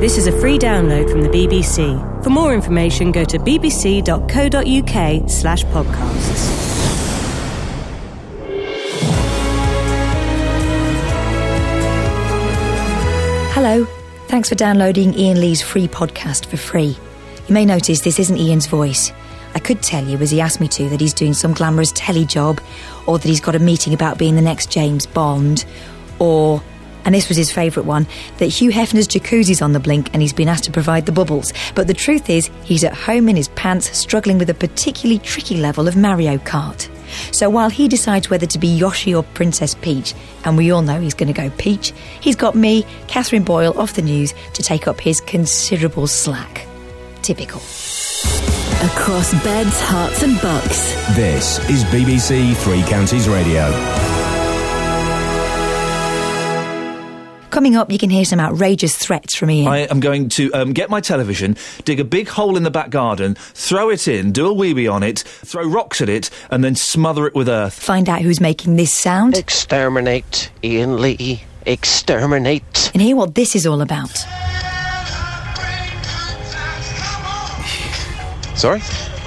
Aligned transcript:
This 0.00 0.18
is 0.18 0.26
a 0.26 0.32
free 0.40 0.58
download 0.58 1.10
from 1.10 1.22
the 1.22 1.28
BBC. 1.28 2.22
For 2.22 2.30
more 2.30 2.52
information, 2.52 3.10
go 3.12 3.24
to 3.24 3.38
bbc.co.uk 3.38 5.30
slash 5.30 5.64
podcasts. 5.64 6.64
Hello. 13.54 13.86
Thanks 14.28 14.48
for 14.48 14.56
downloading 14.56 15.14
Iain 15.14 15.40
Lee's 15.40 15.62
free 15.62 15.86
podcast 15.86 16.46
for 16.46 16.56
free. 16.56 16.96
You 17.46 17.54
may 17.54 17.64
notice 17.64 18.00
this 18.00 18.18
isn't 18.18 18.36
Iain's 18.36 18.66
voice. 18.66 19.12
I 19.54 19.60
could 19.60 19.80
tell 19.80 20.04
you, 20.04 20.18
as 20.18 20.30
he 20.32 20.40
asked 20.40 20.60
me 20.60 20.68
to, 20.68 20.88
that 20.88 21.00
he's 21.00 21.14
doing 21.14 21.34
some 21.34 21.54
glamorous 21.54 21.92
telly 21.94 22.24
job, 22.24 22.60
or 23.06 23.18
that 23.18 23.28
he's 23.28 23.40
got 23.40 23.54
a 23.54 23.60
meeting 23.60 23.94
about 23.94 24.18
being 24.18 24.34
the 24.34 24.42
next 24.42 24.70
James 24.72 25.06
Bond, 25.06 25.64
or, 26.18 26.60
and 27.04 27.14
this 27.14 27.28
was 27.28 27.36
his 27.36 27.52
favourite 27.52 27.86
one, 27.86 28.06
that 28.38 28.46
Hugh 28.46 28.70
Hefner's 28.70 29.08
jacuzzi's 29.08 29.62
on 29.62 29.72
the 29.72 29.80
blink 29.80 30.10
and 30.12 30.22
he's 30.22 30.32
been 30.32 30.48
asked 30.48 30.64
to 30.64 30.70
provide 30.70 31.06
the 31.06 31.12
bubbles. 31.12 31.52
But 31.74 31.86
the 31.86 31.94
truth 31.94 32.30
is, 32.30 32.50
he's 32.64 32.84
at 32.84 32.94
home 32.94 33.28
in 33.28 33.36
his 33.36 33.48
pants, 33.48 33.96
struggling 33.96 34.38
with 34.38 34.50
a 34.50 34.54
particularly 34.54 35.18
tricky 35.18 35.56
level 35.56 35.88
of 35.88 35.96
Mario 35.96 36.38
Kart. 36.38 36.88
So 37.32 37.48
while 37.50 37.70
he 37.70 37.88
decides 37.88 38.30
whether 38.30 38.46
to 38.46 38.58
be 38.58 38.68
Yoshi 38.68 39.14
or 39.14 39.22
Princess 39.22 39.74
Peach, 39.74 40.14
and 40.44 40.56
we 40.56 40.70
all 40.70 40.82
know 40.82 41.00
he's 41.00 41.14
going 41.14 41.32
to 41.32 41.40
go 41.40 41.50
Peach, 41.56 41.92
he's 42.20 42.36
got 42.36 42.54
me, 42.54 42.84
Catherine 43.06 43.44
Boyle, 43.44 43.78
off 43.78 43.94
the 43.94 44.02
news 44.02 44.34
to 44.54 44.62
take 44.62 44.88
up 44.88 45.00
his 45.00 45.20
considerable 45.20 46.06
slack. 46.06 46.66
Typical. 47.22 47.60
Across 48.84 49.32
beds, 49.42 49.80
hearts, 49.80 50.22
and 50.22 50.40
bucks. 50.42 50.92
This 51.16 51.58
is 51.70 51.84
BBC 51.84 52.54
Three 52.56 52.82
Counties 52.82 53.28
Radio. 53.28 54.23
Coming 57.54 57.76
up, 57.76 57.92
you 57.92 57.98
can 57.98 58.10
hear 58.10 58.24
some 58.24 58.40
outrageous 58.40 58.98
threats 58.98 59.36
from 59.36 59.48
Iain. 59.48 59.68
I 59.68 59.78
am 59.86 60.00
going 60.00 60.28
to 60.30 60.52
um, 60.54 60.72
get 60.72 60.90
my 60.90 61.00
television, 61.00 61.56
dig 61.84 62.00
a 62.00 62.04
big 62.04 62.26
hole 62.26 62.56
in 62.56 62.64
the 62.64 62.70
back 62.70 62.90
garden, 62.90 63.36
throw 63.36 63.90
it 63.90 64.08
in, 64.08 64.32
do 64.32 64.48
a 64.48 64.52
wee 64.52 64.74
wee 64.74 64.88
on 64.88 65.04
it, 65.04 65.20
throw 65.20 65.62
rocks 65.62 66.00
at 66.00 66.08
it, 66.08 66.30
and 66.50 66.64
then 66.64 66.74
smother 66.74 67.28
it 67.28 67.34
with 67.36 67.48
earth. 67.48 67.74
Find 67.74 68.08
out 68.08 68.22
who's 68.22 68.40
making 68.40 68.74
this 68.74 68.92
sound 68.92 69.36
Exterminate, 69.36 70.50
Iain 70.64 71.00
Lee. 71.00 71.44
Exterminate. 71.64 72.90
and 72.92 73.00
hear 73.00 73.14
what 73.14 73.36
this 73.36 73.54
is 73.54 73.68
all 73.68 73.82
about. 73.82 74.10
Sorry? 78.56 78.80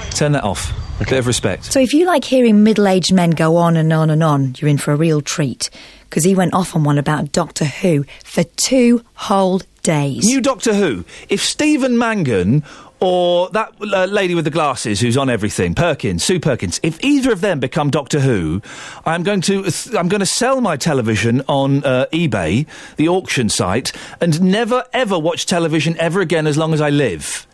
Turn 0.10 0.34
that 0.34 0.44
off. 0.44 0.74
A 1.00 1.06
bit 1.06 1.20
of 1.20 1.28
respect. 1.28 1.64
So 1.66 1.80
if 1.80 1.94
you 1.94 2.06
like 2.06 2.26
hearing 2.26 2.64
middle-aged 2.64 3.14
men 3.14 3.30
go 3.30 3.56
on 3.56 3.78
and 3.78 3.94
on 3.94 4.10
and 4.10 4.24
on, 4.24 4.56
you're 4.58 4.68
in 4.68 4.80
for 4.80 4.92
a 4.92 4.96
real 4.98 5.22
treat. 5.22 5.70
Because 6.10 6.24
he 6.24 6.36
went 6.36 6.54
off 6.54 6.76
on 6.76 6.84
one 6.84 6.98
about 6.98 7.32
Doctor 7.32 7.66
Who 7.66 8.06
for 8.24 8.44
two 8.44 9.04
whole 9.14 9.62
days. 9.84 10.26
New 10.26 10.42
Doctor 10.42 10.74
Who. 10.74 11.06
If 11.30 11.42
Stephen 11.42 11.98
Mangan 11.98 12.64
or 13.00 13.50
that 13.50 13.74
uh, 13.80 14.06
lady 14.06 14.34
with 14.34 14.46
the 14.46 14.52
glasses 14.52 15.00
who's 15.00 15.18
on 15.18 15.30
everything, 15.30 15.76
Perkins, 15.76 16.24
Sue 16.24 16.40
Perkins, 16.40 16.80
if 16.82 17.04
either 17.04 17.32
of 17.32 17.42
them 17.42 17.60
become 17.60 17.90
Doctor 17.90 18.20
Who, 18.20 18.62
I'm 19.06 19.24
going 19.24 19.42
to 19.42 19.66
I'm 19.98 20.08
going 20.08 20.20
to 20.20 20.26
sell 20.26 20.62
my 20.62 20.78
television 20.78 21.42
on 21.48 21.84
uh, 21.84 22.08
eBay, 22.12 22.66
the 22.96 23.08
auction 23.08 23.50
site, 23.50 23.92
and 24.20 24.42
never 24.42 24.84
ever 24.94 25.20
watch 25.20 25.46
television 25.46 25.96
ever 26.00 26.22
again 26.22 26.48
as 26.48 26.58
long 26.58 26.74
as 26.74 26.82
I 26.82 26.90
live. 26.90 27.46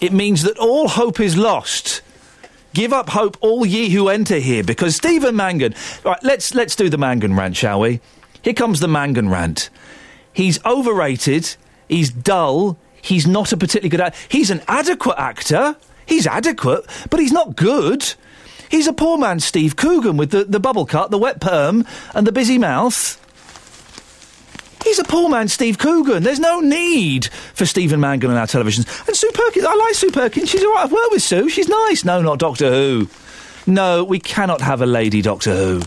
It 0.00 0.12
means 0.12 0.42
that 0.42 0.58
all 0.58 0.88
hope 0.88 1.20
is 1.20 1.36
lost. 1.36 2.02
Give 2.72 2.92
up 2.92 3.10
hope, 3.10 3.36
all 3.40 3.66
ye 3.66 3.90
who 3.90 4.08
enter 4.08 4.38
here, 4.38 4.62
because 4.62 4.96
Stephen 4.96 5.34
Mangan. 5.34 5.74
Right, 6.04 6.22
let's 6.22 6.54
let's 6.54 6.76
do 6.76 6.88
the 6.88 6.98
Mangan 6.98 7.34
rant, 7.34 7.56
shall 7.56 7.80
we? 7.80 8.00
Here 8.42 8.54
comes 8.54 8.80
the 8.80 8.88
Mangan 8.88 9.28
rant. 9.28 9.70
He's 10.32 10.64
overrated. 10.64 11.56
He's 11.88 12.10
dull. 12.10 12.78
He's 13.02 13.26
not 13.26 13.52
a 13.52 13.56
particularly 13.56 13.88
good 13.88 14.00
actor. 14.00 14.18
He's 14.28 14.50
an 14.50 14.62
adequate 14.68 15.18
actor. 15.18 15.76
He's 16.06 16.26
adequate, 16.26 16.84
but 17.08 17.18
he's 17.18 17.32
not 17.32 17.56
good. 17.56 18.14
He's 18.70 18.86
a 18.86 18.92
poor 18.92 19.18
man, 19.18 19.40
Steve 19.40 19.74
Coogan, 19.74 20.16
with 20.16 20.30
the, 20.30 20.44
the 20.44 20.60
bubble 20.60 20.86
cut, 20.86 21.10
the 21.10 21.18
wet 21.18 21.40
perm, 21.40 21.84
and 22.14 22.24
the 22.26 22.32
busy 22.32 22.56
mouth. 22.56 23.16
He's 24.84 24.98
a 24.98 25.04
poor 25.04 25.28
man, 25.28 25.48
Steve 25.48 25.78
Coogan. 25.78 26.22
There's 26.22 26.40
no 26.40 26.60
need 26.60 27.26
for 27.54 27.66
Stephen 27.66 28.00
Mangan 28.00 28.30
on 28.30 28.36
our 28.36 28.46
televisions. 28.46 29.06
And 29.06 29.16
Sue 29.16 29.30
Perkins, 29.32 29.64
I 29.66 29.74
like 29.74 29.94
Sue 29.94 30.10
Perkins. 30.10 30.48
She's 30.48 30.64
all 30.64 30.72
right. 30.74 30.84
I've 30.84 30.92
worked 30.92 31.12
with 31.12 31.22
Sue. 31.22 31.48
She's 31.48 31.68
nice. 31.68 32.04
No, 32.04 32.22
not 32.22 32.38
Doctor 32.38 32.70
Who. 32.70 33.08
No, 33.66 34.04
we 34.04 34.18
cannot 34.18 34.60
have 34.60 34.80
a 34.80 34.86
lady 34.86 35.22
Doctor 35.22 35.54
Who. 35.54 35.82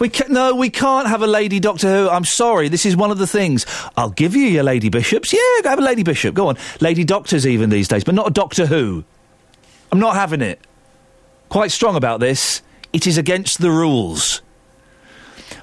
We 0.00 0.08
ca- 0.10 0.26
no, 0.28 0.54
we 0.54 0.70
can't 0.70 1.08
have 1.08 1.22
a 1.22 1.26
lady 1.26 1.60
Doctor 1.60 1.88
Who. 1.88 2.08
I'm 2.08 2.24
sorry. 2.24 2.68
This 2.68 2.84
is 2.84 2.96
one 2.96 3.10
of 3.10 3.18
the 3.18 3.26
things. 3.26 3.64
I'll 3.96 4.10
give 4.10 4.36
you 4.36 4.46
your 4.46 4.64
lady 4.64 4.88
bishops. 4.90 5.32
Yeah, 5.32 5.38
have 5.70 5.78
a 5.78 5.82
lady 5.82 6.02
bishop. 6.02 6.34
Go 6.34 6.48
on. 6.48 6.56
Lady 6.80 7.04
doctors 7.04 7.46
even 7.46 7.70
these 7.70 7.88
days, 7.88 8.04
but 8.04 8.14
not 8.14 8.26
a 8.28 8.30
Doctor 8.30 8.66
Who. 8.66 9.04
I'm 9.90 10.00
not 10.00 10.14
having 10.14 10.42
it. 10.42 10.60
Quite 11.48 11.70
strong 11.70 11.96
about 11.96 12.20
this. 12.20 12.62
It 12.92 13.06
is 13.06 13.18
against 13.18 13.60
the 13.60 13.70
rules. 13.70 14.42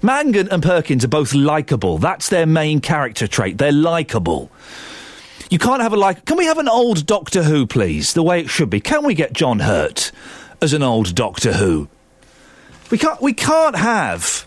Mangan 0.01 0.49
and 0.49 0.61
Perkins 0.61 1.03
are 1.03 1.09
both 1.09 1.33
likable. 1.33 1.97
That's 1.97 2.29
their 2.29 2.45
main 2.45 2.81
character 2.81 3.27
trait. 3.27 3.57
They're 3.57 3.71
likable. 3.71 4.51
You 5.49 5.59
can't 5.59 5.81
have 5.81 5.93
a 5.93 5.95
like. 5.97 6.25
Can 6.25 6.37
we 6.37 6.45
have 6.45 6.57
an 6.57 6.67
old 6.67 7.05
Doctor 7.05 7.43
Who, 7.43 7.65
please? 7.67 8.13
The 8.13 8.23
way 8.23 8.39
it 8.41 8.49
should 8.49 8.69
be. 8.69 8.79
Can 8.79 9.05
we 9.05 9.13
get 9.13 9.33
John 9.33 9.59
Hurt 9.59 10.11
as 10.61 10.73
an 10.73 10.81
old 10.83 11.13
Doctor 11.15 11.53
Who? 11.53 11.87
We 12.89 12.97
can't. 12.97 13.21
We 13.21 13.33
can't 13.33 13.75
have 13.75 14.41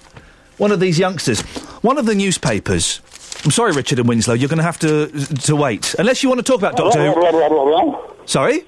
one 0.58 0.72
of 0.72 0.80
these 0.80 0.98
youngsters. 0.98 1.40
One 1.82 1.98
of 1.98 2.06
the 2.06 2.14
newspapers. 2.14 3.00
I'm 3.44 3.52
sorry, 3.52 3.72
Richard 3.72 4.00
and 4.00 4.08
Winslow. 4.08 4.34
You're 4.34 4.48
going 4.48 4.58
to 4.58 4.64
have 4.64 4.78
to 4.80 5.06
to 5.08 5.54
wait 5.56 5.94
unless 5.98 6.22
you 6.22 6.28
want 6.28 6.40
to 6.40 6.42
talk 6.44 6.58
about 6.58 6.76
Doctor 6.76 6.98
Who. 7.14 7.20
Sorry. 8.26 8.64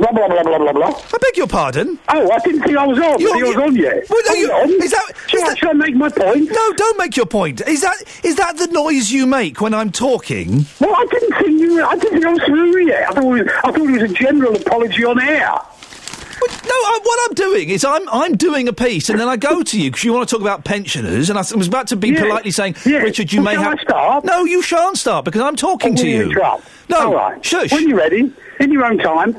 Blah, 0.00 0.12
blah, 0.12 0.28
blah, 0.28 0.42
blah, 0.42 0.58
blah, 0.58 0.72
blah. 0.72 0.88
I 1.12 1.18
beg 1.18 1.36
your 1.36 1.46
pardon. 1.46 1.98
Oh, 2.08 2.30
I 2.30 2.38
didn't 2.38 2.62
think 2.62 2.76
I 2.76 2.86
was 2.86 2.98
on. 2.98 3.20
You're- 3.20 3.38
You 3.38 3.46
was 3.48 3.56
on 3.56 3.76
yet. 3.76 4.08
Well, 4.08 4.22
no, 4.28 4.32
you- 4.34 4.50
on. 4.50 4.70
is 4.82 4.90
that- 4.92 5.12
Should, 5.26 5.36
is 5.40 5.42
I, 5.44 5.48
that- 5.48 5.58
should 5.58 5.68
I 5.68 5.72
make 5.74 5.94
my 5.94 6.08
point? 6.08 6.50
No, 6.50 6.72
don't 6.72 6.96
make 6.98 7.16
your 7.18 7.26
point. 7.26 7.60
Is 7.68 7.82
that 7.82 7.96
is 8.24 8.36
that 8.36 8.56
the 8.56 8.66
noise 8.68 9.12
you 9.12 9.26
make 9.26 9.60
when 9.60 9.74
I'm 9.74 9.92
talking? 9.92 10.64
Well, 10.80 10.94
I 10.96 11.06
didn't 11.10 11.34
think 11.36 11.60
you. 11.60 11.84
I 11.84 11.96
didn't 11.96 12.12
think 12.14 12.24
I 12.26 12.32
was 12.32 12.42
through 12.44 12.86
yet. 12.86 13.10
I 13.10 13.12
thought 13.12 13.24
it 13.36 13.44
was, 13.44 13.52
I 13.62 13.72
thought 13.72 13.76
it 13.88 13.90
was 14.02 14.10
a 14.10 14.14
general 14.14 14.56
apology 14.56 15.04
on 15.04 15.20
air. 15.20 15.52
Well, 15.52 16.56
No, 16.64 16.70
I, 16.74 17.00
what 17.02 17.20
I'm 17.28 17.34
doing 17.34 17.68
is 17.68 17.84
I'm 17.84 18.08
I'm 18.08 18.36
doing 18.38 18.68
a 18.68 18.72
piece, 18.72 19.10
and 19.10 19.20
then 19.20 19.28
I 19.28 19.36
go 19.36 19.62
to 19.62 19.78
you 19.78 19.90
because 19.90 20.02
you 20.04 20.14
want 20.14 20.26
to 20.26 20.34
talk 20.34 20.40
about 20.40 20.64
pensioners, 20.64 21.28
and 21.28 21.38
I 21.38 21.42
was 21.54 21.68
about 21.68 21.88
to 21.88 21.96
be 21.96 22.08
Yeah. 22.08 22.22
politely 22.22 22.50
saying, 22.52 22.76
Yeah. 22.86 22.98
Richard, 22.98 23.30
you 23.34 23.42
Well, 23.42 23.54
may 23.54 23.62
have. 23.62 23.78
I 23.78 23.82
start? 23.82 24.24
No, 24.24 24.44
you 24.46 24.62
shan't 24.62 24.96
start 24.96 25.26
because 25.26 25.42
I'm 25.42 25.56
talking 25.56 25.94
to 25.96 26.08
you. 26.08 26.22
interrupt? 26.30 26.64
No, 26.88 26.98
All 27.08 27.14
right. 27.14 27.44
shush. 27.44 27.70
When 27.72 27.86
you're 27.86 27.98
ready, 27.98 28.32
in 28.60 28.72
your 28.72 28.86
own 28.86 28.96
time. 28.96 29.36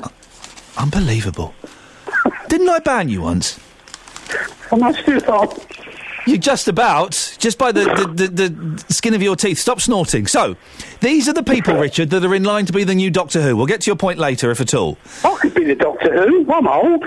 Unbelievable. 0.76 1.54
Didn't 2.48 2.68
I 2.68 2.78
ban 2.80 3.08
you 3.08 3.22
once? 3.22 3.58
I 4.70 4.76
must 4.76 5.00
still 5.00 5.24
on. 5.30 5.48
You 6.26 6.38
just 6.38 6.68
about, 6.68 7.36
just 7.38 7.58
by 7.58 7.72
the, 7.72 7.84
the, 8.14 8.26
the, 8.26 8.48
the 8.48 8.94
skin 8.94 9.12
of 9.12 9.22
your 9.22 9.34
teeth. 9.34 9.58
Stop 9.58 9.80
snorting. 9.80 10.26
So, 10.28 10.56
these 11.00 11.28
are 11.28 11.32
the 11.32 11.42
people, 11.42 11.74
Richard, 11.74 12.10
that 12.10 12.24
are 12.24 12.34
in 12.34 12.44
line 12.44 12.64
to 12.66 12.72
be 12.72 12.84
the 12.84 12.94
new 12.94 13.10
Doctor 13.10 13.42
Who. 13.42 13.56
We'll 13.56 13.66
get 13.66 13.80
to 13.82 13.86
your 13.88 13.96
point 13.96 14.18
later, 14.20 14.50
if 14.52 14.60
at 14.60 14.72
all. 14.72 14.98
I 15.24 15.36
could 15.40 15.54
be 15.54 15.64
the 15.64 15.74
Doctor 15.74 16.26
Who. 16.28 16.52
I'm 16.52 16.68
old. 16.68 17.04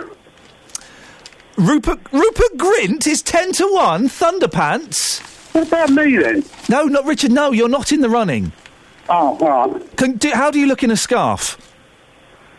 Rupert 1.58 2.00
Rupert 2.12 2.58
Grint 2.58 3.08
is 3.08 3.22
ten 3.22 3.54
to 3.54 3.72
one. 3.74 4.10
Thunderpants. 4.10 5.22
What 5.54 5.68
about 5.68 5.90
me 5.92 6.18
then? 6.18 6.44
No, 6.68 6.84
not 6.84 7.06
Richard. 7.06 7.32
No, 7.32 7.54
you're 7.54 7.70
not 7.70 7.94
in 7.94 8.02
the 8.02 8.10
running. 8.10 8.52
Oh, 9.08 9.38
right. 9.38 9.96
Can, 9.96 10.18
do, 10.18 10.32
how 10.32 10.52
do 10.52 10.60
you 10.60 10.68
look 10.68 10.84
in 10.84 10.92
a 10.92 10.98
scarf? 10.98 11.58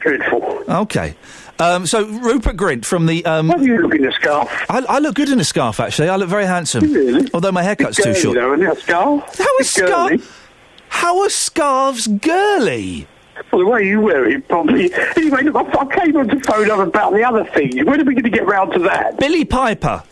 Dreadful. 0.00 0.40
Okay. 0.68 1.14
Um, 1.58 1.86
so 1.86 2.04
Rupert 2.04 2.56
Grint 2.56 2.84
from 2.84 3.06
the. 3.06 3.24
Um, 3.24 3.48
What 3.48 3.60
are 3.60 3.64
you 3.64 3.78
looking 3.78 4.04
at, 4.04 4.12
scarf? 4.14 4.48
I, 4.68 4.80
I 4.88 4.98
look 4.98 5.14
good 5.14 5.28
in 5.30 5.40
a 5.40 5.44
scarf, 5.44 5.80
actually. 5.80 6.08
I 6.08 6.16
look 6.16 6.28
very 6.28 6.44
handsome. 6.46 6.92
Really? 6.92 7.30
Although 7.32 7.52
my 7.52 7.62
haircut's 7.62 7.96
too 7.96 8.02
Girly, 8.12 8.20
short. 8.20 8.34
Though, 8.36 8.52
isn't 8.54 8.66
it, 8.66 8.76
a 8.76 8.80
scarf? 8.80 9.38
How 9.38 9.44
It's 9.58 9.60
is 9.78 9.84
scarf? 9.84 10.52
How 10.88 11.20
are 11.22 11.30
scarves 11.30 12.06
girly? 12.08 13.06
Well, 13.52 13.60
the 13.64 13.66
way 13.70 13.86
you 13.86 14.00
wear 14.00 14.28
it, 14.28 14.48
probably. 14.48 14.92
Anyway, 15.16 15.42
look, 15.44 15.56
I, 15.56 15.78
I 15.80 15.86
came 16.04 16.16
on 16.16 16.28
to 16.28 16.40
phone 16.40 16.70
up 16.70 16.78
about 16.86 17.12
the 17.12 17.22
other 17.24 17.44
thing. 17.44 17.84
When 17.84 18.00
are 18.00 18.04
we 18.04 18.14
going 18.14 18.24
to 18.24 18.30
get 18.30 18.46
round 18.46 18.72
to 18.72 18.78
that? 18.80 19.18
Billie 19.18 19.44
Piper. 19.44 20.02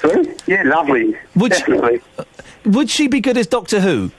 Sorry? 0.00 0.34
Yeah, 0.46 0.62
lovely. 0.64 1.16
Would 1.36 1.54
she- 1.54 1.60
Definitely. 1.60 2.00
Would 2.64 2.90
she 2.90 3.06
be 3.08 3.20
good 3.20 3.36
as 3.36 3.46
Doctor 3.46 3.80
Who? 3.80 4.10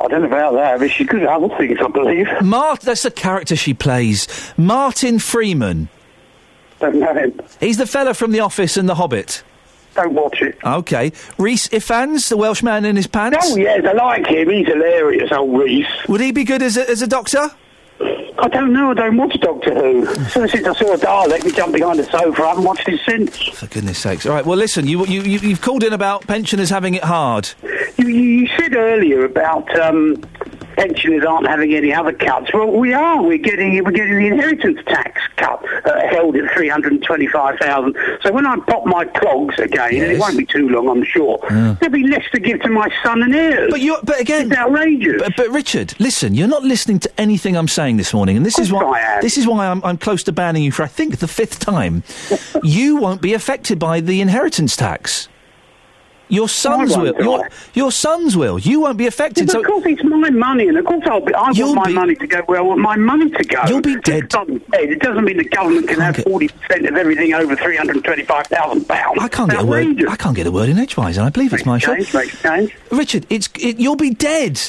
I 0.00 0.08
don't 0.08 0.22
know 0.22 0.26
about 0.26 0.54
that, 0.54 0.78
but 0.78 0.90
she's 0.90 1.06
good 1.06 1.22
at 1.22 1.28
other 1.28 1.48
things, 1.56 1.78
I 1.82 1.88
believe. 1.88 2.26
Mart. 2.42 2.82
That's 2.82 3.02
the 3.02 3.10
character 3.10 3.56
she 3.56 3.72
plays. 3.74 4.28
Martin 4.56 5.18
Freeman. 5.18 5.88
Don't 6.80 6.96
know 6.96 7.14
him. 7.14 7.40
He's 7.60 7.78
the 7.78 7.86
fella 7.86 8.12
from 8.12 8.32
The 8.32 8.40
Office 8.40 8.76
and 8.76 8.88
The 8.88 8.96
Hobbit. 8.96 9.42
Don't 9.94 10.12
watch 10.12 10.42
it. 10.42 10.58
Okay. 10.62 11.12
Rhys 11.38 11.68
Ifans, 11.70 12.28
the 12.28 12.36
Welsh 12.36 12.62
man 12.62 12.84
in 12.84 12.96
his 12.96 13.06
pants. 13.06 13.38
Oh, 13.50 13.56
yes, 13.56 13.82
I 13.86 13.92
like 13.92 14.26
him. 14.26 14.50
He's 14.50 14.66
hilarious, 14.66 15.32
old 15.32 15.58
Rhys. 15.58 15.86
Would 16.08 16.20
he 16.20 16.32
be 16.32 16.44
good 16.44 16.60
as 16.60 16.76
a, 16.76 16.88
as 16.90 17.00
a 17.00 17.06
doctor? 17.06 17.50
I 18.00 18.48
don't 18.48 18.72
know. 18.72 18.90
I 18.90 18.94
don't 18.94 19.16
watch 19.16 19.38
Doctor 19.40 19.74
Who. 19.74 20.06
So 20.26 20.46
since 20.46 20.66
I 20.66 20.74
saw 20.74 20.92
a 20.92 20.98
Dalek, 20.98 21.44
we 21.44 21.52
jumped 21.52 21.74
behind 21.74 21.98
the 21.98 22.04
sofa. 22.04 22.42
I 22.42 22.48
haven't 22.48 22.64
watched 22.64 22.88
it 22.88 23.00
since. 23.06 23.36
For 23.58 23.66
goodness 23.66 23.98
sakes. 23.98 24.26
All 24.26 24.34
right, 24.34 24.44
well, 24.44 24.58
listen, 24.58 24.86
you, 24.86 25.06
you, 25.06 25.22
you, 25.22 25.38
you've 25.38 25.62
called 25.62 25.82
in 25.82 25.92
about 25.92 26.26
pensioners 26.26 26.68
having 26.68 26.94
it 26.94 27.04
hard. 27.04 27.48
You, 27.96 28.08
you 28.08 28.46
said 28.58 28.74
earlier 28.76 29.24
about 29.24 29.74
um, 29.80 30.22
pensioners 30.76 31.24
aren't 31.24 31.48
having 31.48 31.74
any 31.74 31.92
other 31.92 32.12
cuts. 32.12 32.52
Well, 32.52 32.70
we 32.70 32.92
are. 32.92 33.22
We're 33.22 33.38
getting 33.38 33.82
we're 33.84 33.90
getting 33.90 34.18
the 34.18 34.26
inheritance 34.26 34.78
tax 34.86 35.20
cut 35.36 35.64
uh, 35.86 36.08
held 36.08 36.36
at 36.36 36.52
three 36.52 36.68
hundred 36.68 36.92
and 36.92 37.02
twenty-five 37.02 37.58
thousand. 37.58 37.96
So 38.22 38.32
when 38.32 38.46
I 38.46 38.56
pop 38.66 38.86
my 38.86 39.04
clogs 39.04 39.58
again, 39.58 39.94
and 39.94 40.12
it 40.12 40.18
won't 40.18 40.36
be 40.36 40.46
too 40.46 40.68
long, 40.68 40.88
I'm 40.88 41.04
sure, 41.04 41.38
there'll 41.50 41.90
be 41.90 42.06
less 42.06 42.24
to 42.32 42.40
give 42.40 42.60
to 42.62 42.68
my 42.68 42.90
son 43.02 43.22
and 43.22 43.34
heirs. 43.34 43.70
But 43.70 43.80
you, 43.80 43.96
but 44.04 44.20
again, 44.20 44.50
it's 44.50 44.58
outrageous. 44.58 45.22
But, 45.22 45.32
but 45.36 45.50
Richard, 45.50 45.94
listen, 45.98 46.34
you're 46.34 46.48
not 46.48 46.62
listening 46.62 47.00
to 47.00 47.20
anything 47.20 47.56
I'm 47.56 47.68
saying 47.68 47.96
this 47.96 48.12
morning, 48.12 48.36
and 48.36 48.46
this 48.46 48.58
is 48.58 48.72
why 48.72 49.18
this 49.20 49.36
is 49.36 49.46
why 49.46 49.66
I'm, 49.66 49.82
I'm 49.84 49.98
close 49.98 50.22
to 50.24 50.32
banning 50.32 50.62
you 50.62 50.72
for 50.72 50.82
I 50.82 50.88
think 50.88 51.18
the 51.18 51.28
fifth 51.28 51.58
time. 51.58 52.02
you 52.62 52.96
won't 52.96 53.20
be 53.22 53.34
affected 53.34 53.78
by 53.78 54.00
the 54.00 54.20
inheritance 54.20 54.76
tax. 54.76 55.28
Your 56.28 56.48
sons 56.48 56.96
will. 56.96 57.14
Your, 57.22 57.48
your 57.74 57.92
sons 57.92 58.36
will. 58.36 58.58
You 58.58 58.80
won't 58.80 58.98
be 58.98 59.04
Yeah, 59.04 59.08
affected. 59.08 59.48
so 59.50 59.60
of 59.60 59.66
course, 59.66 59.84
it's 59.86 60.02
my 60.02 60.30
money, 60.30 60.66
and 60.66 60.76
of 60.76 60.84
course, 60.84 61.04
I'll 61.06 61.20
be, 61.20 61.32
I 61.34 61.52
want 61.52 61.74
my 61.76 61.84
be- 61.86 61.92
money 61.92 62.14
to 62.16 62.26
go 62.26 62.40
where 62.46 62.58
I 62.58 62.62
want 62.62 62.80
my 62.80 62.96
money 62.96 63.30
to 63.30 63.44
go. 63.44 63.62
You'll 63.68 63.80
be 63.80 63.96
dead. 64.00 64.28
dead. 64.28 64.60
It 64.72 65.00
doesn't 65.00 65.24
mean 65.24 65.36
the 65.36 65.44
government 65.44 65.86
can 65.88 66.00
have 66.00 66.16
forty 66.16 66.48
percent 66.48 66.86
of 66.86 66.96
everything 66.96 67.32
over 67.32 67.54
three 67.54 67.76
hundred 67.76 68.02
twenty-five 68.02 68.46
thousand 68.48 68.88
pounds. 68.88 69.18
I 69.20 69.28
can't 69.28 69.50
get 69.50 69.62
a 69.62 69.66
word. 69.66 70.04
I 70.08 70.16
can't 70.16 70.34
get 70.34 70.46
a 70.46 70.50
word 70.50 70.68
in 70.68 70.78
edgewise, 70.78 71.16
and 71.16 71.26
I 71.26 71.30
believe 71.30 71.52
it's 71.52 71.64
my 71.66 71.78
show. 71.78 71.94
Change, 71.94 72.12
makes 72.14 72.42
change. 72.42 72.76
Richard, 72.90 73.26
it's 73.30 73.48
it, 73.60 73.78
you'll 73.78 73.94
be 73.96 74.10
dead. 74.10 74.60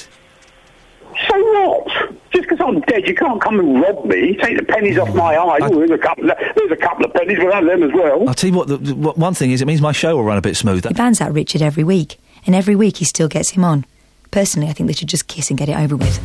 So 1.28 1.36
what? 1.36 1.88
Just 2.32 2.48
because 2.50 2.60
I'm 2.62 2.80
dead, 2.82 3.08
you 3.08 3.16
can't 3.16 3.42
come 3.42 3.60
and 3.60 3.82
rob 3.82 4.06
me. 4.06 4.38
Take 4.38 4.58
the 4.58 4.64
pennies 4.64 4.98
off 4.98 5.14
my 5.16 5.38
eyes. 5.38 5.62
Oh, 5.64 5.78
there's 5.78 5.92
a 5.92 5.98
couple. 5.98 6.30
Of, 6.30 6.38
there's 6.56 6.72
a 6.72 6.76
couple 6.76 7.06
of 7.06 7.14
pennies. 7.14 7.38
We'll 7.40 7.52
have 7.54 7.66
them 7.66 7.84
as 7.84 7.92
well. 7.94 8.28
I'll 8.28 8.36
tell 8.36 8.50
you 8.50 8.56
what. 8.56 8.68
The, 8.68 8.78
the, 8.78 8.96
what 8.96 9.18
one 9.18 9.34
thing 9.34 9.52
is, 9.52 9.62
it 9.62 9.66
means 9.66 9.82
my 9.82 9.92
show 9.92 10.16
will 10.16 10.24
run 10.24 10.38
a 10.38 10.42
bit 10.42 10.56
smoother. 10.56 10.90
He 10.90 10.94
bans 10.94 11.20
out 11.22 11.34
Richard 11.34 11.62
every 11.62 11.84
week, 11.84 12.20
and 12.46 12.54
every 12.54 12.76
week 12.76 12.98
he 12.98 13.06
still 13.06 13.28
gets 13.28 13.52
him 13.52 13.64
on. 13.64 13.86
Personally, 14.30 14.68
I 14.70 14.74
think 14.74 14.88
they 14.88 14.94
should 14.94 15.08
just 15.08 15.28
kiss 15.28 15.50
and 15.50 15.58
get 15.58 15.70
it 15.70 15.78
over 15.78 15.96
with. 15.96 16.18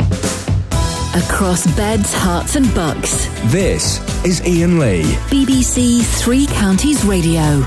Across 1.14 1.74
beds, 1.76 2.12
hearts, 2.14 2.56
and 2.56 2.72
bucks. 2.74 3.26
This 3.52 4.00
is 4.24 4.40
Iain 4.42 4.78
Lee. 4.78 5.02
BBC 5.28 6.02
Three 6.22 6.46
Counties 6.46 7.04
Radio. 7.04 7.64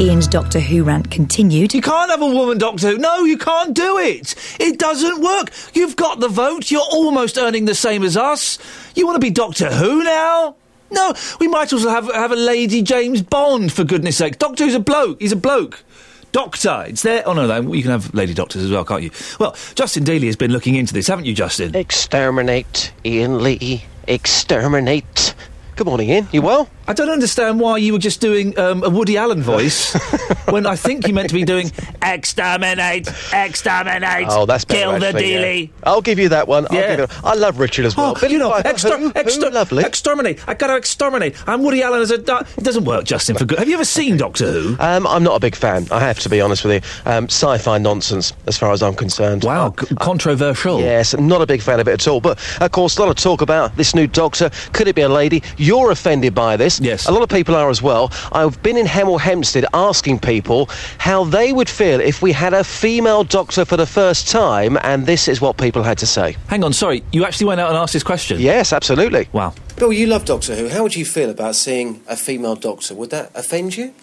Iain's 0.00 0.26
Doctor 0.26 0.60
Who 0.60 0.82
rant 0.82 1.10
continued. 1.10 1.74
You 1.74 1.82
can't 1.82 2.10
have 2.10 2.22
a 2.22 2.26
woman 2.26 2.56
doctor. 2.56 2.92
Who. 2.92 2.96
No, 2.96 3.24
you 3.24 3.36
can't 3.36 3.74
do 3.74 3.98
it. 3.98 4.34
It 4.58 4.78
doesn't 4.78 5.20
work. 5.20 5.50
You've 5.74 5.94
got 5.94 6.20
the 6.20 6.28
vote. 6.28 6.70
You're 6.70 6.80
almost 6.80 7.36
earning 7.36 7.66
the 7.66 7.74
same 7.74 8.02
as 8.02 8.16
us. 8.16 8.58
You 8.94 9.04
want 9.04 9.16
to 9.16 9.20
be 9.20 9.28
Doctor 9.28 9.70
Who 9.70 10.02
now? 10.02 10.56
No, 10.90 11.12
we 11.38 11.48
might 11.48 11.70
as 11.74 11.84
well 11.84 11.94
have 11.94 12.10
have 12.14 12.32
a 12.32 12.36
lady 12.36 12.80
James 12.80 13.20
Bond 13.20 13.74
for 13.74 13.84
goodness 13.84 14.16
sake. 14.16 14.38
Doctor 14.38 14.64
Who's 14.64 14.74
a 14.74 14.80
bloke. 14.80 15.20
He's 15.20 15.32
a 15.32 15.36
bloke. 15.36 15.84
Doctor, 16.32 16.86
it's 16.88 17.02
there. 17.02 17.22
Oh 17.26 17.34
no, 17.34 17.46
no, 17.46 17.74
you 17.74 17.82
can 17.82 17.90
have 17.90 18.14
lady 18.14 18.32
doctors 18.32 18.62
as 18.62 18.70
well, 18.70 18.86
can't 18.86 19.02
you? 19.02 19.10
Well, 19.38 19.54
Justin 19.74 20.04
Dealey 20.04 20.26
has 20.26 20.36
been 20.36 20.50
looking 20.50 20.76
into 20.76 20.94
this, 20.94 21.08
haven't 21.08 21.26
you, 21.26 21.34
Justin? 21.34 21.76
Exterminate, 21.76 22.90
Iain 23.04 23.42
Lee. 23.42 23.84
Exterminate. 24.08 25.34
Good 25.80 25.86
morning, 25.86 26.10
Iain. 26.10 26.28
You 26.30 26.42
well? 26.42 26.68
I 26.86 26.92
don't 26.92 27.08
understand 27.08 27.58
why 27.58 27.78
you 27.78 27.94
were 27.94 27.98
just 27.98 28.20
doing 28.20 28.58
um, 28.58 28.84
a 28.84 28.90
Woody 28.90 29.16
Allen 29.16 29.40
voice 29.40 29.94
when 30.50 30.66
I 30.66 30.76
think 30.76 31.06
you 31.08 31.14
meant 31.14 31.28
to 31.30 31.34
be 31.34 31.42
doing 31.44 31.72
exterminate, 32.02 33.08
exterminate, 33.32 34.26
Oh, 34.28 34.44
that's 34.44 34.66
better, 34.66 34.80
kill 34.90 34.98
the 35.00 35.06
actually, 35.06 35.60
yeah. 35.62 35.66
I'll 35.84 36.02
give 36.02 36.18
you 36.18 36.28
that 36.30 36.48
one. 36.48 36.66
I'll 36.68 36.76
Yeah. 36.76 36.96
give 36.96 37.00
it- 37.10 37.10
I 37.24 37.32
love 37.34 37.58
Richard 37.58 37.86
as 37.86 37.96
well. 37.96 38.10
Oh, 38.14 38.20
Billie 38.20 38.34
you 38.34 38.38
know, 38.40 38.50
Piper, 38.50 38.68
exter- 38.68 38.98
who- 38.98 39.08
who 39.10 39.50
lovely. 39.50 39.84
exterminate. 39.84 40.40
I 40.46 40.52
gotta 40.52 40.76
exterminate. 40.76 41.34
I'm 41.46 41.62
Woody 41.62 41.82
Allen 41.82 42.02
as 42.02 42.10
a. 42.10 42.16
It 42.16 42.26
doesn't 42.62 42.84
work, 42.84 43.04
Justin. 43.06 43.36
For 43.36 43.46
good. 43.46 43.58
Have 43.58 43.68
you 43.68 43.74
ever 43.74 43.84
seen 43.86 44.18
Doctor 44.18 44.50
Who? 44.52 44.76
Um, 44.80 45.06
I'm 45.06 45.22
not 45.22 45.36
a 45.36 45.40
big 45.40 45.54
fan. 45.56 45.86
I 45.90 46.00
have 46.00 46.18
to 46.20 46.28
be 46.28 46.42
honest 46.42 46.62
with 46.64 46.74
you. 46.84 47.10
Um, 47.10 47.24
sci-fi 47.24 47.78
nonsense, 47.78 48.34
as 48.48 48.58
far 48.58 48.72
as 48.72 48.82
I'm 48.82 48.94
concerned. 48.94 49.44
Wow, 49.44 49.72
c- 49.80 49.94
controversial. 49.98 50.80
Yes, 50.80 51.14
I'm 51.14 51.26
not 51.28 51.40
a 51.40 51.46
big 51.46 51.62
fan 51.62 51.80
of 51.80 51.88
it 51.88 51.92
at 51.92 52.06
all. 52.08 52.20
But 52.20 52.38
of 52.60 52.70
course, 52.72 52.98
a 52.98 53.00
lot 53.00 53.08
of 53.08 53.16
talk 53.16 53.40
about 53.40 53.74
this 53.78 53.94
new 53.94 54.06
Doctor. 54.06 54.50
Could 54.74 54.86
it 54.86 54.94
be 54.94 55.02
a 55.02 55.08
lady? 55.08 55.42
You're 55.70 55.92
offended 55.92 56.34
by 56.34 56.56
this. 56.56 56.80
Yes. 56.80 57.06
A 57.06 57.12
lot 57.12 57.22
of 57.22 57.28
people 57.28 57.54
are 57.54 57.70
as 57.70 57.80
well. 57.80 58.10
I've 58.32 58.60
been 58.60 58.76
in 58.76 58.86
Hemel 58.86 59.20
Hempstead 59.20 59.66
asking 59.72 60.18
people 60.18 60.68
how 60.98 61.22
they 61.22 61.52
would 61.52 61.68
feel 61.68 62.00
if 62.00 62.20
we 62.20 62.32
had 62.32 62.52
a 62.52 62.64
female 62.64 63.22
Doctor 63.22 63.64
for 63.64 63.76
the 63.76 63.86
first 63.86 64.26
time, 64.26 64.76
and 64.82 65.06
this 65.06 65.28
is 65.28 65.40
what 65.40 65.58
people 65.58 65.84
had 65.84 65.96
to 65.98 66.08
say. 66.08 66.36
Hang 66.48 66.64
on, 66.64 66.72
sorry. 66.72 67.04
You 67.12 67.24
actually 67.24 67.46
went 67.46 67.60
out 67.60 67.68
and 67.68 67.78
asked 67.78 67.92
this 67.92 68.02
question. 68.02 68.40
Yes, 68.40 68.72
absolutely. 68.72 69.28
Wow. 69.32 69.54
Bill, 69.76 69.92
you 69.92 70.08
love 70.08 70.24
Doctor 70.24 70.56
Who. 70.56 70.68
How 70.70 70.82
would 70.82 70.96
you 70.96 71.04
feel 71.04 71.30
about 71.30 71.54
seeing 71.54 72.02
a 72.08 72.16
female 72.16 72.56
Doctor? 72.56 72.96
Would 72.96 73.10
that 73.10 73.30
offend 73.36 73.76
you? 73.76 73.94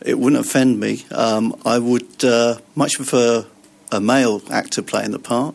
It 0.00 0.18
wouldn't 0.18 0.40
offend 0.40 0.80
me. 0.80 1.04
Um, 1.10 1.54
I 1.66 1.80
would 1.80 2.24
uh, 2.24 2.60
much 2.74 2.96
prefer 2.96 3.44
a 3.92 4.00
male 4.00 4.40
actor 4.50 4.80
playing 4.80 5.10
the 5.10 5.18
part, 5.18 5.54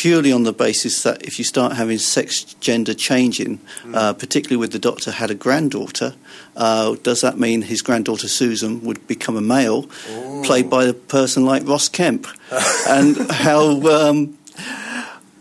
purely 0.00 0.32
on 0.32 0.44
the 0.44 0.52
basis 0.52 1.02
that 1.02 1.22
if 1.22 1.38
you 1.38 1.44
start 1.44 1.72
having 1.72 1.98
sex 1.98 2.44
gender 2.60 2.94
changing, 2.94 3.60
uh, 3.92 4.12
particularly 4.12 4.56
with 4.56 4.70
the 4.72 4.78
Doctor 4.78 5.10
had 5.10 5.30
a 5.30 5.34
granddaughter, 5.34 6.14
uh, 6.56 6.94
does 7.02 7.20
that 7.22 7.38
mean 7.38 7.62
his 7.62 7.82
granddaughter 7.82 8.28
Susan 8.28 8.82
would 8.84 9.06
become 9.08 9.36
a 9.36 9.40
male, 9.40 9.84
played 10.44 10.70
by 10.70 10.84
a 10.84 10.92
person 10.92 11.44
like 11.44 11.66
Ross 11.66 11.88
Kemp? 11.88 12.26
and 12.88 13.16
how. 13.30 13.80
Um, 13.88 14.38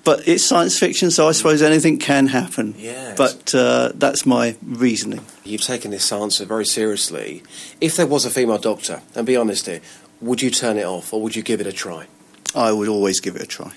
but 0.04 0.26
it's 0.26 0.46
science 0.46 0.80
fiction, 0.80 1.12
so 1.12 1.28
I 1.28 1.34
suppose 1.34 1.62
anything 1.62 2.00
can 2.00 2.28
happen. 2.28 2.76
Yes. 2.78 3.18
But 3.18 3.54
uh, 3.54 3.92
that's 3.94 4.26
my 4.26 4.56
reasoning. 4.66 5.20
You've 5.44 5.60
taken 5.60 5.92
this 5.92 6.14
answer 6.14 6.46
very 6.46 6.66
seriously. 6.66 7.44
If 7.82 7.98
there 7.98 8.08
was 8.08 8.24
a 8.24 8.30
female 8.30 8.58
Doctor, 8.58 9.02
and 9.16 9.28
be 9.28 9.36
honest 9.36 9.66
here, 9.66 9.82
would 10.22 10.42
you 10.42 10.50
turn 10.50 10.78
it 10.78 10.86
off 10.86 11.12
or 11.12 11.22
would 11.22 11.36
you 11.36 11.44
give 11.44 11.60
it 11.60 11.68
a 11.68 11.74
try? 11.74 12.08
I 12.56 12.72
would 12.72 12.88
always 12.88 13.20
give 13.20 13.36
it 13.36 13.42
a 13.42 13.46
try. 13.46 13.74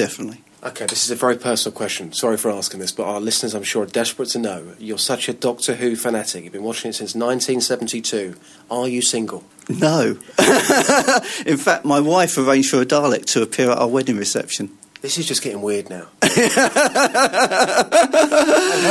Definitely. 0.00 0.42
Okay, 0.62 0.86
this 0.86 1.04
is 1.04 1.10
a 1.10 1.14
very 1.14 1.36
personal 1.36 1.76
question. 1.76 2.12
Sorry 2.14 2.38
for 2.38 2.50
asking 2.50 2.80
this, 2.80 2.90
but 2.90 3.04
our 3.04 3.20
listeners, 3.20 3.54
I'm 3.54 3.62
sure, 3.62 3.82
are 3.82 3.86
desperate 3.86 4.30
to 4.30 4.38
know. 4.38 4.74
You're 4.78 4.96
such 4.96 5.28
a 5.28 5.34
Doctor 5.34 5.74
Who 5.74 5.94
fanatic. 5.94 6.44
You've 6.44 6.54
been 6.54 6.62
watching 6.62 6.88
it 6.88 6.94
since 6.94 7.14
1972. 7.14 8.34
Are 8.70 8.88
you 8.88 9.02
single? 9.02 9.44
No. 9.68 10.16
In 11.46 11.58
fact, 11.58 11.84
my 11.84 12.00
wife 12.00 12.38
arranged 12.38 12.70
for 12.70 12.80
a 12.80 12.86
Dalek 12.86 13.26
to 13.32 13.42
appear 13.42 13.70
at 13.70 13.78
our 13.78 13.88
wedding 13.88 14.16
reception. 14.16 14.70
This 15.02 15.18
is 15.18 15.26
just 15.26 15.42
getting 15.42 15.60
weird 15.60 15.90
now. 15.90 16.06
How 16.22 16.28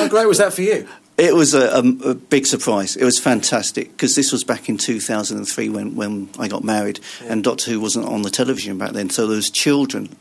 great 0.10 0.28
was 0.28 0.38
that 0.38 0.54
for 0.54 0.62
you? 0.62 0.88
It 1.18 1.36
was 1.36 1.56
a, 1.56 1.70
a, 1.70 2.12
a 2.12 2.14
big 2.16 2.46
surprise. 2.46 2.96
It 2.96 3.04
was 3.04 3.20
fantastic 3.20 3.92
because 3.92 4.16
this 4.16 4.32
was 4.32 4.44
back 4.44 4.70
in 4.70 4.78
2003 4.78 5.70
when, 5.70 5.96
when 5.96 6.30
I 6.40 6.48
got 6.48 6.64
married, 6.64 7.00
and 7.26 7.44
Doctor 7.44 7.72
Who 7.72 7.80
wasn't 7.80 8.06
on 8.06 8.22
the 8.22 8.30
television 8.30 8.78
back 8.78 8.92
then. 8.92 9.10
So 9.10 9.28
there 9.28 9.36
was 9.36 9.50
children 9.50 10.16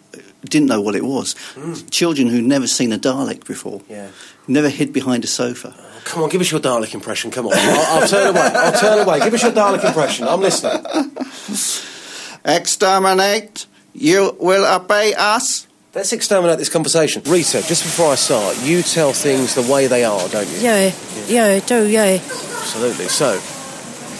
didn't 0.51 0.69
know 0.69 0.81
what 0.81 0.95
it 0.95 1.05
was. 1.05 1.35
Mm. 1.55 1.91
Children 1.91 2.29
who'd 2.29 2.45
never 2.45 2.67
seen 2.67 2.93
a 2.93 2.99
Dalek 2.99 3.47
before, 3.47 3.83
Yeah. 3.89 4.09
never 4.47 4.69
hid 4.69 4.93
behind 4.93 5.25
a 5.25 5.27
sofa. 5.27 5.75
Oh, 5.79 6.01
come 6.05 6.23
on, 6.23 6.29
give 6.29 6.41
us 6.41 6.51
your 6.51 6.61
Dalek 6.61 6.95
impression. 6.95 7.31
Come 7.31 7.47
on. 7.47 7.53
I'll, 7.55 8.01
I'll 8.03 8.09
turn 8.09 8.29
away. 8.29 8.41
I'll 8.41 8.73
turn 8.81 8.99
away. 9.07 9.21
Give 9.21 9.35
us 9.35 9.43
your 9.43 9.53
Dalek 9.53 9.85
impression. 9.85 10.27
I'm 10.29 10.41
listening. 10.41 10.85
Exterminate! 12.45 13.67
You 13.95 14.37
will 14.39 14.65
obey 14.67 15.13
us. 15.15 15.67
Let's 15.95 16.13
exterminate 16.13 16.59
this 16.59 16.69
conversation. 16.69 17.23
Rita, 17.27 17.63
just 17.67 17.83
before 17.83 18.13
I 18.13 18.15
start, 18.15 18.57
you 18.63 18.83
tell 18.83 19.13
things 19.13 19.55
the 19.55 19.63
way 19.73 19.87
they 19.87 20.05
are, 20.05 20.29
don't 20.29 20.47
you? 20.49 20.59
Yeah, 20.59 20.93
yeah, 21.27 21.47
I 21.47 21.59
do, 21.61 21.87
yeah. 21.89 22.19
Absolutely. 22.23 23.09
So, 23.09 23.41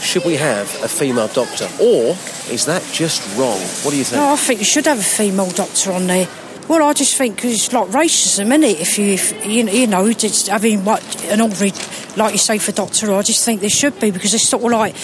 should 0.01 0.25
we 0.25 0.37
have 0.37 0.67
a 0.83 0.89
female 0.89 1.29
doctor? 1.29 1.69
Or 1.81 2.17
is 2.51 2.67
that 2.67 2.83
just 2.93 3.23
wrong? 3.39 3.59
What 3.83 3.91
do 3.91 3.97
you 3.97 4.05
think? 4.05 4.21
No, 4.21 4.33
I 4.33 4.37
think 4.37 4.61
you 4.61 4.65
should 4.65 4.87
have 4.87 4.99
a 4.99 5.03
female 5.03 5.51
doctor 5.51 5.93
on 5.93 6.07
there. 6.07 6.29
Well, 6.69 6.83
I 6.83 6.93
just 6.93 7.17
think 7.17 7.45
it's 7.45 7.73
like 7.73 7.89
racism, 7.89 8.47
isn't 8.47 8.65
it? 8.65 8.81
If 8.81 8.99
you, 8.99 9.15
if, 9.15 9.47
you, 9.47 9.67
you 9.69 9.87
know, 9.87 10.13
just 10.13 10.49
having 10.49 10.85
what 10.85 11.03
an 11.25 11.41
ordinary, 11.41 11.73
like 12.17 12.33
you 12.33 12.39
say, 12.39 12.59
for 12.59 12.73
doctor, 12.73 13.15
I 13.15 13.23
just 13.23 13.45
think 13.45 13.63
there 13.63 13.71
should 13.71 13.99
be 13.99 14.11
because 14.11 14.35
it's 14.35 14.49
sort 14.49 14.65
of 14.65 14.73
like, 14.73 14.95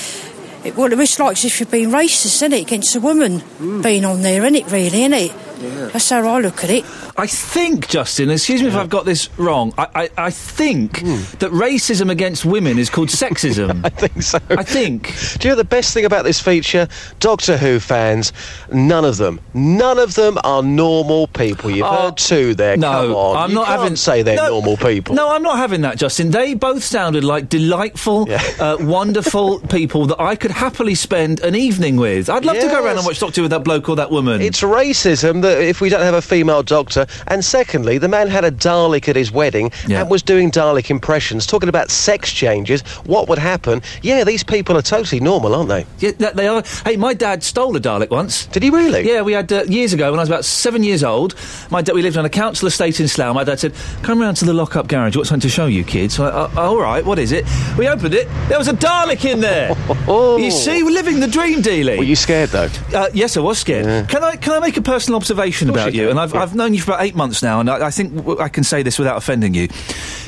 it, 0.64 0.76
well, 0.76 0.92
it's 0.92 1.18
like 1.18 1.32
as 1.32 1.44
if 1.44 1.60
you're 1.60 1.66
being 1.66 1.90
racist, 1.90 2.26
isn't 2.26 2.52
it, 2.52 2.62
against 2.62 2.94
a 2.96 3.00
woman 3.00 3.40
hmm. 3.40 3.80
being 3.80 4.04
on 4.04 4.20
there, 4.20 4.42
isn't 4.42 4.56
it, 4.56 4.66
really, 4.66 5.04
isn't 5.04 5.14
it? 5.14 5.32
Yeah. 5.60 5.86
That's 5.92 6.10
how 6.10 6.26
I 6.26 6.40
look 6.40 6.64
at 6.64 6.70
it. 6.70 6.84
I 7.16 7.26
think, 7.26 7.88
Justin, 7.88 8.30
excuse 8.30 8.60
me 8.60 8.68
if 8.68 8.74
I've 8.74 8.90
got 8.90 9.04
this 9.04 9.28
wrong, 9.38 9.72
I, 9.78 9.86
I, 9.94 10.10
I 10.26 10.30
think 10.30 11.00
that 11.38 11.50
racism 11.52 12.10
against 12.10 12.44
women 12.44 12.78
is 12.78 12.90
called 12.90 13.08
sexism. 13.08 13.84
I 13.84 13.88
think 13.88 14.22
so. 14.22 14.38
I 14.50 14.64
think. 14.64 15.14
Do 15.38 15.46
you 15.48 15.52
know 15.52 15.56
the 15.56 15.64
best 15.64 15.94
thing 15.94 16.04
about 16.04 16.24
this 16.24 16.40
feature? 16.40 16.88
Doctor 17.20 17.56
Who 17.56 17.78
fans, 17.78 18.32
none 18.72 19.04
of 19.04 19.16
them, 19.16 19.40
none 19.54 19.98
of 19.98 20.14
them 20.14 20.38
are 20.42 20.62
normal 20.62 21.28
people. 21.28 21.70
You've 21.70 21.86
Oh, 21.86 22.06
heard 22.06 22.16
two 22.16 22.54
there. 22.54 22.76
No, 22.76 22.90
Come 23.08 23.14
on. 23.14 23.36
I'm 23.36 23.50
You 23.50 23.54
not 23.56 23.66
can't 23.66 23.80
having. 23.80 23.96
say 23.96 24.22
they're 24.22 24.36
no, 24.36 24.48
normal 24.48 24.76
people. 24.76 25.14
No, 25.14 25.30
I'm 25.30 25.42
not 25.42 25.58
having 25.58 25.82
that, 25.82 25.98
Justin. 25.98 26.30
They 26.32 26.54
both 26.54 26.82
sounded 26.82 27.22
like 27.22 27.48
delightful, 27.48 28.26
uh, 28.60 28.76
wonderful 28.80 29.60
people 29.70 30.06
that 30.06 30.20
I 30.20 30.34
could 30.34 30.50
happily 30.50 30.96
spend 30.96 31.40
an 31.40 31.54
evening 31.54 31.96
with. 31.96 32.28
I'd 32.28 32.44
love 32.44 32.56
to 32.56 32.66
go 32.66 32.84
around 32.84 32.96
and 32.96 33.06
watch 33.06 33.20
Doctor 33.20 33.40
Who 33.40 33.42
with 33.44 33.50
that 33.52 33.62
bloke 33.64 33.88
or 33.88 33.96
that 33.96 34.10
woman. 34.10 34.40
It's 34.42 34.60
racism 34.62 35.42
that 35.44 35.62
if 35.62 35.80
we 35.80 35.88
don't 35.88 36.02
have 36.02 36.14
a 36.14 36.22
female 36.22 36.62
doctor, 36.62 37.06
and 37.28 37.44
secondly, 37.44 37.98
the 37.98 38.08
man 38.08 38.28
had 38.28 38.44
a 38.44 38.50
Dalek 38.50 39.08
at 39.08 39.16
his 39.16 39.30
wedding 39.30 39.70
Yeah. 39.86 40.00
and 40.00 40.10
was 40.10 40.22
doing 40.22 40.50
Dalek 40.50 40.90
impressions, 40.90 41.46
talking 41.46 41.68
about 41.68 41.90
sex 41.90 42.32
changes, 42.32 42.82
what 43.06 43.28
would 43.28 43.38
happen? 43.38 43.82
Yeah, 44.02 44.24
these 44.24 44.42
people 44.44 44.76
are 44.76 44.82
totally 44.82 45.20
normal, 45.20 45.54
aren't 45.54 45.68
they? 45.68 45.86
Yeah, 45.98 46.12
they 46.32 46.48
are. 46.48 46.62
Hey, 46.84 46.96
my 46.96 47.14
dad 47.14 47.42
stole 47.42 47.76
a 47.76 47.80
Dalek 47.80 48.10
once. 48.10 48.46
Did 48.46 48.62
he 48.62 48.70
really? 48.70 49.06
Yeah, 49.06 49.22
we 49.22 49.32
had 49.32 49.52
uh, 49.52 49.64
years 49.64 49.92
ago 49.92 50.10
when 50.10 50.18
I 50.18 50.22
was 50.22 50.28
about 50.28 50.44
seven 50.44 50.82
years 50.82 51.04
old. 51.04 51.34
My 51.70 51.82
dad, 51.82 51.94
we 51.94 52.02
lived 52.02 52.16
on 52.16 52.24
a 52.24 52.30
council 52.30 52.66
estate 52.68 53.00
in 53.00 53.08
Slough. 53.08 53.34
My 53.34 53.44
dad 53.44 53.60
said, 53.60 53.72
"Come 54.02 54.20
round 54.20 54.36
to 54.38 54.44
the 54.44 54.54
lock-up 54.54 54.88
garage. 54.88 55.16
What's 55.16 55.28
something 55.28 55.48
to 55.48 55.54
show 55.54 55.66
you, 55.66 55.84
kids?" 55.84 56.14
So 56.14 56.24
I, 56.24 56.28
uh, 56.28 56.50
all 56.68 56.78
right, 56.78 57.04
what 57.04 57.18
is 57.18 57.32
it? 57.32 57.44
We 57.78 57.88
opened 57.88 58.14
it. 58.14 58.28
There 58.48 58.58
was 58.58 58.68
a 58.68 58.72
Dalek 58.72 59.24
in 59.24 59.40
there. 59.40 59.70
oh. 60.08 60.36
You 60.38 60.50
see, 60.50 60.82
we're 60.82 60.90
living 60.90 61.20
the 61.20 61.26
dream, 61.26 61.62
Dealey. 61.62 61.98
Were 61.98 62.04
you 62.04 62.16
scared 62.16 62.50
though? 62.50 62.68
Uh, 62.94 63.08
yes, 63.12 63.36
I 63.36 63.40
was 63.40 63.58
scared. 63.58 64.08
Can 64.08 64.22
I 64.24 64.36
can 64.36 64.52
I 64.54 64.60
make 64.60 64.76
a 64.76 64.82
personal 64.82 65.16
observation 65.16 65.33
course 65.36 65.82
about 65.82 65.94
you? 65.94 66.10
And 66.10 66.18
I've, 66.18 66.32
yeah. 66.34 66.42
I've 66.42 66.54
known 66.54 66.74
you 66.74 66.80
for 66.80 66.92
about 66.92 67.04
eight 67.04 67.14
months 67.14 67.42
now, 67.42 67.60
and 67.60 67.68
I, 67.70 67.86
I 67.86 67.90
think 67.90 68.14
w- 68.16 68.40
I 68.40 68.48
can 68.48 68.64
say 68.64 68.82
this 68.82 68.98
without 68.98 69.16
offending 69.16 69.54
you. 69.54 69.68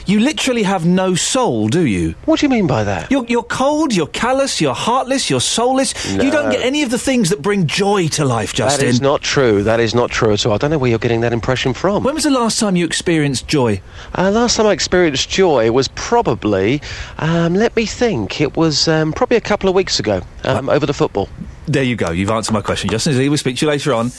You 0.06 0.20
literally 0.20 0.62
have 0.62 0.86
no 0.86 1.14
soul, 1.16 1.68
do 1.68 1.84
you? 1.84 2.14
What 2.26 2.38
do 2.38 2.46
you 2.46 2.50
mean 2.50 2.66
by 2.68 2.84
that? 2.84 3.10
You're, 3.10 3.24
you're 3.26 3.42
cold, 3.42 3.92
you're 3.92 4.06
callous, 4.06 4.60
you're 4.60 4.74
heartless, 4.74 5.28
you're 5.28 5.40
soulless. 5.40 5.94
You 6.12 6.30
don't 6.30 6.50
get 6.52 6.64
any 6.64 6.82
of 6.82 6.90
the 6.90 6.98
things 6.98 7.30
that 7.30 7.42
bring 7.42 7.66
joy 7.66 8.06
to 8.08 8.24
life, 8.24 8.54
Justin. 8.54 8.86
That 8.86 8.88
is 8.88 9.00
not 9.00 9.22
true. 9.22 9.64
That 9.64 9.80
is 9.80 9.94
not 9.96 10.10
true 10.10 10.32
at 10.32 10.46
all. 10.46 10.52
I 10.52 10.58
don't 10.58 10.70
know 10.70 10.78
where 10.78 10.90
you're 10.90 11.00
getting 11.00 11.22
that 11.22 11.32
impression 11.32 11.74
from. 11.74 12.04
When 12.04 12.14
was 12.14 12.22
the 12.22 12.30
last 12.30 12.60
time 12.60 12.76
you 12.76 12.84
experienced 12.84 13.48
joy? 13.48 13.80
Uh, 14.16 14.30
last 14.30 14.56
time 14.56 14.66
I 14.66 14.72
experienced 14.72 15.28
joy 15.28 15.72
was 15.72 15.88
probably, 15.88 16.80
um, 17.18 17.54
let 17.54 17.74
me 17.74 17.84
think, 17.84 18.40
it 18.40 18.56
was 18.56 18.86
um, 18.86 19.12
probably 19.12 19.36
a 19.36 19.40
couple 19.40 19.68
of 19.68 19.74
weeks 19.74 19.98
ago 19.98 20.22
um, 20.44 20.68
over 20.68 20.86
the 20.86 20.94
football. 20.94 21.28
There 21.66 21.82
you 21.82 21.96
go. 21.96 22.12
You've 22.12 22.30
answered 22.30 22.52
my 22.52 22.60
question, 22.62 22.90
Justin. 22.90 23.18
Lee, 23.18 23.28
We'll 23.28 23.38
speak 23.38 23.56
to 23.56 23.66
you 23.66 23.70
later 23.70 23.92
on. 23.92 24.12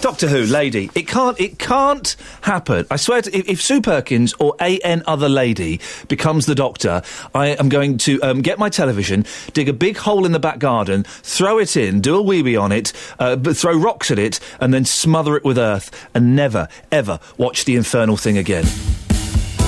Doctor 0.00 0.26
Who, 0.26 0.44
lady. 0.44 0.90
It 0.94 1.06
can't. 1.06 1.38
It 1.38 1.58
can't 1.58 2.16
happen. 2.40 2.86
I 2.90 2.96
swear. 2.96 3.20
To, 3.22 3.36
if, 3.36 3.46
if 3.46 3.62
Sue 3.62 3.82
Perkins 3.82 4.32
or 4.38 4.56
a 4.58 4.78
n 4.78 5.02
other 5.06 5.28
lady 5.28 5.80
becomes 6.08 6.46
the 6.46 6.54
Doctor, 6.54 7.02
I 7.34 7.48
am 7.48 7.68
going 7.68 7.98
to 7.98 8.20
um, 8.22 8.40
get 8.40 8.58
my 8.58 8.70
television, 8.70 9.26
dig 9.52 9.68
a 9.68 9.74
big 9.74 9.98
hole 9.98 10.24
in 10.24 10.32
the 10.32 10.38
back 10.38 10.58
garden, 10.58 11.04
throw 11.04 11.58
it 11.58 11.76
in, 11.76 12.00
do 12.00 12.18
a 12.18 12.22
weeby 12.22 12.60
on 12.60 12.72
it, 12.72 12.92
uh, 13.18 13.36
throw 13.36 13.76
rocks 13.76 14.10
at 14.10 14.18
it, 14.18 14.40
and 14.58 14.72
then 14.72 14.86
smother 14.86 15.36
it 15.36 15.44
with 15.44 15.58
earth, 15.58 16.08
and 16.14 16.34
never, 16.34 16.68
ever 16.90 17.20
watch 17.36 17.66
the 17.66 17.76
infernal 17.76 18.16
thing 18.16 18.38
again. 18.38 18.64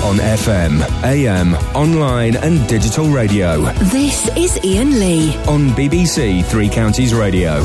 On 0.03 0.15
FM, 0.17 0.81
AM, 1.03 1.53
online, 1.75 2.37
and 2.37 2.65
digital 2.69 3.09
radio. 3.09 3.61
This 3.91 4.29
is 4.37 4.57
Iain 4.63 4.99
Lee. 4.99 5.35
On 5.47 5.69
BBC 5.71 6.45
Three 6.45 6.69
Counties 6.69 7.13
Radio. 7.13 7.61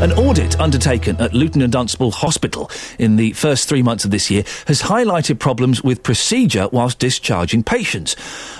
An 0.00 0.12
audit 0.12 0.60
undertaken 0.60 1.20
at 1.20 1.34
Luton 1.34 1.60
and 1.60 1.72
Dunstable 1.72 2.12
Hospital 2.12 2.70
in 3.00 3.16
the 3.16 3.32
first 3.32 3.68
three 3.68 3.82
months 3.82 4.04
of 4.04 4.12
this 4.12 4.30
year 4.30 4.44
has 4.68 4.80
highlighted 4.80 5.40
problems 5.40 5.82
with 5.82 6.04
procedure 6.04 6.68
whilst 6.70 7.00
discharging 7.00 7.64
patients. 7.64 8.14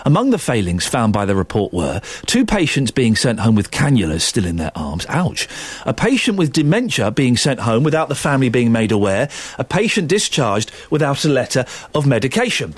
Among 0.04 0.30
the 0.30 0.38
failings 0.38 0.88
found 0.88 1.12
by 1.12 1.26
the 1.26 1.36
report 1.36 1.72
were 1.72 2.00
two 2.26 2.44
patients 2.44 2.90
being 2.90 3.14
sent 3.14 3.38
home 3.38 3.54
with 3.54 3.70
cannulas 3.70 4.22
still 4.22 4.46
in 4.46 4.56
their 4.56 4.72
arms. 4.74 5.06
Ouch. 5.08 5.46
A 5.86 5.94
patient 5.94 6.38
with 6.38 6.52
dementia 6.52 7.12
being 7.12 7.36
sent 7.36 7.60
home 7.60 7.84
without 7.84 8.08
the 8.08 8.16
family 8.16 8.48
being 8.48 8.72
made 8.72 8.90
aware. 8.90 9.28
A 9.58 9.64
patient 9.64 10.08
discharged 10.08 10.72
without 10.90 11.24
a 11.24 11.28
letter 11.28 11.64
of 11.94 12.04
medication. 12.04 12.74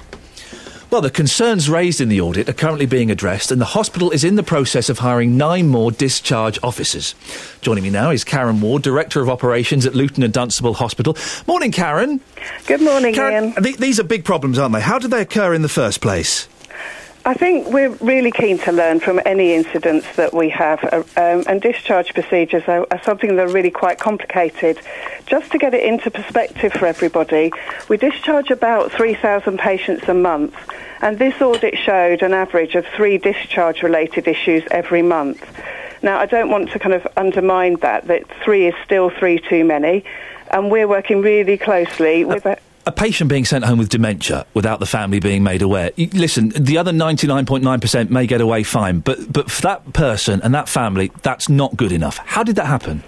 Well, 0.91 1.01
the 1.01 1.11
concerns 1.11 1.71
raised 1.71 2.01
in 2.01 2.09
the 2.09 2.21
audit 2.21 2.49
are 2.49 2.53
currently 2.53 2.85
being 2.85 3.13
addressed, 3.13 3.53
and 3.53 3.61
the 3.61 3.65
hospital 3.65 4.11
is 4.11 4.25
in 4.25 4.35
the 4.35 4.43
process 4.43 4.89
of 4.89 4.99
hiring 4.99 5.37
nine 5.37 5.69
more 5.69 5.93
discharge 5.93 6.59
officers. 6.65 7.15
Joining 7.61 7.85
me 7.85 7.91
now 7.91 8.11
is 8.11 8.25
Karen 8.25 8.61
Ward, 8.61 8.83
Director 8.83 9.21
of 9.21 9.29
Operations 9.29 9.87
at 9.87 9.95
Luton 9.95 10.25
and 10.25 10.33
Dunstable 10.33 10.75
Hospital. 10.75 11.17
Morning, 11.47 11.71
Karen. 11.71 12.21
Good 12.67 12.81
morning, 12.81 13.15
Karen, 13.15 13.53
Iain. 13.53 13.63
th- 13.63 13.77
these 13.77 14.01
are 14.01 14.05
big 14.05 14.25
problems, 14.25 14.59
aren't 14.59 14.75
they? 14.75 14.81
How 14.81 14.99
did 14.99 15.13
they 15.13 15.21
occur 15.21 15.55
in 15.55 15.63
the 15.63 15.69
first 15.69 16.01
place? 16.01 16.49
I 17.25 17.35
think 17.35 17.69
we're 17.69 17.91
really 18.01 18.33
keen 18.33 18.59
to 18.61 18.73
learn 18.73 18.99
from 18.99 19.21
any 19.27 19.53
incidents 19.53 20.17
that 20.17 20.33
we 20.33 20.49
have, 20.49 20.83
uh, 20.83 21.03
um, 21.17 21.45
and 21.47 21.61
discharge 21.61 22.15
procedures 22.15 22.65
are, 22.67 22.87
are 22.91 23.03
something 23.05 23.37
that 23.37 23.47
are 23.47 23.53
really 23.53 23.71
quite 23.71 23.99
complicated. 23.99 24.81
Just 25.31 25.53
to 25.53 25.59
get 25.59 25.75
it 25.75 25.85
into 25.85 26.11
perspective 26.11 26.73
for 26.73 26.87
everybody, 26.87 27.53
we 27.89 27.97
discharge 27.97 28.51
about 28.51 28.91
3,000 28.91 29.61
patients 29.61 30.09
a 30.09 30.15
month, 30.15 30.57
and 31.03 31.21
this 31.21 31.41
audit 31.41 31.79
showed 31.79 32.23
an 32.23 32.35
average 32.35 32.75
of 32.75 32.85
three 32.97 33.17
discharge 33.17 33.85
related 33.85 34.27
issues 34.27 34.65
every 34.73 35.03
month. 35.03 35.41
Now, 36.03 36.19
I 36.19 36.27
don't 36.27 36.51
want 36.51 36.73
to 36.73 36.81
kind 36.81 36.95
of 36.95 37.07
undermine 37.17 37.77
that, 37.77 38.09
that 38.09 38.25
three 38.43 38.67
is 38.67 38.75
still 38.85 39.09
three 39.09 39.39
too 39.39 39.65
many, 39.65 40.05
and 40.51 40.69
we're 40.69 40.89
working 40.89 41.23
really 41.23 41.57
closely 41.57 42.25
with. 42.25 42.45
a 42.45 42.59
A 42.87 42.91
patient 42.91 43.31
being 43.31 43.45
sent 43.45 43.65
home 43.65 43.79
with 43.79 43.89
dementia 43.89 44.47
without 44.53 44.81
the 44.81 44.87
family 44.87 45.21
being 45.21 45.45
made 45.45 45.63
aware. 45.63 45.93
Listen, 45.97 46.49
the 46.49 46.77
other 46.77 46.91
99.9% 46.91 48.11
may 48.11 48.27
get 48.27 48.41
away 48.41 48.65
fine, 48.65 48.99
but, 48.99 49.33
but 49.33 49.49
for 49.49 49.63
that 49.63 49.93
person 49.93 50.41
and 50.43 50.53
that 50.55 50.69
family, 50.69 51.13
that's 51.23 51.49
not 51.49 51.77
good 51.77 51.93
enough. 51.93 52.17
How 52.17 52.43
did 52.43 52.57
that 52.57 52.67
happen? 52.67 53.05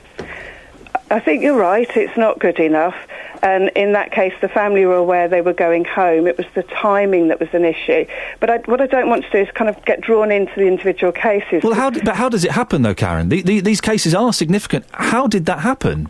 I 1.12 1.20
think 1.20 1.42
you're 1.42 1.58
right. 1.58 1.88
It's 1.94 2.16
not 2.16 2.38
good 2.38 2.58
enough. 2.58 2.96
And 3.42 3.70
in 3.76 3.92
that 3.92 4.12
case, 4.12 4.32
the 4.40 4.48
family 4.48 4.86
were 4.86 4.94
aware 4.94 5.28
they 5.28 5.42
were 5.42 5.52
going 5.52 5.84
home. 5.84 6.26
It 6.26 6.38
was 6.38 6.46
the 6.54 6.62
timing 6.62 7.28
that 7.28 7.38
was 7.38 7.50
an 7.52 7.64
issue. 7.64 8.06
But 8.40 8.50
I, 8.50 8.58
what 8.64 8.80
I 8.80 8.86
don't 8.86 9.08
want 9.10 9.24
to 9.24 9.30
do 9.30 9.38
is 9.38 9.50
kind 9.50 9.68
of 9.68 9.84
get 9.84 10.00
drawn 10.00 10.30
into 10.30 10.54
the 10.54 10.66
individual 10.66 11.12
cases. 11.12 11.62
Well, 11.62 11.74
how, 11.74 11.90
but 11.90 12.16
how 12.16 12.28
does 12.28 12.44
it 12.44 12.52
happen, 12.52 12.82
though, 12.82 12.94
Karen? 12.94 13.28
The, 13.28 13.42
the, 13.42 13.60
these 13.60 13.80
cases 13.80 14.14
are 14.14 14.32
significant. 14.32 14.86
How 14.92 15.26
did 15.26 15.46
that 15.46 15.58
happen? 15.58 16.08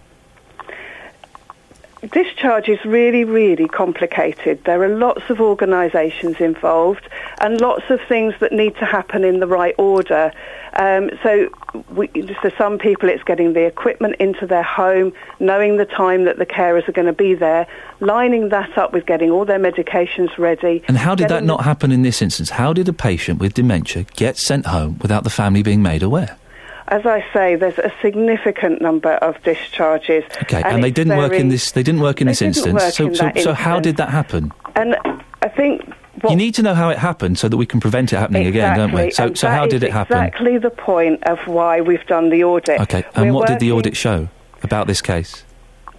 Discharge 2.10 2.68
is 2.68 2.84
really, 2.84 3.22
really 3.22 3.68
complicated. 3.68 4.64
There 4.64 4.82
are 4.82 4.88
lots 4.88 5.30
of 5.30 5.40
organisations 5.40 6.40
involved 6.40 7.08
and 7.40 7.60
lots 7.60 7.84
of 7.90 8.00
things 8.08 8.34
that 8.40 8.50
need 8.50 8.74
to 8.76 8.84
happen 8.84 9.22
in 9.22 9.38
the 9.38 9.46
right 9.46 9.74
order. 9.78 10.32
Um, 10.72 11.10
so, 11.22 11.48
we, 11.94 12.08
for 12.40 12.50
some 12.58 12.78
people, 12.78 13.08
it's 13.08 13.22
getting 13.22 13.52
the 13.52 13.64
equipment 13.66 14.16
into 14.18 14.48
their 14.48 14.64
home, 14.64 15.12
knowing 15.38 15.76
the 15.76 15.84
time 15.84 16.24
that 16.24 16.38
the 16.38 16.46
carers 16.46 16.88
are 16.88 16.92
going 16.92 17.06
to 17.06 17.12
be 17.12 17.34
there, 17.34 17.68
lining 18.00 18.48
that 18.48 18.76
up 18.76 18.92
with 18.92 19.06
getting 19.06 19.30
all 19.30 19.44
their 19.44 19.60
medications 19.60 20.36
ready. 20.38 20.82
And 20.88 20.96
how 20.96 21.14
did 21.14 21.28
that 21.28 21.44
not 21.44 21.62
happen 21.64 21.92
in 21.92 22.02
this 22.02 22.20
instance? 22.20 22.50
How 22.50 22.72
did 22.72 22.88
a 22.88 22.92
patient 22.92 23.38
with 23.38 23.54
dementia 23.54 24.06
get 24.16 24.38
sent 24.38 24.66
home 24.66 24.98
without 25.00 25.22
the 25.22 25.30
family 25.30 25.62
being 25.62 25.82
made 25.82 26.02
aware? 26.02 26.36
As 26.88 27.06
I 27.06 27.24
say, 27.32 27.56
there's 27.56 27.78
a 27.78 27.92
significant 28.02 28.82
number 28.82 29.12
of 29.14 29.42
discharges. 29.42 30.24
Okay, 30.42 30.62
and, 30.62 30.82
they 30.82 30.90
didn't 30.90 31.16
work 31.16 31.32
in 31.32 31.48
this. 31.48 31.70
They 31.70 31.82
didn't 31.82 32.00
work 32.00 32.20
in 32.20 32.26
this 32.26 32.42
instance. 32.42 32.94
so, 32.94 33.06
in 33.06 33.14
so, 33.14 33.30
so 33.36 33.54
how 33.54 33.80
did 33.80 33.96
that 33.96 34.10
happen? 34.10 34.52
And 34.74 34.96
I 35.42 35.48
think 35.48 35.82
you 36.28 36.36
need 36.36 36.54
to 36.54 36.62
know 36.62 36.74
how 36.74 36.90
it 36.90 36.98
happened 36.98 37.38
so 37.38 37.48
that 37.48 37.56
we 37.56 37.66
can 37.66 37.80
prevent 37.80 38.12
it 38.12 38.16
happening 38.16 38.46
again, 38.46 38.76
don't 38.76 38.92
we? 38.92 39.10
So, 39.10 39.26
and 39.26 39.38
so 39.38 39.48
how 39.48 39.66
did 39.66 39.82
it 39.82 39.92
happen? 39.92 40.16
Exactly 40.16 40.58
the 40.58 40.70
point 40.70 41.22
of 41.24 41.38
why 41.46 41.80
we've 41.80 42.06
done 42.06 42.30
the 42.30 42.44
audit. 42.44 42.80
Okay, 42.80 43.04
and 43.14 43.26
We're 43.26 43.32
what 43.32 43.48
did 43.48 43.60
the 43.60 43.72
audit 43.72 43.96
show 43.96 44.28
about 44.62 44.86
this 44.86 45.00
case? 45.00 45.44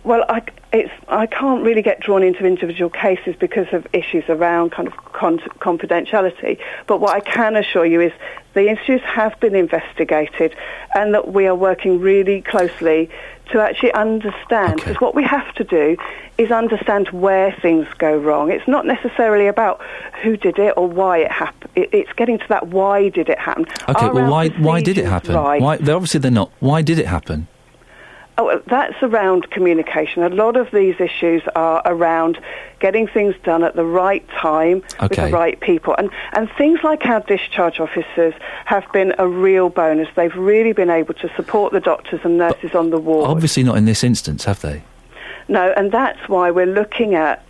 Well, 0.04 0.24
I, 0.30 0.42
it's, 0.74 0.92
I 1.08 1.28
can't 1.28 1.64
really 1.64 1.84
get 1.84 2.00
drawn 2.00 2.24
into 2.24 2.46
individual 2.46 2.90
cases 2.90 3.36
because 3.40 3.68
of 3.72 3.86
issues 3.94 4.24
around 4.28 4.72
kind 4.72 4.88
of 4.88 4.96
con- 5.14 5.38
confidentiality. 5.60 6.60
But 6.88 7.00
what 7.00 7.16
I 7.16 7.20
can 7.20 7.56
assure 7.56 7.86
you 7.86 8.02
is 8.02 8.12
the 8.56 8.70
issues 8.70 9.02
have 9.02 9.40
been 9.40 9.54
investigated 9.54 10.56
and 10.96 11.14
that 11.14 11.32
we 11.32 11.46
are 11.46 11.56
working 11.56 12.00
really 12.00 12.42
closely 12.42 13.10
to 13.52 13.60
actually 13.60 13.94
understand. 13.94 14.78
Because 14.78 15.00
what 15.00 15.14
we 15.14 15.24
have 15.24 15.54
to 15.56 15.64
do 15.64 15.96
is 16.40 16.50
understand 16.50 17.10
where 17.10 17.56
things 17.62 17.88
go 18.00 18.18
wrong. 18.18 18.52
It's 18.52 18.68
not 18.68 18.88
necessarily 18.88 19.46
about 19.46 19.80
who 20.24 20.38
did 20.38 20.58
it 20.58 20.74
or 20.76 20.88
why 20.88 21.20
it 21.20 21.32
happened. 21.32 21.72
It, 21.76 21.90
it's 21.94 22.14
getting 22.14 22.40
to 22.40 22.48
that 22.50 22.68
why 22.70 23.10
did 23.10 23.30
it 23.30 23.38
happen. 23.38 23.66
Okay, 23.90 24.08
Are 24.08 24.14
well, 24.14 24.32
why 24.32 24.50
why 24.50 24.82
did 24.82 24.98
it 24.98 25.06
happen? 25.06 25.36
right? 25.36 25.62
Why? 25.62 25.78
They're 25.78 25.96
obviously 25.96 26.20
they're 26.20 26.32
not. 26.32 26.52
Why 26.60 26.82
did 26.82 26.98
it 26.98 27.06
happen? 27.06 27.48
Oh, 28.38 28.50
uh, 28.50 28.62
that's 28.68 28.96
around 29.04 29.52
communication. 29.52 30.24
A 30.24 30.30
lot 30.30 30.58
of 30.58 30.72
these 30.72 31.00
issues 31.00 31.44
are 31.56 31.82
around 31.86 32.40
getting 32.80 33.08
things 33.08 33.36
done 33.44 33.64
at 33.64 33.76
the 33.76 33.86
right 33.86 34.28
time 34.30 34.82
with 35.02 35.12
the 35.12 35.30
right 35.32 35.60
people. 35.60 35.94
And, 35.98 36.10
and 36.34 36.50
things 36.58 36.80
like 36.84 37.06
our 37.06 37.20
discharge 37.22 37.80
officers 37.80 38.34
have 38.66 38.92
been 38.92 39.14
a 39.20 39.28
real 39.28 39.70
bonus. 39.70 40.08
They've 40.16 40.36
really 40.36 40.74
been 40.74 40.90
able 40.90 41.14
to 41.16 41.32
support 41.36 41.74
the 41.74 41.80
doctors 41.80 42.22
and 42.24 42.38
nurses 42.38 42.74
on 42.74 42.90
the 42.90 42.98
ward. 42.98 43.30
Obviously 43.30 43.64
not 43.64 43.78
in 43.78 43.86
this 43.86 44.04
instance, 44.04 44.46
have 44.46 44.62
they? 44.62 44.84
No, 45.48 45.72
and 45.78 45.92
that's 45.92 46.28
why 46.28 46.52
we're 46.52 46.66
looking 46.66 47.16
at 47.16 47.43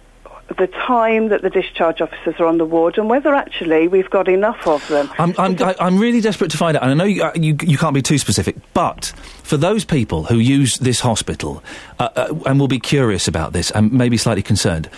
the 0.57 0.67
time 0.67 1.29
that 1.29 1.41
the 1.41 1.50
discharge 1.50 2.01
officers 2.01 2.35
are 2.39 2.45
on 2.45 2.57
the 2.57 2.65
ward 2.65 2.97
and 2.97 3.09
whether 3.09 3.33
actually 3.33 3.88
we've 3.88 4.09
got 4.09 4.27
enough 4.27 4.67
of 4.67 4.85
them. 4.89 5.09
I'm, 5.17 5.33
I'm, 5.38 5.55
I- 5.63 5.75
I'm 5.79 5.97
really 5.97 6.21
desperate 6.21 6.51
to 6.51 6.57
find 6.57 6.75
out, 6.77 6.83
and 6.83 6.91
I 6.91 6.93
know 6.95 7.05
you, 7.05 7.23
uh, 7.23 7.31
you, 7.35 7.55
you 7.62 7.77
can't 7.77 7.93
be 7.95 8.01
too 8.01 8.17
specific, 8.17 8.55
but 8.73 9.13
for 9.43 9.57
those 9.57 9.85
people 9.85 10.23
who 10.25 10.38
use 10.38 10.77
this 10.79 11.00
hospital 11.00 11.63
uh, 12.00 12.09
uh, 12.15 12.39
and 12.45 12.59
will 12.59 12.67
be 12.67 12.79
curious 12.79 13.27
about 13.27 13.53
this 13.53 13.71
and 13.71 13.91
maybe 13.91 14.17
slightly 14.17 14.43
concerned, 14.43 14.89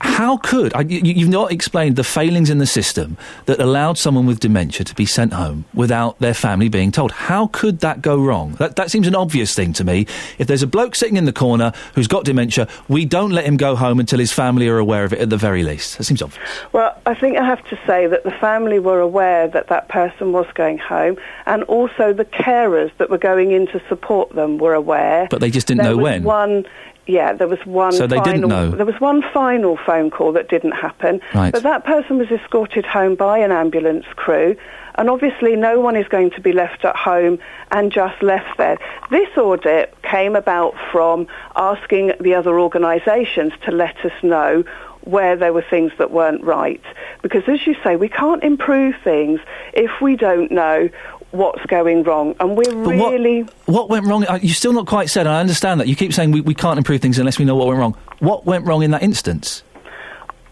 How 0.00 0.36
could 0.36 0.74
I, 0.74 0.82
you, 0.82 1.00
you've 1.00 1.28
not 1.28 1.52
explained 1.52 1.96
the 1.96 2.04
failings 2.04 2.50
in 2.50 2.58
the 2.58 2.66
system 2.66 3.16
that 3.46 3.60
allowed 3.60 3.98
someone 3.98 4.26
with 4.26 4.40
dementia 4.40 4.84
to 4.84 4.94
be 4.94 5.06
sent 5.06 5.32
home 5.32 5.64
without 5.74 6.18
their 6.18 6.34
family 6.34 6.68
being 6.68 6.92
told? 6.92 7.12
How 7.12 7.48
could 7.48 7.80
that 7.80 8.02
go 8.02 8.20
wrong? 8.20 8.52
That, 8.54 8.76
that 8.76 8.90
seems 8.90 9.06
an 9.06 9.14
obvious 9.14 9.54
thing 9.54 9.72
to 9.74 9.84
me. 9.84 10.06
If 10.38 10.46
there's 10.46 10.62
a 10.62 10.66
bloke 10.66 10.94
sitting 10.94 11.16
in 11.16 11.24
the 11.24 11.32
corner 11.32 11.72
who's 11.94 12.08
got 12.08 12.24
dementia, 12.24 12.68
we 12.88 13.04
don't 13.04 13.30
let 13.30 13.44
him 13.44 13.56
go 13.56 13.74
home 13.76 13.98
until 14.00 14.18
his 14.18 14.32
family 14.32 14.68
are 14.68 14.78
aware 14.78 15.04
of 15.04 15.12
it 15.12 15.20
at 15.20 15.30
the 15.30 15.36
very 15.36 15.62
least. 15.62 15.98
That 15.98 16.04
seems 16.04 16.22
obvious. 16.22 16.42
Well, 16.72 17.00
I 17.06 17.14
think 17.14 17.36
I 17.36 17.44
have 17.44 17.64
to 17.68 17.78
say 17.86 18.06
that 18.06 18.24
the 18.24 18.30
family 18.30 18.78
were 18.78 19.00
aware 19.00 19.48
that 19.48 19.68
that 19.68 19.88
person 19.88 20.32
was 20.32 20.46
going 20.54 20.78
home, 20.78 21.16
and 21.46 21.62
also 21.64 22.12
the 22.12 22.24
carers 22.24 22.90
that 22.98 23.10
were 23.10 23.18
going 23.18 23.52
in 23.52 23.66
to 23.68 23.82
support 23.88 24.34
them 24.34 24.58
were 24.58 24.74
aware. 24.74 25.26
But 25.30 25.40
they 25.40 25.50
just 25.50 25.66
didn't 25.66 25.82
There 25.82 25.94
know 25.94 26.02
when. 26.02 26.24
One, 26.24 26.66
yeah, 27.08 27.32
there 27.32 27.48
was 27.48 27.58
one. 27.64 27.92
So 27.92 28.06
they 28.06 28.16
final, 28.16 28.32
didn't 28.32 28.48
know. 28.48 28.70
There 28.70 28.86
was 28.86 29.00
one 29.00 29.22
final 29.32 29.78
phone 29.78 30.10
call 30.10 30.32
that 30.32 30.48
didn't 30.48 30.72
happen. 30.72 31.20
Right. 31.34 31.52
But 31.52 31.62
that 31.62 31.84
person 31.84 32.18
was 32.18 32.30
escorted 32.30 32.84
home 32.84 33.14
by 33.14 33.38
an 33.38 33.50
ambulance 33.50 34.04
crew. 34.14 34.56
And 34.96 35.08
obviously, 35.08 35.56
no 35.56 35.80
one 35.80 35.96
is 35.96 36.06
going 36.08 36.30
to 36.32 36.40
be 36.40 36.52
left 36.52 36.84
at 36.84 36.96
home 36.96 37.38
and 37.70 37.90
just 37.90 38.22
left 38.22 38.58
there. 38.58 38.78
This 39.10 39.28
audit 39.38 39.94
came 40.02 40.36
about 40.36 40.74
from 40.92 41.28
asking 41.56 42.12
the 42.20 42.34
other 42.34 42.60
organisations 42.60 43.52
to 43.64 43.70
let 43.70 43.96
us 44.04 44.12
know 44.22 44.64
where 45.02 45.36
there 45.36 45.54
were 45.54 45.64
things 45.70 45.92
that 45.98 46.10
weren't 46.10 46.42
right. 46.42 46.82
Because 47.22 47.44
as 47.46 47.66
you 47.66 47.74
say, 47.82 47.96
we 47.96 48.08
can't 48.10 48.42
improve 48.44 48.94
things 49.02 49.40
if 49.72 50.00
we 50.02 50.16
don't 50.16 50.50
know 50.50 50.90
what's 51.32 51.64
going 51.66 52.02
wrong. 52.04 52.34
And 52.40 52.56
we're 52.56 52.64
But 52.84 52.96
what- 52.96 53.12
really. 53.12 53.46
What 53.66 53.88
went 53.90 54.06
wrong? 54.06 54.24
Uh, 54.26 54.38
You 54.40 54.50
still 54.54 54.72
not 54.72 54.86
quite 54.86 55.10
said. 55.10 55.26
and 55.26 55.34
I 55.36 55.40
understand 55.40 55.80
that 55.80 55.88
you 55.88 55.94
keep 55.96 56.12
saying 56.12 56.30
we, 56.32 56.40
we 56.40 56.54
can't 56.54 56.78
improve 56.78 57.00
things 57.00 57.18
unless 57.18 57.38
we 57.38 57.44
know 57.44 57.54
what 57.56 57.66
went 57.68 57.78
wrong. 57.80 57.96
What 58.20 58.46
went 58.46 58.66
wrong 58.66 58.82
in 58.82 58.90
that 58.92 59.02
instance? 59.02 59.62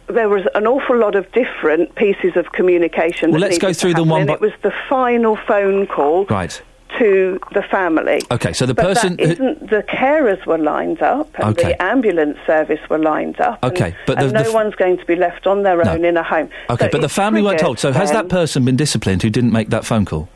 there 0.09 0.28
was 0.28 0.42
an 0.54 0.68
awful 0.68 0.97
lot 0.97 1.16
of 1.16 1.26
different 1.33 1.92
pieces 1.97 2.37
of 2.37 2.52
communication. 2.52 3.33
Well, 3.33 3.40
let's 3.40 3.59
go 3.59 3.73
through 3.73 3.95
them 3.95 4.09
one 4.09 4.21
and 4.21 4.28
by- 4.28 4.35
It 4.35 4.40
was 4.40 4.52
the 4.62 4.73
final 4.88 5.35
phone 5.35 5.88
call 5.88 6.26
Right. 6.26 6.62
to 7.00 7.40
the 7.54 7.62
family. 7.62 8.21
Okay, 8.30 8.52
so 8.52 8.66
the 8.66 8.75
but 8.75 8.85
person 8.87 9.16
that 9.16 9.25
who- 9.26 9.33
isn't 9.33 9.68
the 9.68 9.83
carers 9.83 10.47
were 10.47 10.59
lined 10.59 11.02
up 11.02 11.28
and 11.40 11.59
Okay. 11.59 11.71
the 11.71 11.83
ambulance 11.83 12.38
service 12.47 12.78
were 12.88 12.99
lined 12.99 13.40
up. 13.40 13.59
and- 13.64 13.73
Okay, 13.73 13.97
but 14.06 14.18
the- 14.18 14.26
and 14.26 14.30
the 14.37 14.42
no 14.45 14.49
f- 14.49 14.54
one's 14.54 14.76
going 14.76 14.97
to 14.97 15.04
be 15.06 15.16
left 15.16 15.45
on 15.45 15.64
their 15.64 15.83
No. 15.83 15.90
own 15.90 16.04
in 16.04 16.16
a 16.16 16.23
home. 16.23 16.50
Okay, 16.71 16.85
So 16.85 16.90
but 16.92 17.00
the 17.00 17.09
family 17.09 17.42
weren't 17.42 17.59
told. 17.59 17.80
So 17.80 17.90
has 17.90 18.12
that 18.12 18.28
person 18.28 18.64
been 18.64 18.76
disciplined 18.76 19.23
who 19.25 19.30
didn't 19.30 19.52
make 19.52 19.71
that 19.71 19.85
phone 19.85 20.04
call? 20.04 20.28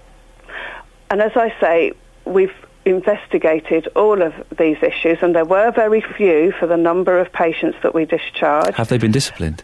And 1.11 1.21
as 1.21 1.33
I 1.37 1.52
say, 1.61 1.93
we've 2.25 2.55
investigated 2.85 3.88
all 3.97 4.23
of 4.23 4.33
these 4.57 4.79
issues, 4.83 5.19
and 5.23 5.35
there 5.35 5.45
were 5.45 5.71
very 5.73 6.00
few 6.00 6.52
for 6.52 6.67
the 6.67 6.76
number 6.76 7.19
of 7.19 7.33
patients 7.33 7.76
that 7.83 7.95
we 7.95 8.05
discharged. 8.05 8.76
Have 8.76 8.88
they 8.88 8.99
been 8.99 9.12
disciplined? 9.12 9.62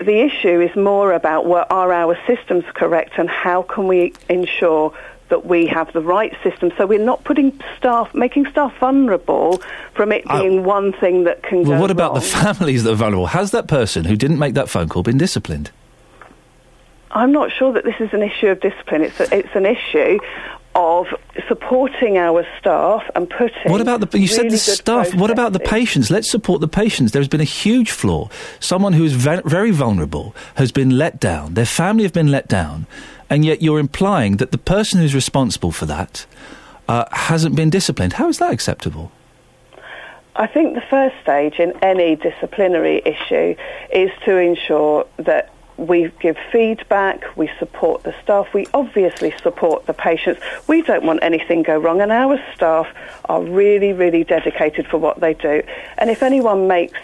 the 0.00 0.20
issue 0.20 0.60
is 0.60 0.74
more 0.76 1.12
about 1.12 1.44
are 1.70 1.92
our 1.92 2.16
systems 2.24 2.64
correct 2.74 3.18
and 3.18 3.28
how 3.28 3.62
can 3.62 3.88
we 3.88 4.12
ensure 4.28 4.96
that 5.28 5.44
we 5.44 5.66
have 5.66 5.92
the 5.92 6.00
right 6.00 6.32
system 6.44 6.70
so 6.78 6.86
we're 6.86 7.04
not 7.04 7.24
putting 7.24 7.60
staff 7.76 8.12
making 8.14 8.46
staff 8.46 8.72
vulnerable 8.78 9.60
from 9.94 10.12
it 10.12 10.24
being 10.28 10.62
one 10.62 10.92
thing 10.92 11.24
that 11.24 11.42
can 11.42 11.64
Well, 11.64 11.80
what 11.80 11.90
about 11.90 12.12
wrong. 12.12 12.20
the 12.20 12.26
families 12.26 12.84
that 12.84 12.92
are 12.92 12.96
vulnerable? 12.96 13.26
Has 13.26 13.50
that 13.50 13.66
person 13.66 14.04
who 14.04 14.14
didn't 14.16 14.38
make 14.38 14.54
that 14.54 14.68
phone 14.68 14.88
call 14.88 15.02
been 15.02 15.18
disciplined? 15.18 15.72
I'm 17.10 17.32
not 17.32 17.50
sure 17.50 17.72
that 17.72 17.84
this 17.84 17.96
is 17.98 18.12
an 18.12 18.22
issue 18.22 18.46
of 18.48 18.60
discipline 18.60 19.02
it's 19.02 19.18
a, 19.18 19.34
it's 19.36 19.54
an 19.54 19.66
issue 19.66 20.20
of 20.78 21.08
supporting 21.48 22.18
our 22.18 22.46
staff 22.60 23.02
and 23.16 23.28
putting 23.28 23.70
What 23.70 23.80
about 23.80 24.00
the? 24.00 24.18
You 24.18 24.28
said 24.28 24.48
the 24.48 24.56
staff. 24.56 25.12
What 25.12 25.30
about 25.30 25.52
the 25.52 25.58
patients? 25.58 26.08
Let's 26.08 26.30
support 26.30 26.60
the 26.60 26.68
patients. 26.68 27.10
There's 27.10 27.28
been 27.28 27.40
a 27.40 27.44
huge 27.64 27.90
flaw. 27.90 28.28
Someone 28.60 28.92
who 28.92 29.04
is 29.04 29.12
ve- 29.12 29.42
very 29.44 29.72
vulnerable 29.72 30.36
has 30.54 30.70
been 30.70 30.96
let 30.96 31.18
down. 31.18 31.54
Their 31.54 31.66
family 31.66 32.04
have 32.04 32.12
been 32.12 32.28
let 32.28 32.46
down, 32.46 32.86
and 33.28 33.44
yet 33.44 33.60
you're 33.60 33.80
implying 33.80 34.36
that 34.36 34.52
the 34.52 34.58
person 34.58 35.00
who's 35.00 35.16
responsible 35.16 35.72
for 35.72 35.86
that 35.86 36.26
uh, 36.88 37.06
hasn't 37.10 37.56
been 37.56 37.70
disciplined. 37.70 38.12
How 38.12 38.28
is 38.28 38.38
that 38.38 38.52
acceptable? 38.52 39.10
I 40.36 40.46
think 40.46 40.74
the 40.74 40.84
first 40.88 41.16
stage 41.20 41.58
in 41.58 41.72
any 41.82 42.14
disciplinary 42.14 43.02
issue 43.04 43.56
is 43.92 44.10
to 44.24 44.36
ensure 44.36 45.08
that 45.16 45.50
we 45.78 46.10
give 46.20 46.36
feedback, 46.50 47.24
we 47.36 47.48
support 47.58 48.02
the 48.02 48.14
staff, 48.22 48.52
we 48.52 48.66
obviously 48.74 49.32
support 49.42 49.86
the 49.86 49.94
patients. 49.94 50.40
We 50.66 50.82
don't 50.82 51.04
want 51.04 51.20
anything 51.22 51.62
go 51.62 51.78
wrong, 51.78 52.00
and 52.00 52.10
our 52.10 52.38
staff 52.54 52.88
are 53.26 53.42
really, 53.42 53.92
really 53.92 54.24
dedicated 54.24 54.86
for 54.88 54.98
what 54.98 55.20
they 55.20 55.34
do. 55.34 55.62
And 55.96 56.10
if 56.10 56.22
anyone 56.22 56.66
makes 56.66 56.98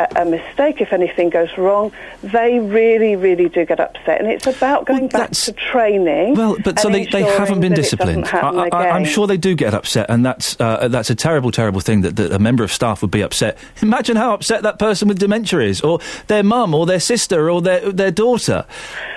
a, 0.00 0.22
a 0.22 0.24
mistake, 0.24 0.80
if 0.80 0.92
anything 0.92 1.30
goes 1.30 1.56
wrong, 1.58 1.92
they 2.22 2.58
really, 2.58 3.16
really 3.16 3.48
do 3.48 3.64
get 3.64 3.80
upset. 3.80 4.20
And 4.20 4.28
it's 4.28 4.46
about 4.46 4.86
going 4.86 5.08
back 5.08 5.30
to 5.30 5.52
training. 5.52 6.34
Well, 6.34 6.56
but 6.64 6.78
so 6.78 6.88
they, 6.88 7.06
they 7.06 7.22
haven't 7.22 7.60
been 7.60 7.74
disciplined. 7.74 8.26
I, 8.26 8.68
I, 8.72 8.90
I'm 8.90 9.04
sure 9.04 9.26
they 9.26 9.36
do 9.36 9.54
get 9.54 9.74
upset, 9.74 10.06
and 10.08 10.24
that's 10.24 10.58
uh, 10.60 10.88
that's 10.88 11.10
a 11.10 11.14
terrible, 11.14 11.50
terrible 11.50 11.80
thing 11.80 12.00
that, 12.02 12.16
that 12.16 12.32
a 12.32 12.38
member 12.38 12.64
of 12.64 12.72
staff 12.72 13.02
would 13.02 13.10
be 13.10 13.22
upset. 13.22 13.58
Imagine 13.82 14.16
how 14.16 14.34
upset 14.34 14.62
that 14.62 14.78
person 14.78 15.08
with 15.08 15.18
dementia 15.18 15.60
is, 15.60 15.80
or 15.80 16.00
their 16.26 16.42
mum, 16.42 16.74
or 16.74 16.86
their 16.86 17.00
sister, 17.00 17.50
or 17.50 17.60
their 17.62 17.92
their 17.92 18.10
daughter. 18.10 18.64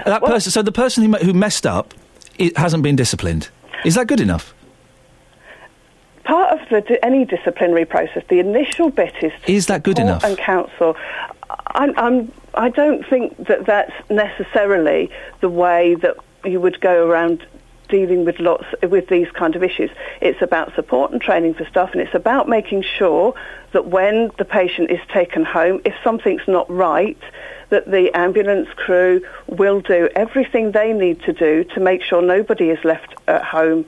That 0.06 0.22
person. 0.22 0.52
So 0.52 0.62
the 0.62 0.72
person 0.72 1.04
who, 1.04 1.18
who 1.18 1.34
messed 1.34 1.66
up 1.66 1.94
it 2.38 2.58
hasn't 2.58 2.84
been 2.84 2.96
disciplined. 2.96 3.50
Is 3.86 3.96
that 3.96 4.08
good 4.08 4.20
enough? 4.20 4.54
Part 6.24 6.60
of 6.60 6.70
the, 6.70 7.04
any 7.04 7.26
disciplinary 7.26 7.86
process, 7.86 8.24
the 8.30 8.40
initial 8.40 8.90
bit 8.90 9.14
is 9.22 9.32
to 9.46 9.52
Is 9.52 9.68
that 9.68 9.84
good 9.84 9.98
support 9.98 10.10
enough? 10.10 10.24
and 10.24 10.38
counsel. 10.38 10.96
I'm, 11.68 11.98
I'm, 11.98 12.32
I 12.54 12.70
don't 12.70 13.08
think 13.08 13.48
that 13.48 13.66
that's 13.66 13.94
necessarily 14.10 15.10
the 15.42 15.50
way 15.50 15.96
that 15.96 16.18
you 16.46 16.60
would 16.60 16.80
go 16.82 17.08
around 17.08 17.46
dealing 17.90 18.26
with 18.26 18.40
lots 18.40 18.66
with 18.82 19.08
these 19.10 19.30
kind 19.32 19.56
of 19.56 19.64
issues. 19.64 19.92
It's 20.22 20.42
about 20.42 20.74
support 20.74 21.12
and 21.12 21.22
training 21.22 21.54
for 21.54 21.66
staff, 21.66 21.92
and 21.92 22.02
it's 22.02 22.16
about 22.16 22.50
making 22.50 22.84
sure 22.84 23.36
that 23.72 23.88
when 23.88 24.32
the 24.38 24.46
patient 24.46 24.90
is 24.90 25.00
taken 25.14 25.46
home, 25.46 25.82
if 25.86 25.94
something's 26.04 26.48
not 26.48 26.70
right, 26.72 27.18
that 27.70 27.90
the 27.90 28.12
ambulance 28.18 28.70
crew 28.76 29.22
will 29.48 29.82
do 29.82 30.10
everything 30.16 30.72
they 30.72 30.94
need 30.94 31.22
to 31.24 31.34
do 31.34 31.64
to 31.66 31.80
make 31.80 32.02
sure 32.02 32.22
nobody 32.22 32.70
is 32.70 32.84
left 32.84 33.14
at 33.28 33.44
home 33.44 33.86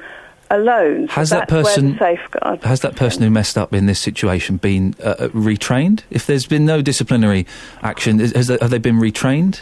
alone. 0.51 1.07
So 1.07 1.13
Has 1.13 1.29
that 1.31 1.47
that's 1.47 1.51
where 1.51 1.61
the 1.63 1.67
person 1.93 1.97
safeguard 1.99 2.63
has 2.63 2.81
that 2.81 2.95
person 2.95 3.23
who 3.23 3.29
messed 3.29 3.57
up 3.57 3.73
in 3.73 3.85
this 3.85 3.99
situation 3.99 4.57
been 4.57 4.95
uh, 5.03 5.09
uh, 5.19 5.27
retrained? 5.29 6.01
If 6.09 6.25
there's 6.27 6.45
been 6.45 6.65
no 6.65 6.81
disciplinary 6.81 7.45
action, 7.81 8.19
is, 8.19 8.31
has, 8.33 8.47
have 8.49 8.69
they 8.69 8.77
been 8.79 8.97
retrained? 8.99 9.61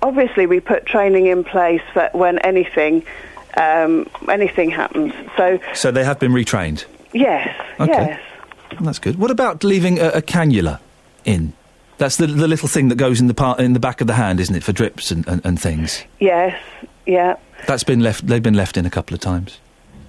obviously 0.00 0.46
we 0.46 0.60
put 0.60 0.86
training 0.86 1.26
in 1.26 1.42
place 1.42 1.82
for 1.92 2.08
when 2.12 2.38
anything 2.40 3.04
um, 3.56 4.06
anything 4.28 4.70
happens. 4.70 5.12
So 5.36 5.58
So 5.74 5.90
they 5.90 6.04
have 6.04 6.20
been 6.20 6.32
retrained. 6.32 6.84
yes, 7.12 7.48
Okay. 7.80 7.90
yes. 7.92 8.20
Well, 8.72 8.82
That's 8.82 8.98
good. 9.00 9.16
What 9.18 9.30
about 9.32 9.64
leaving 9.64 9.98
a, 9.98 10.08
a 10.10 10.22
cannula 10.22 10.78
in? 11.24 11.52
That's 11.96 12.16
the, 12.16 12.28
the 12.28 12.46
little 12.46 12.68
thing 12.68 12.90
that 12.90 12.94
goes 12.94 13.20
in 13.20 13.26
the 13.26 13.34
part 13.34 13.58
in 13.58 13.72
the 13.72 13.80
back 13.80 14.00
of 14.00 14.06
the 14.06 14.12
hand, 14.14 14.38
isn't 14.38 14.54
it, 14.54 14.62
for 14.62 14.72
drips 14.72 15.10
and, 15.10 15.26
and, 15.26 15.44
and 15.44 15.60
things? 15.60 16.04
Yes, 16.20 16.56
yeah, 17.08 17.34
That's 17.66 17.82
been 17.82 18.00
left. 18.00 18.26
They've 18.26 18.42
been 18.42 18.54
left 18.54 18.76
in 18.76 18.86
a 18.86 18.90
couple 18.90 19.14
of 19.14 19.20
times. 19.20 19.58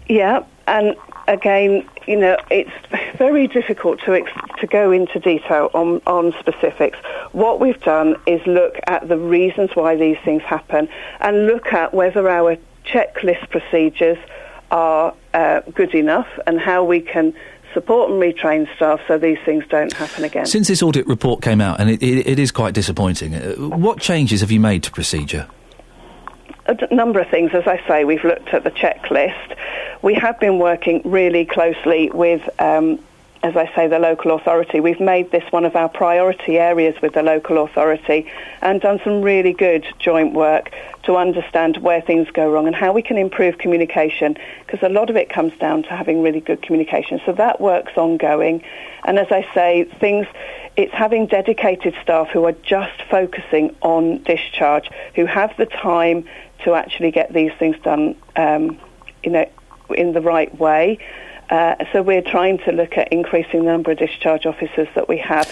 yeah. 0.07 0.43
And 0.67 0.95
again, 1.27 1.83
you 2.05 2.15
know, 2.15 2.37
it's 2.51 2.69
very 3.17 3.47
difficult 3.47 3.99
to 4.01 4.13
ex- 4.13 4.31
to 4.59 4.67
go 4.67 4.91
into 4.91 5.19
detail 5.19 5.71
on 5.73 5.99
on 6.05 6.31
specifics. 6.39 6.99
What 7.31 7.59
we've 7.59 7.81
done 7.81 8.15
is 8.27 8.39
look 8.45 8.75
at 8.85 9.07
the 9.07 9.17
reasons 9.17 9.71
why 9.73 9.95
these 9.95 10.17
things 10.23 10.43
happen 10.43 10.87
and 11.21 11.47
look 11.47 11.73
at 11.73 11.91
whether 11.91 12.29
our 12.29 12.55
checklist 12.85 13.49
procedures 13.49 14.19
are 14.69 15.15
uh, 15.33 15.61
good 15.73 15.95
enough 15.95 16.27
and 16.45 16.59
how 16.59 16.83
we 16.83 17.01
can 17.01 17.33
support 17.73 18.11
and 18.11 18.21
retrain 18.21 18.67
staff 18.75 18.99
so 19.07 19.17
these 19.17 19.39
things 19.43 19.63
don't 19.69 19.93
happen 19.93 20.23
again. 20.23 20.45
Since 20.45 20.67
this 20.67 20.83
audit 20.83 21.07
report 21.07 21.41
came 21.41 21.61
out, 21.61 21.79
and 21.79 21.89
it, 21.89 22.03
it, 22.03 22.27
it 22.27 22.37
is 22.39 22.51
quite 22.51 22.75
disappointing, 22.75 23.33
uh, 23.33 23.55
what 23.55 23.99
changes 23.99 24.41
have 24.41 24.51
you 24.51 24.59
made 24.59 24.83
to 24.83 24.91
procedure? 24.91 25.47
A 26.69 26.93
number 26.93 27.19
of 27.19 27.29
things. 27.29 27.51
As 27.53 27.67
I 27.67 27.81
say, 27.87 28.05
we've 28.05 28.23
looked 28.23 28.49
at 28.49 28.63
the 28.63 28.71
checklist. 28.71 29.55
We 30.01 30.13
have 30.15 30.39
been 30.39 30.59
working 30.59 31.01
really 31.03 31.45
closely 31.45 32.09
with, 32.11 32.47
um, 32.59 32.99
as 33.41 33.55
I 33.55 33.73
say, 33.73 33.87
the 33.87 33.99
local 33.99 34.35
authority. 34.35 34.79
We've 34.79 34.99
made 34.99 35.31
this 35.31 35.43
one 35.51 35.63
of 35.63 35.75
our 35.75 35.87
priority 35.87 36.57
areas 36.57 37.01
with 37.01 37.13
the 37.13 37.23
local 37.23 37.63
authority 37.63 38.29
and 38.61 38.81
done 38.81 38.99
some 39.03 39.21
really 39.21 39.53
good 39.53 39.85
joint 39.97 40.33
work 40.33 40.71
to 41.03 41.15
understand 41.15 41.77
where 41.77 42.01
things 42.01 42.29
go 42.31 42.51
wrong 42.51 42.67
and 42.67 42.75
how 42.75 42.91
we 42.91 43.01
can 43.01 43.17
improve 43.17 43.57
communication 43.57 44.37
because 44.65 44.83
a 44.83 44.89
lot 44.89 45.09
of 45.09 45.15
it 45.15 45.29
comes 45.29 45.53
down 45.57 45.83
to 45.83 45.89
having 45.89 46.21
really 46.21 46.41
good 46.41 46.61
communication. 46.61 47.21
So 47.25 47.31
that 47.33 47.61
work's 47.61 47.97
ongoing. 47.97 48.61
And 49.05 49.17
as 49.17 49.27
I 49.31 49.47
say, 49.53 49.85
things 49.99 50.27
it's 50.75 50.93
having 50.93 51.25
dedicated 51.25 51.93
staff 52.01 52.29
who 52.29 52.45
are 52.45 52.53
just 52.63 53.01
focusing 53.09 53.75
on 53.81 54.23
discharge, 54.23 54.89
who 55.15 55.25
have 55.25 55.55
the 55.57 55.65
time 55.65 56.25
to 56.63 56.73
actually 56.73 57.11
get 57.11 57.33
these 57.33 57.51
things 57.59 57.75
done, 57.83 58.15
um, 58.35 58.77
you 59.23 59.31
know, 59.31 59.49
in 59.89 60.13
the 60.13 60.21
right 60.21 60.57
way. 60.57 60.99
Uh, 61.49 61.75
so 61.91 62.01
we're 62.01 62.21
trying 62.21 62.59
to 62.59 62.71
look 62.71 62.97
at 62.97 63.11
increasing 63.11 63.65
the 63.65 63.71
number 63.71 63.91
of 63.91 63.97
discharge 63.97 64.45
officers 64.45 64.87
that 64.95 65.07
we 65.07 65.17
have. 65.17 65.51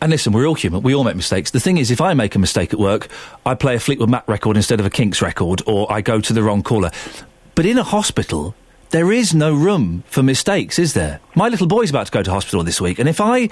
And 0.00 0.10
listen, 0.10 0.32
we're 0.32 0.46
all 0.46 0.54
human. 0.54 0.82
We 0.82 0.94
all 0.94 1.04
make 1.04 1.16
mistakes. 1.16 1.50
The 1.50 1.60
thing 1.60 1.78
is, 1.78 1.90
if 1.90 2.00
I 2.00 2.14
make 2.14 2.34
a 2.34 2.38
mistake 2.38 2.72
at 2.72 2.78
work, 2.78 3.08
I 3.46 3.54
play 3.54 3.74
a 3.74 3.80
Fleetwood 3.80 4.10
Mac 4.10 4.28
record 4.28 4.56
instead 4.56 4.78
of 4.78 4.86
a 4.86 4.90
Kinks 4.90 5.22
record, 5.22 5.62
or 5.66 5.90
I 5.90 6.02
go 6.02 6.20
to 6.20 6.32
the 6.32 6.42
wrong 6.42 6.62
caller. 6.62 6.90
But 7.54 7.66
in 7.66 7.78
a 7.78 7.82
hospital, 7.82 8.54
there 8.90 9.10
is 9.10 9.34
no 9.34 9.54
room 9.54 10.04
for 10.06 10.22
mistakes, 10.22 10.78
is 10.78 10.92
there? 10.94 11.20
My 11.34 11.48
little 11.48 11.66
boy's 11.66 11.90
about 11.90 12.06
to 12.06 12.12
go 12.12 12.22
to 12.22 12.30
hospital 12.30 12.62
this 12.62 12.80
week, 12.80 12.98
and 12.98 13.08
if 13.08 13.20
I, 13.20 13.48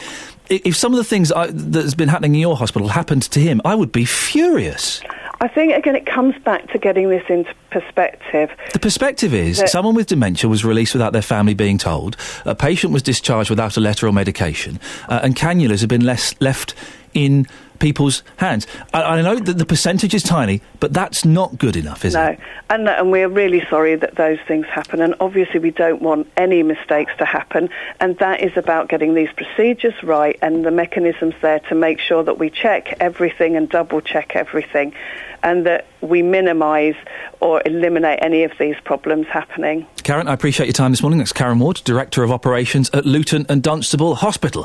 if 0.48 0.76
some 0.76 0.92
of 0.92 0.98
the 0.98 1.04
things 1.04 1.32
I, 1.32 1.48
that's 1.50 1.94
been 1.94 2.08
happening 2.08 2.34
in 2.34 2.40
your 2.40 2.56
hospital 2.56 2.88
happened 2.88 3.22
to 3.22 3.40
him, 3.40 3.60
I 3.64 3.74
would 3.74 3.90
be 3.90 4.04
furious. 4.04 5.00
I 5.42 5.48
think 5.48 5.74
again 5.74 5.96
it 5.96 6.06
comes 6.06 6.38
back 6.44 6.70
to 6.70 6.78
getting 6.78 7.08
this 7.10 7.24
into 7.28 7.52
perspective. 7.70 8.48
The 8.72 8.78
perspective 8.78 9.34
is 9.34 9.58
That- 9.58 9.70
someone 9.70 9.94
with 9.96 10.06
dementia 10.06 10.48
was 10.48 10.64
released 10.64 10.94
without 10.94 11.12
their 11.12 11.20
family 11.20 11.52
being 11.54 11.78
told, 11.78 12.16
a 12.44 12.54
patient 12.54 12.92
was 12.92 13.02
discharged 13.02 13.50
without 13.50 13.76
a 13.76 13.80
letter 13.80 14.06
or 14.06 14.12
medication, 14.12 14.78
uh, 15.08 15.18
and 15.22 15.34
cannulas 15.34 15.80
have 15.80 15.88
been 15.88 16.06
less, 16.06 16.36
left 16.40 16.74
in 17.12 17.46
people's 17.80 18.22
hands. 18.36 18.66
I, 18.94 19.02
I 19.02 19.22
know 19.22 19.34
that 19.34 19.58
the 19.58 19.66
percentage 19.66 20.14
is 20.14 20.22
tiny, 20.22 20.62
but 20.78 20.92
that's 20.92 21.24
not 21.24 21.58
good 21.58 21.74
enough, 21.76 22.04
is 22.04 22.14
no, 22.14 22.26
it? 22.26 22.38
and 22.70 22.88
and 22.88 23.10
we're 23.10 23.28
really 23.28 23.66
sorry 23.68 23.96
that 23.96 24.14
those 24.14 24.38
things 24.46 24.66
happen. 24.66 25.02
And 25.02 25.16
obviously, 25.18 25.58
we 25.58 25.72
don't 25.72 26.00
want 26.00 26.28
any 26.36 26.62
mistakes 26.62 27.12
to 27.18 27.24
happen. 27.24 27.68
And 27.98 28.16
that 28.18 28.40
is 28.40 28.56
about 28.56 28.88
getting 28.88 29.14
these 29.14 29.30
procedures 29.32 30.00
right 30.04 30.38
and 30.40 30.64
the 30.64 30.70
mechanisms 30.70 31.34
there 31.42 31.58
to 31.68 31.74
make 31.74 31.98
sure 31.98 32.22
that 32.22 32.38
we 32.38 32.48
check 32.50 32.94
everything 33.00 33.56
and 33.56 33.68
double 33.68 34.00
check 34.00 34.36
everything, 34.36 34.94
and 35.42 35.66
that 35.66 35.86
we 36.00 36.22
minimise 36.22 36.94
or 37.40 37.62
eliminate 37.66 38.18
any 38.22 38.44
of 38.44 38.52
these 38.58 38.76
problems 38.84 39.26
happening. 39.26 39.86
Karen, 40.02 40.28
I 40.28 40.34
appreciate 40.34 40.66
your 40.66 40.72
time 40.74 40.92
this 40.92 41.02
morning. 41.02 41.18
That's 41.18 41.32
Karen 41.32 41.58
Ward, 41.58 41.80
Director 41.84 42.22
of 42.22 42.30
Operations 42.30 42.90
at 42.90 43.04
Luton 43.04 43.46
and 43.48 43.62
Dunstable 43.62 44.14
Hospital. 44.14 44.62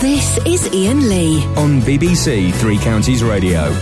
This 0.00 0.38
is 0.46 0.66
Iain 0.74 1.08
Lee. 1.08 1.44
On 1.56 1.80
BBC 1.80 2.52
Three 2.54 2.78
Counties 2.78 3.22
Radio. 3.22 3.72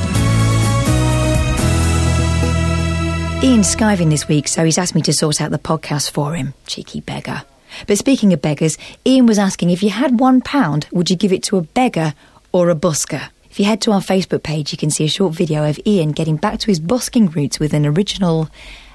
Iain's 3.43 3.75
skiving 3.75 4.11
this 4.11 4.29
week, 4.29 4.49
so 4.49 4.65
he's 4.65 4.77
asked 4.77 4.95
me 4.95 5.01
to 5.03 5.15
sort 5.15 5.41
out 5.41 5.51
the 5.51 5.59
podcast 5.59 6.11
for 6.11 6.35
him. 6.35 6.53
Cheeky 6.67 7.01
beggar. 7.01 7.43
But 7.87 7.97
speaking 7.97 8.35
of 8.35 8.43
beggars, 8.43 8.77
Iain 9.07 9.25
was 9.25 9.39
asking 9.39 9.71
if 9.71 9.83
you 9.83 9.89
had 9.89 10.21
one 10.21 10.43
pound, 10.43 10.87
would 10.93 11.09
you 11.09 11.17
give 11.17 11.33
it 11.33 11.43
to 11.45 11.57
a 11.57 11.63
beggar 11.63 12.15
or 12.53 12.69
a 12.69 12.75
busker? 12.75 13.31
If 13.61 13.65
you 13.65 13.69
head 13.69 13.83
to 13.83 13.93
our 13.93 14.01
Facebook 14.01 14.43
page, 14.43 14.73
you 14.73 14.79
can 14.79 14.89
see 14.89 15.05
a 15.05 15.09
short 15.09 15.35
video 15.35 15.69
of 15.69 15.79
Iain 15.87 16.13
getting 16.13 16.37
back 16.37 16.61
to 16.61 16.67
his 16.69 16.81
busking 16.81 17.27
roots 17.27 17.61
with 17.61 17.75
an 17.75 17.85
original 17.85 18.49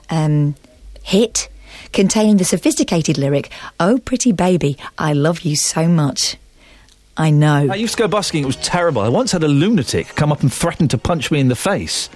um, 0.10 0.56
hit 1.04 1.50
containing 1.94 2.38
the 2.38 2.46
sophisticated 2.46 3.20
lyric, 3.20 3.52
Oh, 3.80 4.00
pretty 4.00 4.32
baby, 4.32 4.76
I 4.98 5.14
love 5.14 5.42
you 5.42 5.56
so 5.56 5.88
much. 5.88 6.38
I 7.16 7.30
know. 7.30 7.68
I 7.70 7.76
used 7.76 7.96
to 7.98 8.00
go 8.02 8.08
busking. 8.08 8.42
It 8.42 8.48
was 8.48 8.56
terrible. 8.56 9.04
I 9.04 9.10
once 9.10 9.32
had 9.34 9.44
a 9.44 9.48
lunatic 9.48 10.08
come 10.16 10.32
up 10.32 10.42
and 10.42 10.52
threaten 10.52 10.88
to 10.88 10.98
punch 10.98 11.30
me 11.30 11.40
in 11.40 11.50
the 11.50 11.56
face. 11.56 12.10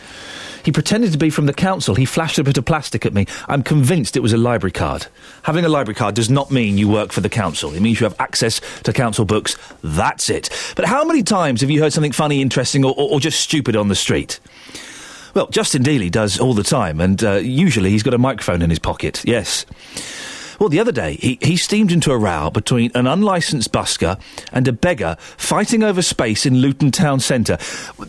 He 0.70 0.72
pretended 0.72 1.12
to 1.14 1.18
be 1.18 1.32
from 1.32 1.48
the 1.48 1.54
council. 1.54 1.96
He 1.96 2.06
flashed 2.06 2.38
a 2.38 2.44
bit 2.44 2.56
of 2.60 2.64
plastic 2.64 3.04
at 3.04 3.12
me. 3.12 3.26
I'm 3.48 3.64
convinced 3.64 4.16
it 4.16 4.20
was 4.20 4.34
a 4.34 4.38
library 4.38 4.72
card. 4.72 5.08
Having 5.42 5.66
a 5.66 5.68
library 5.68 5.96
card 5.96 6.14
does 6.14 6.30
not 6.30 6.52
mean 6.52 6.78
you 6.78 6.88
work 6.88 7.12
for 7.12 7.22
the 7.22 7.28
council. 7.28 7.74
It 7.74 7.80
means 7.80 8.00
you 8.00 8.04
have 8.04 8.16
access 8.20 8.62
to 8.84 8.94
council 8.94 9.26
books. 9.26 9.58
That's 9.82 10.30
it. 10.30 10.52
But 10.76 10.86
how 10.86 11.04
many 11.06 11.24
times 11.24 11.62
have 11.62 11.72
you 11.72 11.82
heard 11.82 11.92
something 11.92 12.12
funny, 12.12 12.40
interesting, 12.40 12.86
or, 12.86 12.94
or, 12.96 13.14
or 13.14 13.20
just 13.20 13.40
stupid 13.40 13.76
on 13.76 13.88
the 13.88 13.96
street? 13.96 14.40
Well, 15.34 15.48
Justin 15.48 15.82
Dealey 15.82 16.12
does 16.12 16.40
all 16.40 16.54
the 16.54 16.62
time, 16.62 17.02
and 17.02 17.24
uh, 17.24 17.38
usually 17.38 17.90
he's 17.90 18.04
got 18.04 18.14
a 18.14 18.20
microphone 18.20 18.62
in 18.62 18.70
his 18.70 18.78
pocket. 18.78 19.26
Yes. 19.26 19.66
Well, 20.60 20.69
the 20.69 20.80
other 20.80 20.91
day, 20.91 21.15
he, 21.15 21.38
he 21.41 21.58
steamed 21.58 21.91
into 21.91 22.12
a 22.12 22.17
row 22.17 22.50
between 22.50 22.91
an 22.95 23.08
unlicensed 23.08 23.72
busker 23.72 24.19
and 24.52 24.67
a 24.67 24.74
beggar 24.74 25.15
fighting 25.38 25.84
over 25.84 26.02
space 26.02 26.45
in 26.45 26.58
Luton 26.58 26.91
Town 26.91 27.19
Centre. 27.19 27.58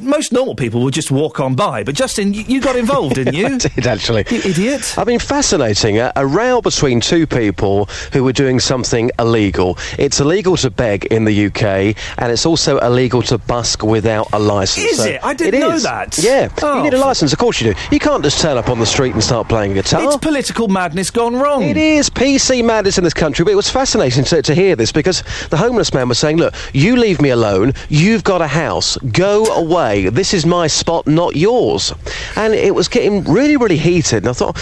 Most 0.01 0.33
normal 0.33 0.55
people 0.55 0.83
would 0.83 0.95
just 0.95 1.11
walk 1.11 1.41
on 1.41 1.55
by, 1.55 1.85
but 1.85 1.95
Justin, 1.95 2.35
you, 2.35 2.43
you 2.43 2.61
got 2.61 2.77
involved, 2.77 3.15
didn't 3.15 3.35
you? 3.35 3.47
I 3.47 3.59
did 3.59 3.87
actually. 3.87 4.25
You 4.31 4.39
idiot. 4.45 4.95
I 4.99 5.05
mean, 5.05 5.19
fascinating. 5.19 5.99
A, 5.99 6.13
a 6.17 6.27
row 6.27 6.61
between 6.61 7.01
two 7.01 7.27
people 7.27 7.87
who 8.13 8.25
were 8.25 8.33
doing 8.33 8.61
something 8.61 9.11
illegal. 9.19 9.79
It's 9.99 10.21
illegal 10.21 10.57
to 10.59 10.71
beg 10.71 11.07
in 11.07 11.25
the 11.25 11.47
UK, 11.47 11.97
and 12.19 12.33
it's 12.33 12.47
also 12.47 12.79
illegal 12.79 13.23
to 13.23 13.39
busk 13.39 13.83
without 13.83 14.29
a 14.33 14.39
license. 14.39 14.93
Is 14.93 15.05
it? 15.05 15.25
I 15.25 15.35
didn't 15.35 15.55
it 15.55 15.61
know 15.61 15.73
is. 15.73 15.83
that. 15.85 16.19
Yeah, 16.19 16.49
Oh, 16.63 16.79
you 16.79 16.83
need 16.85 16.95
a 16.95 16.97
oh. 16.99 17.01
license. 17.07 17.33
Of 17.33 17.39
course 17.39 17.61
you 17.61 17.73
do. 17.73 17.81
You 17.91 17.99
can't 17.99 18.23
just 18.23 18.41
turn 18.41 18.57
up 18.57 18.69
on 18.69 18.79
the 18.79 18.87
street 18.87 19.15
and 19.15 19.23
start 19.23 19.49
playing 19.49 19.75
guitar. 19.75 20.03
It's 20.03 20.17
political 20.17 20.69
madness 20.69 21.11
gone 21.11 21.37
wrong. 21.37 21.63
It 21.63 21.77
is 21.77 22.11
PC 22.41 22.65
madness 22.65 22.97
in 22.97 23.05
this 23.05 23.13
country, 23.13 23.45
but 23.45 23.53
it 23.53 23.57
was 23.57 23.69
fascinating 23.69 24.25
to, 24.25 24.41
to 24.41 24.55
hear 24.55 24.75
this 24.75 24.93
because 24.93 25.23
the 25.51 25.59
homeless 25.59 25.93
man 25.93 26.09
was 26.09 26.19
saying, 26.19 26.39
"Look, 26.39 26.55
you 26.73 26.97
leave 26.97 27.21
me 27.21 27.29
alone. 27.29 27.75
You've 27.91 28.25
got 28.25 28.41
a 28.41 28.47
house. 28.47 28.97
Go 29.13 29.45
away. 29.45 30.09
This 30.09 30.33
is 30.33 30.47
my 30.47 30.67
spot, 30.67 31.07
not 31.07 31.37
yours." 31.37 31.93
And 32.37 32.55
it 32.55 32.75
was 32.75 32.89
getting 32.89 33.25
really, 33.25 33.59
really 33.59 33.77
heated. 33.77 34.23
And 34.23 34.29
I 34.29 34.33
thought, 34.33 34.57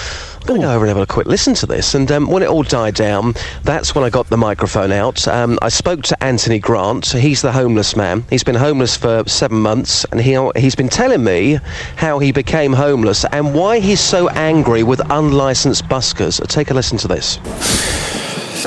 going 0.49 0.63
to 0.63 0.67
go 0.67 0.73
over 0.73 0.87
and 0.87 0.89
have 0.89 1.03
a 1.03 1.07
quick 1.07 1.27
listen 1.27 1.53
to 1.53 1.67
this. 1.67 1.95
And 1.95 2.11
um, 2.11 2.27
when 2.27 2.43
it 2.43 2.49
all 2.49 2.63
died 2.63 2.95
down, 2.95 3.35
that's 3.65 3.95
when 3.95 4.03
I 4.03 4.09
got 4.09 4.29
the 4.29 4.39
microphone 4.39 4.93
out. 4.93 5.29
Um, 5.29 5.59
I 5.61 5.69
spoke 5.69 6.03
to 6.05 6.25
Anthony 6.25 6.59
Grant. 6.59 7.07
He's 7.09 7.43
the 7.43 7.53
homeless 7.53 7.95
man. 7.95 8.25
He's 8.31 8.43
been 8.43 8.55
homeless 8.55 8.97
for 8.97 9.29
seven 9.29 9.59
months, 9.59 10.07
and 10.07 10.23
he 10.23 10.39
he's 10.57 10.75
been 10.75 10.89
telling 10.89 11.23
me 11.23 11.59
how 11.97 12.19
he 12.19 12.33
became 12.33 12.73
homeless 12.73 13.27
and 13.27 13.55
why 13.55 13.79
he's 13.79 14.01
so 14.01 14.31
angry 14.31 14.83
with 14.83 15.01
unlicensed 15.11 15.85
buskers. 15.85 16.45
Take 16.49 16.71
a 16.71 16.75
listen 16.75 16.97
to 16.99 17.09
this. 17.09 17.37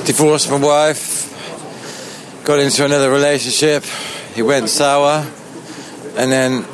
divorced 0.06 0.52
my 0.52 0.60
wife, 0.60 2.44
got 2.46 2.60
into 2.60 2.86
another 2.86 3.10
relationship. 3.10 3.84
He 4.36 4.44
went 4.44 4.70
sour, 4.70 5.26
and 6.16 6.32
then 6.32 6.54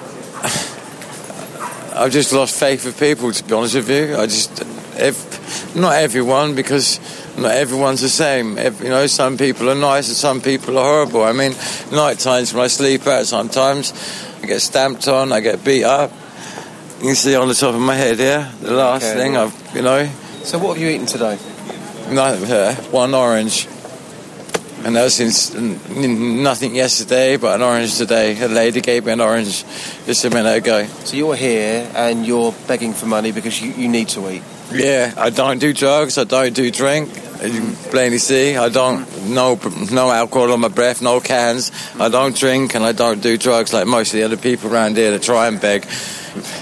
I've 1.95 2.11
just 2.11 2.33
lost 2.33 2.59
faith 2.59 2.83
with 2.83 2.99
people. 2.99 3.31
To 3.31 3.43
be 3.45 3.53
honest 3.53 3.75
with 3.75 3.89
you, 3.89 4.17
I 4.17 4.25
just, 4.25 4.76
if, 4.99 5.75
not 5.75 5.95
everyone, 5.95 6.55
because 6.55 6.99
not 7.37 7.51
everyone's 7.51 8.01
the 8.01 8.09
same. 8.09 8.57
Ev- 8.57 8.81
you 8.81 8.89
know, 8.89 9.07
some 9.07 9.37
people 9.37 9.69
are 9.69 9.75
nice 9.75 10.07
and 10.07 10.17
some 10.17 10.41
people 10.41 10.77
are 10.77 10.83
horrible. 10.83 11.23
I 11.23 11.33
mean, 11.33 11.53
night 11.91 12.19
times 12.19 12.53
when 12.53 12.63
I 12.63 12.67
sleep 12.67 13.05
out, 13.07 13.25
sometimes 13.25 13.93
I 14.43 14.45
get 14.47 14.61
stamped 14.61 15.07
on, 15.07 15.31
I 15.31 15.39
get 15.39 15.63
beat 15.63 15.83
up. 15.83 16.11
You 16.99 17.07
can 17.07 17.15
see 17.15 17.35
on 17.35 17.47
the 17.47 17.53
top 17.53 17.75
of 17.75 17.81
my 17.81 17.95
head 17.95 18.17
here, 18.17 18.51
the 18.61 18.71
last 18.73 19.03
Okay. 19.05 19.17
thing 19.17 19.37
I've, 19.37 19.53
you 19.75 19.81
know. 19.83 20.09
So 20.43 20.57
what 20.57 20.77
have 20.77 20.81
you 20.83 20.89
eaten 20.89 21.05
today? 21.05 21.37
Nothing 22.09 22.45
here. 22.47 22.73
One 22.91 23.13
orange. 23.13 23.67
And 24.83 24.95
that 24.95 25.03
was 25.03 25.15
since 25.15 25.53
nothing 25.53 26.75
yesterday, 26.75 27.35
but 27.37 27.55
an 27.55 27.61
orange 27.61 27.97
today. 27.97 28.39
A 28.41 28.47
lady 28.47 28.79
gave 28.79 29.05
me 29.05 29.11
an 29.11 29.19
orange 29.21 29.65
just 30.05 30.23
a 30.23 30.29
minute 30.29 30.55
ago. 30.57 30.85
So 31.03 31.17
you're 31.17 31.35
here 31.35 31.91
and 31.95 32.25
you're 32.25 32.53
begging 32.67 32.93
for 32.93 33.05
money 33.07 33.31
because 33.31 33.59
you, 33.61 33.71
you 33.73 33.89
need 33.89 34.07
to 34.09 34.29
eat. 34.29 34.43
Yeah, 34.71 35.13
I 35.17 35.29
don't 35.29 35.59
do 35.59 35.73
drugs. 35.73 36.17
I 36.17 36.25
don't 36.25 36.53
do 36.53 36.69
drink. 36.71 37.09
You 37.41 37.75
plainly 37.91 38.17
see, 38.17 38.57
I 38.57 38.69
don't 38.69 39.29
no 39.29 39.59
no 39.91 40.11
alcohol 40.11 40.51
on 40.51 40.59
my 40.59 40.67
breath, 40.69 41.01
no 41.01 41.19
cans. 41.19 41.71
I 41.99 42.09
don't 42.09 42.35
drink 42.35 42.73
and 42.73 42.83
I 42.83 42.93
don't 42.93 43.21
do 43.21 43.37
drugs 43.37 43.73
like 43.73 43.85
most 43.85 44.13
of 44.13 44.19
the 44.19 44.23
other 44.23 44.37
people 44.37 44.73
around 44.73 44.97
here 44.97 45.11
that 45.11 45.21
try 45.21 45.47
and 45.47 45.61
beg. 45.61 45.85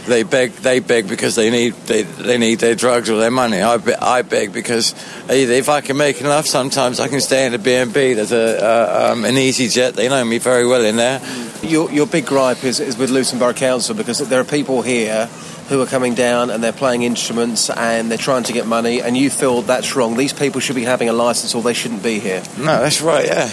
They 0.05 0.23
beg, 0.23 0.51
they 0.51 0.79
beg 0.79 1.07
because 1.07 1.35
they 1.35 1.49
need 1.49 1.73
they, 1.87 2.03
they 2.03 2.37
need 2.37 2.59
their 2.59 2.75
drugs 2.75 3.09
or 3.09 3.17
their 3.17 3.31
money. 3.31 3.61
I, 3.61 3.77
be, 3.77 3.93
I 3.93 4.21
beg 4.21 4.53
because 4.53 4.93
either 5.29 5.53
if 5.53 5.69
I 5.69 5.81
can 5.81 5.97
make 5.97 6.19
enough, 6.21 6.45
sometimes 6.45 6.99
I 6.99 7.07
can 7.07 7.21
stay 7.21 7.45
in 7.45 7.53
a 7.53 7.57
B 7.57 7.73
and 7.73 7.93
B. 7.93 8.13
There's 8.13 8.31
a 8.31 8.63
uh, 8.63 9.11
um, 9.13 9.25
an 9.25 9.37
easy 9.37 9.67
jet. 9.67 9.95
They 9.95 10.09
know 10.09 10.23
me 10.23 10.37
very 10.37 10.67
well 10.67 10.83
in 10.83 10.97
there. 10.97 11.21
Your, 11.63 11.89
your 11.91 12.05
big 12.05 12.27
gripe 12.27 12.63
is, 12.63 12.79
is 12.79 12.97
with 12.97 13.09
Luton 13.09 13.39
Borough 13.39 13.53
Council 13.53 13.95
because 13.95 14.19
there 14.19 14.39
are 14.39 14.45
people 14.45 14.81
here 14.81 15.29
who 15.69 15.81
are 15.81 15.85
coming 15.85 16.13
down 16.13 16.49
and 16.49 16.63
they're 16.63 16.71
playing 16.71 17.03
instruments 17.03 17.69
and 17.69 18.11
they're 18.11 18.17
trying 18.17 18.43
to 18.43 18.53
get 18.53 18.67
money 18.67 19.01
and 19.01 19.17
you 19.17 19.29
feel 19.29 19.61
that's 19.63 19.95
wrong. 19.95 20.15
These 20.15 20.33
people 20.33 20.61
should 20.61 20.75
be 20.75 20.83
having 20.83 21.09
a 21.09 21.13
licence 21.13 21.55
or 21.55 21.61
they 21.61 21.73
shouldn't 21.73 22.03
be 22.03 22.19
here. 22.19 22.43
No, 22.57 22.81
that's 22.81 23.01
right. 23.01 23.25
Yeah, 23.25 23.49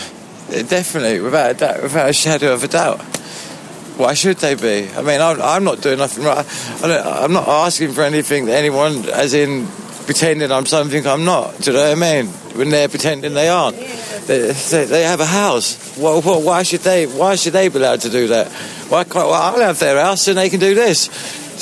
definitely, 0.63 1.21
without 1.21 1.51
a 1.53 1.55
doubt, 1.55 1.83
without 1.83 2.11
a 2.11 2.13
shadow 2.13 2.53
of 2.53 2.63
a 2.65 2.69
doubt. 2.69 3.01
Why 3.97 4.15
should 4.15 4.39
they 4.39 4.55
be? 4.55 4.91
I 4.95 5.03
mean, 5.03 5.21
I'm, 5.21 5.41
I'm 5.41 5.65
not 5.65 5.81
doing 5.83 5.99
nothing 5.99 6.25
right. 6.25 6.47
I 6.83 7.25
I'm 7.25 7.33
not 7.33 7.47
asking 7.47 7.93
for 7.93 8.03
anything 8.03 8.47
that 8.47 8.55
anyone, 8.55 9.09
as 9.11 9.35
in 9.35 9.67
pretending 10.05 10.51
I'm 10.51 10.67
something 10.67 11.07
I'm 11.07 11.25
not. 11.25 11.59
Do 11.59 11.71
you 11.71 11.77
know 11.77 11.89
what 11.89 11.99
I 11.99 12.23
mean? 12.23 12.27
When 12.57 12.71
they're 12.71 12.89
pretending 12.89 13.35
they 13.35 13.49
aren't, 13.49 13.77
they, 14.27 14.51
they, 14.53 14.85
they 14.85 15.03
have 15.03 15.21
a 15.21 15.27
house. 15.27 15.97
Well, 15.97 16.21
why 16.23 16.63
should 16.63 16.81
they? 16.81 17.07
Why 17.07 17.37
should 17.37 17.53
they 17.53 17.69
be 17.69 17.79
allowed 17.79 18.01
to 18.03 18.11
do 18.11 18.29
that? 18.29 18.51
Why 18.89 19.05
can't? 19.05 19.29
Well, 19.29 19.35
I'll 19.35 19.61
have 19.61 19.79
their 19.79 20.03
house 20.03 20.27
and 20.29 20.37
they 20.39 20.51
can 20.51 20.61
do 20.61 20.75
this. 20.75 21.09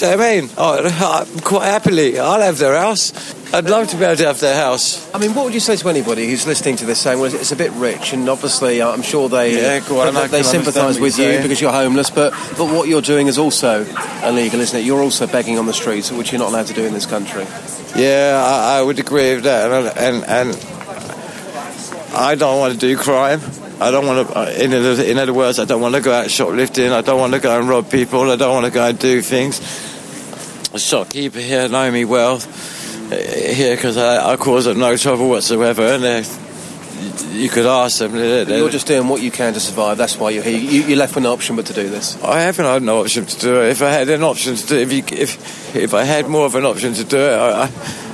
Do 0.01 0.07
you 0.07 0.13
know 0.13 0.17
what 0.17 0.27
I 0.27 0.41
mean? 0.41 0.51
Oh, 0.57 1.41
quite 1.45 1.67
happily, 1.67 2.19
I'll 2.19 2.41
have 2.41 2.57
their 2.57 2.75
house. 2.75 3.13
I'd 3.53 3.69
love 3.69 3.87
to 3.89 3.99
be 3.99 4.05
able 4.05 4.17
to 4.17 4.27
have 4.29 4.41
their 4.41 4.57
house. 4.57 5.13
I 5.15 5.19
mean, 5.19 5.35
what 5.35 5.45
would 5.45 5.53
you 5.53 5.61
say 5.61 5.77
to 5.77 5.89
anybody 5.91 6.27
who's 6.27 6.47
listening 6.47 6.77
to 6.77 6.87
this 6.87 6.99
saying, 6.99 7.21
well, 7.21 7.35
it's 7.35 7.53
a 7.53 7.57
bit 7.57 7.71
rich, 7.73 8.15
and 8.15 8.27
obviously 8.31 8.81
uh, 8.81 8.91
I'm 8.91 9.03
sure 9.03 9.29
they, 9.29 9.61
Yeah, 9.61 9.85
on, 9.93 10.31
they 10.31 10.43
sympathise 10.43 10.99
with 10.99 11.19
you 11.19 11.25
saying. 11.25 11.43
because 11.43 11.61
you're 11.61 11.71
homeless, 11.71 12.09
but, 12.09 12.31
but 12.57 12.73
what 12.73 12.89
you're 12.89 13.03
doing 13.03 13.27
is 13.27 13.37
also 13.37 13.85
illegal, 14.25 14.61
isn't 14.61 14.81
it? 14.81 14.87
You're 14.87 15.03
also 15.03 15.27
begging 15.27 15.59
on 15.59 15.67
the 15.67 15.75
streets, 15.75 16.11
which 16.11 16.33
you're 16.33 16.39
not 16.39 16.49
allowed 16.49 16.69
to 16.69 16.75
do 16.75 16.87
in 16.87 16.95
this 16.95 17.05
country. 17.05 17.45
Yeah, 17.95 18.43
I, 18.43 18.79
I 18.79 18.83
would 18.83 18.99
agree 18.99 19.35
with 19.35 19.45
that, 19.45 19.71
and, 19.99 20.25
and 20.25 20.55
and 20.55 22.15
I 22.17 22.37
don't 22.37 22.59
want 22.59 22.73
to 22.73 22.79
do 22.81 22.97
crime. 22.97 23.43
I 23.81 23.91
don't 23.91 24.07
want 24.07 24.29
to. 24.29 24.63
In 24.65 24.73
other, 24.75 25.03
in 25.03 25.19
other 25.19 25.33
words, 25.35 25.59
I 25.59 25.65
don't 25.65 25.81
want 25.81 25.95
to 25.95 26.01
go 26.01 26.13
out 26.13 26.31
shoplifting. 26.31 26.93
I 26.93 27.01
don't 27.01 27.19
want 27.19 27.33
to 27.33 27.39
go 27.41 27.59
and 27.59 27.69
rob 27.69 27.91
people. 27.91 28.31
I 28.31 28.37
don't 28.37 28.53
want 28.53 28.67
to 28.67 28.73
go 28.73 28.85
and 28.87 28.99
do 28.99 29.23
things. 29.23 29.61
A 30.75 30.79
shopkeeper 30.79 31.41
here 31.41 31.69
know 31.69 31.91
me 31.91 32.05
well 32.05 32.37
uh, 32.37 33.17
here 33.17 33.75
because 33.75 33.97
I, 33.97 34.33
I 34.33 34.37
cause 34.37 34.67
them 34.67 34.79
no 34.79 34.97
trouble 34.97 35.29
whatsoever, 35.29 35.83
and 35.83 36.03
they're- 36.05 36.25
you 37.33 37.49
could 37.49 37.65
ask 37.65 37.99
them. 37.99 38.13
they're- 38.13 38.47
You're 38.47 38.69
just 38.69 38.87
doing 38.87 39.09
what 39.09 39.23
you 39.23 39.31
can 39.31 39.55
to 39.55 39.61
survive. 39.61 39.97
That's 39.97 40.19
why 40.19 40.31
you're 40.31 40.43
here. 40.43 40.59
You, 40.59 40.83
you're 40.83 40.99
left 40.99 41.15
with 41.15 41.25
no 41.25 41.33
option 41.33 41.57
but 41.57 41.65
to 41.67 41.73
do 41.73 41.89
this. 41.89 42.23
I 42.23 42.41
haven't 42.43 42.67
had 42.67 42.83
no 42.83 43.01
option 43.01 43.25
to 43.25 43.39
do 43.41 43.63
it. 43.63 43.71
If 43.71 43.81
I 43.83 43.89
had 43.91 44.09
an 44.11 44.23
option 44.23 44.55
to 44.55 44.67
do 44.67 44.77
it, 44.77 44.83
if, 44.83 44.93
you, 44.93 45.17
if, 45.19 45.75
if 45.77 45.95
I 45.95 46.05
had 46.05 46.29
more 46.29 46.45
of 46.45 46.55
an 46.57 46.67
option 46.67 46.93
to 46.95 47.05
do 47.05 47.17
it, 47.17 47.33
I, 47.33 47.63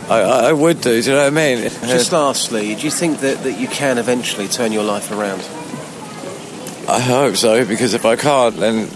I, 0.08 0.20
I, 0.20 0.20
I 0.48 0.52
would 0.52 0.80
do. 0.82 1.02
Do 1.02 1.10
you 1.10 1.16
know 1.16 1.24
what 1.24 1.26
I 1.26 1.30
mean? 1.30 1.64
Just 1.64 2.12
lastly, 2.12 2.76
do 2.76 2.82
you 2.82 2.90
think 2.92 3.18
that, 3.20 3.42
that 3.42 3.58
you 3.58 3.66
can 3.66 3.98
eventually 3.98 4.46
turn 4.46 4.70
your 4.70 4.84
life 4.84 5.10
around? 5.10 5.42
I 6.88 7.00
hope 7.00 7.36
so, 7.36 7.64
because 7.64 7.94
if 7.94 8.04
I 8.04 8.14
can't, 8.14 8.56
then 8.56 8.88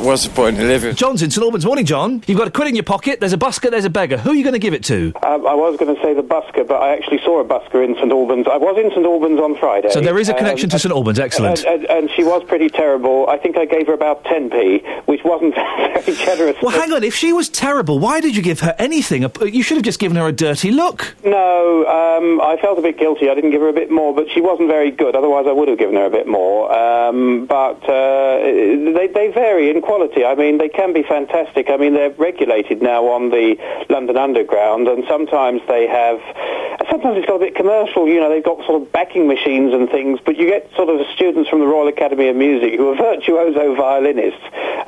what's 0.00 0.24
the 0.26 0.30
point 0.34 0.58
in 0.58 0.66
living? 0.68 0.94
John's 0.94 1.22
in 1.22 1.30
St 1.30 1.42
Albans. 1.44 1.64
Morning, 1.66 1.84
John. 1.84 2.22
You've 2.26 2.38
got 2.38 2.48
a 2.48 2.50
quid 2.50 2.68
in 2.68 2.74
your 2.74 2.84
pocket. 2.84 3.20
There's 3.20 3.32
a 3.32 3.38
busker. 3.38 3.70
There's 3.70 3.84
a 3.84 3.90
beggar. 3.90 4.18
Who 4.18 4.30
are 4.30 4.34
you 4.34 4.42
going 4.42 4.52
to 4.54 4.58
give 4.58 4.74
it 4.74 4.84
to? 4.84 5.12
Um, 5.22 5.46
I 5.46 5.54
was 5.54 5.76
going 5.76 5.94
to 5.94 6.00
say 6.02 6.14
the 6.14 6.22
busker, 6.22 6.66
but 6.66 6.76
I 6.82 6.94
actually 6.94 7.18
saw 7.18 7.40
a 7.40 7.44
busker 7.44 7.84
in 7.84 7.94
St 7.96 8.10
Albans. 8.10 8.46
I 8.50 8.56
was 8.56 8.76
in 8.82 8.90
St 8.90 9.04
Albans 9.04 9.38
on 9.40 9.56
Friday. 9.58 9.90
So 9.90 10.00
there 10.00 10.18
is 10.18 10.28
a 10.28 10.34
connection 10.34 10.68
to 10.70 10.76
Um, 10.76 10.80
St 10.80 10.92
Albans. 10.94 11.18
Excellent. 11.18 11.64
And, 11.64 11.84
and, 11.84 11.90
and 11.90 12.10
she 12.10 12.24
was 12.24 12.42
pretty 12.44 12.68
terrible. 12.68 13.28
I 13.28 13.38
think 13.38 13.56
I 13.56 13.64
gave 13.64 13.86
her 13.86 13.92
about 13.94 14.24
10p, 14.24 15.06
which 15.06 15.22
wasn't 15.24 15.54
very 15.56 16.16
generous. 16.16 16.56
well, 16.62 16.70
hang 16.78 16.92
on. 16.92 17.04
If 17.04 17.14
she 17.14 17.32
was 17.32 17.48
terrible, 17.48 17.98
why 17.98 18.20
did 18.20 18.34
you 18.36 18.42
give 18.42 18.60
her 18.60 18.74
anything? 18.78 19.30
You 19.42 19.62
should 19.62 19.76
have 19.76 19.84
just 19.84 19.98
given 19.98 20.16
her 20.16 20.26
a 20.26 20.32
dirty 20.32 20.70
look. 20.70 21.14
No, 21.24 21.86
um, 21.86 22.40
I 22.40 22.56
felt 22.60 22.78
a 22.78 22.82
bit 22.82 22.98
guilty. 22.98 23.28
I 23.28 23.34
didn't 23.34 23.50
give 23.50 23.60
her 23.60 23.68
a 23.68 23.72
bit 23.72 23.90
more, 23.90 24.14
but 24.14 24.30
she 24.30 24.40
wasn't 24.40 24.68
very 24.68 24.90
good. 24.90 25.14
Otherwise, 25.16 25.46
I 25.48 25.52
would 25.52 25.68
have 25.68 25.78
given 25.78 25.96
her 25.96 26.06
a 26.06 26.10
bit 26.10 26.26
more. 26.26 26.72
Um, 26.72 27.46
but 27.46 27.82
uh, 27.88 28.38
they, 28.42 29.10
they 29.12 29.30
vary 29.32 29.70
in 29.70 29.81
quality. 29.82 30.24
I 30.24 30.34
mean, 30.34 30.58
they 30.58 30.68
can 30.68 30.92
be 30.92 31.02
fantastic. 31.02 31.68
I 31.68 31.76
mean, 31.76 31.94
they're 31.94 32.10
regulated 32.10 32.80
now 32.82 33.06
on 33.06 33.30
the 33.30 33.56
London 33.90 34.16
Underground, 34.16 34.88
and 34.88 35.04
sometimes 35.08 35.60
they 35.68 35.86
have. 35.86 36.20
Sometimes 36.90 37.18
it's 37.18 37.26
got 37.26 37.36
a 37.36 37.44
bit 37.44 37.54
commercial. 37.54 38.08
You 38.08 38.20
know, 38.20 38.30
they've 38.30 38.42
got 38.42 38.64
sort 38.66 38.80
of 38.82 38.92
backing 38.92 39.28
machines 39.28 39.74
and 39.74 39.90
things. 39.90 40.20
But 40.24 40.36
you 40.36 40.46
get 40.46 40.70
sort 40.74 40.88
of 40.88 41.06
students 41.14 41.50
from 41.50 41.60
the 41.60 41.66
Royal 41.66 41.88
Academy 41.88 42.28
of 42.28 42.36
Music 42.36 42.74
who 42.74 42.88
are 42.90 42.96
virtuoso 43.12 43.74
violinists, 43.74 44.42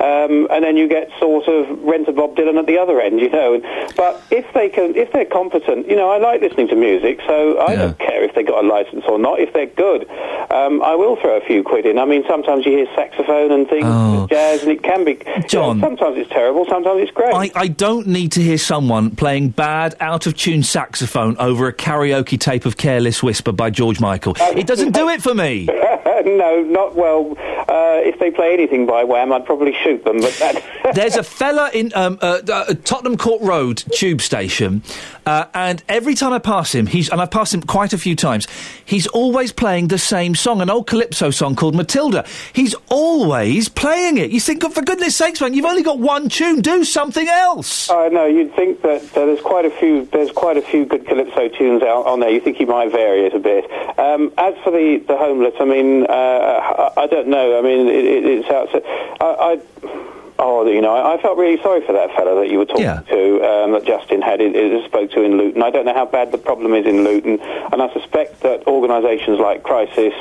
um, 0.04 0.46
and 0.50 0.62
then 0.64 0.76
you 0.76 0.86
get 0.88 1.10
sort 1.18 1.48
of 1.48 1.78
rent 1.82 2.08
a 2.08 2.12
Bob 2.12 2.36
Dylan 2.36 2.58
at 2.58 2.66
the 2.66 2.78
other 2.78 3.00
end. 3.00 3.20
You 3.20 3.30
know, 3.30 3.60
but 3.96 4.22
if 4.30 4.44
they 4.52 4.68
can, 4.68 4.94
if 4.96 5.10
they're 5.12 5.24
competent, 5.24 5.88
you 5.88 5.96
know, 5.96 6.10
I 6.10 6.18
like 6.18 6.40
listening 6.42 6.68
to 6.68 6.76
music, 6.76 7.20
so 7.26 7.58
I 7.60 7.74
don't 7.76 7.98
care 7.98 8.22
if 8.22 8.34
they 8.34 8.42
got 8.42 8.64
a 8.64 8.66
license 8.66 9.04
or 9.08 9.18
not. 9.18 9.40
If 9.40 9.52
they're 9.52 9.66
good, 9.66 10.08
um, 10.50 10.82
I 10.82 10.94
will 10.94 11.16
throw 11.16 11.36
a 11.36 11.40
few 11.40 11.62
quid 11.62 11.86
in. 11.86 11.98
I 11.98 12.04
mean, 12.04 12.24
sometimes 12.28 12.66
you 12.66 12.72
hear 12.72 12.86
saxophone 12.94 13.50
and 13.52 13.68
things, 13.68 13.86
Oh. 13.86 14.26
jazz, 14.28 14.62
and 14.62 14.72
it 14.72 14.82
can 14.82 15.04
be. 15.04 15.18
John. 15.48 15.80
sometimes 15.80 16.18
it's 16.18 16.30
terrible, 16.30 16.64
sometimes 16.66 17.00
it's 17.02 17.10
great. 17.12 17.34
I, 17.34 17.50
I 17.54 17.68
don't 17.68 18.06
need 18.06 18.32
to 18.32 18.40
hear 18.40 18.58
someone 18.58 19.14
playing 19.16 19.50
bad, 19.50 19.94
out 20.00 20.26
of 20.26 20.36
tune 20.36 20.62
saxophone 20.62 21.36
over 21.38 21.66
a 21.68 21.72
karaoke 21.72 22.38
tape 22.38 22.66
of 22.66 22.76
Careless 22.76 23.22
Whisper 23.22 23.52
by 23.52 23.70
George 23.70 24.00
Michael. 24.00 24.34
It 24.40 24.66
doesn't 24.66 24.92
do 24.92 25.08
it 25.08 25.22
for 25.22 25.34
me. 25.34 25.66
no, 26.24 26.62
not 26.62 26.94
well. 26.94 27.36
Uh, 27.68 28.00
if 28.04 28.18
they 28.18 28.30
play 28.30 28.52
anything 28.52 28.86
by 28.86 29.04
Wham, 29.04 29.32
I'd 29.32 29.44
probably 29.46 29.74
shoot 29.82 29.93
But. 30.02 30.94
There's 30.94 31.16
a 31.16 31.22
fella 31.22 31.70
in 31.72 31.92
um, 31.94 32.18
uh, 32.20 32.40
uh, 32.50 32.74
Tottenham 32.84 33.16
Court 33.16 33.42
Road 33.42 33.84
tube 33.92 34.20
station, 34.20 34.82
uh, 35.26 35.46
and 35.54 35.82
every 35.88 36.14
time 36.14 36.32
I 36.32 36.38
pass 36.38 36.74
him, 36.74 36.86
he's 36.86 37.08
and 37.08 37.20
I've 37.20 37.30
passed 37.30 37.54
him 37.54 37.62
quite 37.62 37.92
a 37.92 37.98
few 37.98 38.16
times. 38.16 38.46
He's 38.84 39.06
always 39.08 39.52
playing 39.52 39.88
the 39.88 39.98
same 39.98 40.34
song, 40.34 40.60
an 40.60 40.70
old 40.70 40.86
calypso 40.86 41.30
song 41.30 41.56
called 41.56 41.74
Matilda. 41.74 42.26
He's 42.52 42.74
always 42.88 43.68
playing 43.68 44.18
it. 44.18 44.30
You 44.30 44.40
think, 44.40 44.64
"Oh, 44.64 44.70
for 44.70 44.82
goodness 44.82 45.16
sakes, 45.16 45.40
man, 45.40 45.54
you've 45.54 45.64
only 45.64 45.82
got 45.82 45.98
one 45.98 46.28
tune. 46.28 46.60
Do 46.60 46.84
something 46.84 47.28
else. 47.28 47.90
I 47.90 48.08
know 48.08 48.26
you'd 48.26 48.54
think 48.54 48.82
that 48.82 49.02
uh, 49.16 49.26
there's 49.26 49.40
quite 49.40 49.64
a 49.64 49.70
few 49.70 50.06
there's 50.06 50.30
quite 50.30 50.56
a 50.56 50.62
few 50.62 50.84
good 50.84 51.06
calypso 51.06 51.48
tunes 51.48 51.82
out 51.82 52.06
on 52.06 52.20
there. 52.20 52.30
You 52.30 52.40
think 52.40 52.56
he 52.56 52.64
might 52.64 52.90
vary 52.90 53.26
it 53.26 53.34
a 53.34 53.38
bit. 53.38 53.70
Um, 53.98 54.32
as 54.38 54.54
for 54.62 54.70
the, 54.70 55.02
the 55.06 55.16
homeless, 55.16 55.54
I 55.60 55.64
mean, 55.64 56.06
uh, 56.08 56.12
I, 56.12 56.92
I 57.02 57.06
don't 57.06 57.28
know. 57.28 57.58
I 57.58 57.62
mean, 57.62 57.88
it, 57.88 58.04
it, 58.04 58.24
it's 58.24 58.50
out. 58.50 58.68
I, 59.20 59.54
I 59.54 59.60
Oh, 60.36 60.66
you 60.66 60.80
know, 60.80 60.92
I, 60.94 61.14
I 61.14 61.22
felt 61.22 61.38
really 61.38 61.62
sorry 61.62 61.86
for 61.86 61.92
that 61.92 62.10
fellow 62.16 62.40
that 62.40 62.50
you 62.50 62.58
were 62.58 62.64
talking 62.64 62.84
to, 62.84 63.44
um, 63.44 63.72
that 63.72 63.84
Justin 63.84 64.20
had 64.20 64.40
it, 64.40 64.56
it 64.56 64.84
spoke 64.84 65.12
to 65.12 65.22
in 65.22 65.38
Luton. 65.38 65.62
I 65.62 65.70
don't 65.70 65.84
know 65.84 65.94
how 65.94 66.06
bad 66.06 66.32
the 66.32 66.38
problem 66.38 66.74
is 66.74 66.86
in 66.86 67.04
Luton, 67.04 67.38
and 67.40 67.80
I 67.80 67.92
suspect 67.92 68.40
that 68.40 68.66
organisations 68.66 69.38
like 69.38 69.62
Crisis 69.62 70.12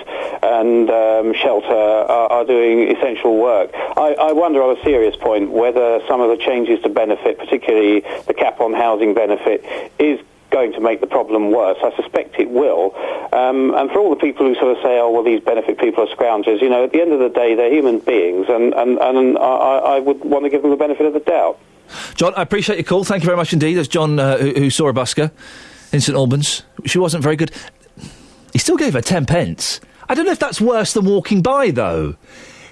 and 0.43 0.89
um, 0.89 1.33
Shelter 1.33 1.73
are, 1.73 2.31
are 2.31 2.45
doing 2.45 2.95
essential 2.95 3.37
work. 3.37 3.71
I, 3.73 4.15
I 4.19 4.31
wonder, 4.33 4.61
on 4.61 4.77
a 4.77 4.83
serious 4.83 5.15
point, 5.15 5.49
whether 5.49 5.99
some 6.07 6.21
of 6.21 6.29
the 6.29 6.37
changes 6.37 6.79
to 6.83 6.89
benefit, 6.89 7.39
particularly 7.39 8.01
the 8.27 8.35
cap 8.35 8.59
on 8.61 8.73
housing 8.73 9.15
benefit, 9.15 9.65
is 9.97 10.19
going 10.53 10.71
to 10.73 10.79
make 10.79 11.01
the 11.01 11.07
problem 11.07 11.51
worse. 11.51 11.79
I 11.83 11.93
suspect 11.95 12.39
it 12.39 12.49
will. 12.51 12.93
Um, 13.33 13.73
and 13.73 13.89
for 13.91 13.97
all 13.99 14.11
the 14.11 14.21
people 14.27 14.45
who 14.45 14.53
sort 14.55 14.77
of 14.77 14.83
say, 14.83 14.99
oh, 14.99 15.09
well, 15.11 15.23
these 15.23 15.41
benefit 15.41 15.79
people 15.79 16.07
are 16.07 16.15
scroungers, 16.15 16.61
you 16.61 16.69
know, 16.69 16.83
at 16.83 16.91
the 16.91 17.01
end 17.01 17.11
of 17.11 17.19
the 17.19 17.29
day, 17.29 17.55
they're 17.55 17.73
human 17.73 17.97
beings, 17.99 18.45
and, 18.47 18.73
and, 18.75 18.99
and 18.99 19.37
I, 19.39 19.97
I 19.97 19.99
would 19.99 20.23
want 20.23 20.45
to 20.45 20.49
give 20.49 20.61
them 20.61 20.71
the 20.71 20.77
benefit 20.77 21.05
of 21.05 21.13
the 21.13 21.19
doubt. 21.19 21.57
John, 22.15 22.33
I 22.37 22.43
appreciate 22.43 22.77
your 22.77 22.85
call. 22.85 23.03
Thank 23.03 23.23
you 23.23 23.27
very 23.27 23.37
much 23.37 23.51
indeed. 23.51 23.73
That's 23.73 23.87
John 23.87 24.19
uh, 24.19 24.37
who, 24.37 24.51
who 24.53 24.69
saw 24.69 24.87
a 24.87 24.93
busker 24.93 25.31
in 25.91 25.99
St 25.99 26.15
Albans. 26.15 26.63
She 26.85 26.99
wasn't 26.99 27.23
very 27.23 27.35
good. 27.35 27.51
He 28.53 28.59
still 28.59 28.77
gave 28.77 28.93
her 28.93 29.01
ten 29.01 29.25
pence. 29.25 29.81
I 30.07 30.15
don't 30.15 30.25
know 30.25 30.31
if 30.31 30.39
that's 30.39 30.61
worse 30.61 30.93
than 30.93 31.05
walking 31.05 31.41
by, 31.41 31.71
though. 31.71 32.15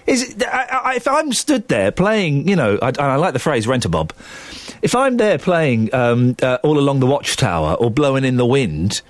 Is 0.08 0.34
it, 0.34 0.44
I, 0.48 0.82
I, 0.84 0.96
if 0.96 1.08
I'm 1.08 1.32
stood 1.34 1.68
there 1.68 1.92
playing, 1.92 2.48
you 2.48 2.56
know, 2.56 2.80
I, 2.82 2.92
I 3.00 3.16
like 3.18 3.34
the 3.34 3.40
phrase 3.40 3.68
"rent 3.68 3.86
a 3.86 3.90
bob." 3.90 4.14
If 4.82 4.96
I'm 4.96 5.18
there 5.18 5.38
playing 5.38 5.94
um, 5.94 6.36
uh, 6.42 6.58
all 6.64 6.80
along 6.80 7.02
the 7.02 7.06
watchtower 7.06 7.76
or 7.76 7.92
blowing 7.92 8.26
in 8.26 8.38
the 8.38 8.46
wind, 8.46 9.02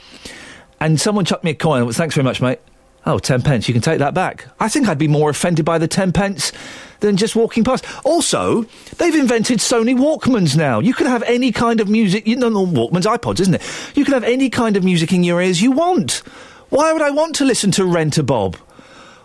and 0.79 0.99
someone 0.99 1.25
chucked 1.25 1.43
me 1.43 1.51
a 1.51 1.55
coin, 1.55 1.91
thanks 1.93 2.15
very 2.15 2.25
much, 2.25 2.41
mate. 2.41 2.59
Oh, 3.05 3.19
ten 3.19 3.41
pence, 3.41 3.67
you 3.67 3.73
can 3.73 3.81
take 3.81 3.99
that 3.99 4.13
back. 4.13 4.47
I 4.59 4.69
think 4.69 4.87
I'd 4.87 4.97
be 4.97 5.07
more 5.07 5.29
offended 5.29 5.65
by 5.65 5.77
the 5.77 5.87
ten 5.87 6.11
pence 6.11 6.51
than 6.99 7.17
just 7.17 7.35
walking 7.35 7.63
past. 7.63 7.83
Also, 8.05 8.63
they've 8.97 9.15
invented 9.15 9.57
Sony 9.57 9.97
Walkmans 9.97 10.55
now. 10.55 10.79
You 10.79 10.93
can 10.93 11.07
have 11.07 11.23
any 11.23 11.51
kind 11.51 11.79
of 11.79 11.89
music, 11.89 12.27
you 12.27 12.35
know, 12.35 12.51
Walkmans, 12.51 13.05
iPods, 13.05 13.39
isn't 13.39 13.55
it? 13.55 13.61
You 13.95 14.05
can 14.05 14.13
have 14.13 14.23
any 14.23 14.49
kind 14.49 14.77
of 14.77 14.83
music 14.83 15.11
in 15.11 15.23
your 15.23 15.41
ears 15.41 15.61
you 15.61 15.71
want. 15.71 16.21
Why 16.69 16.93
would 16.93 17.01
I 17.01 17.09
want 17.09 17.35
to 17.37 17.45
listen 17.45 17.71
to 17.71 17.85
Rent 17.85 18.17
a 18.19 18.23
Bob? 18.23 18.55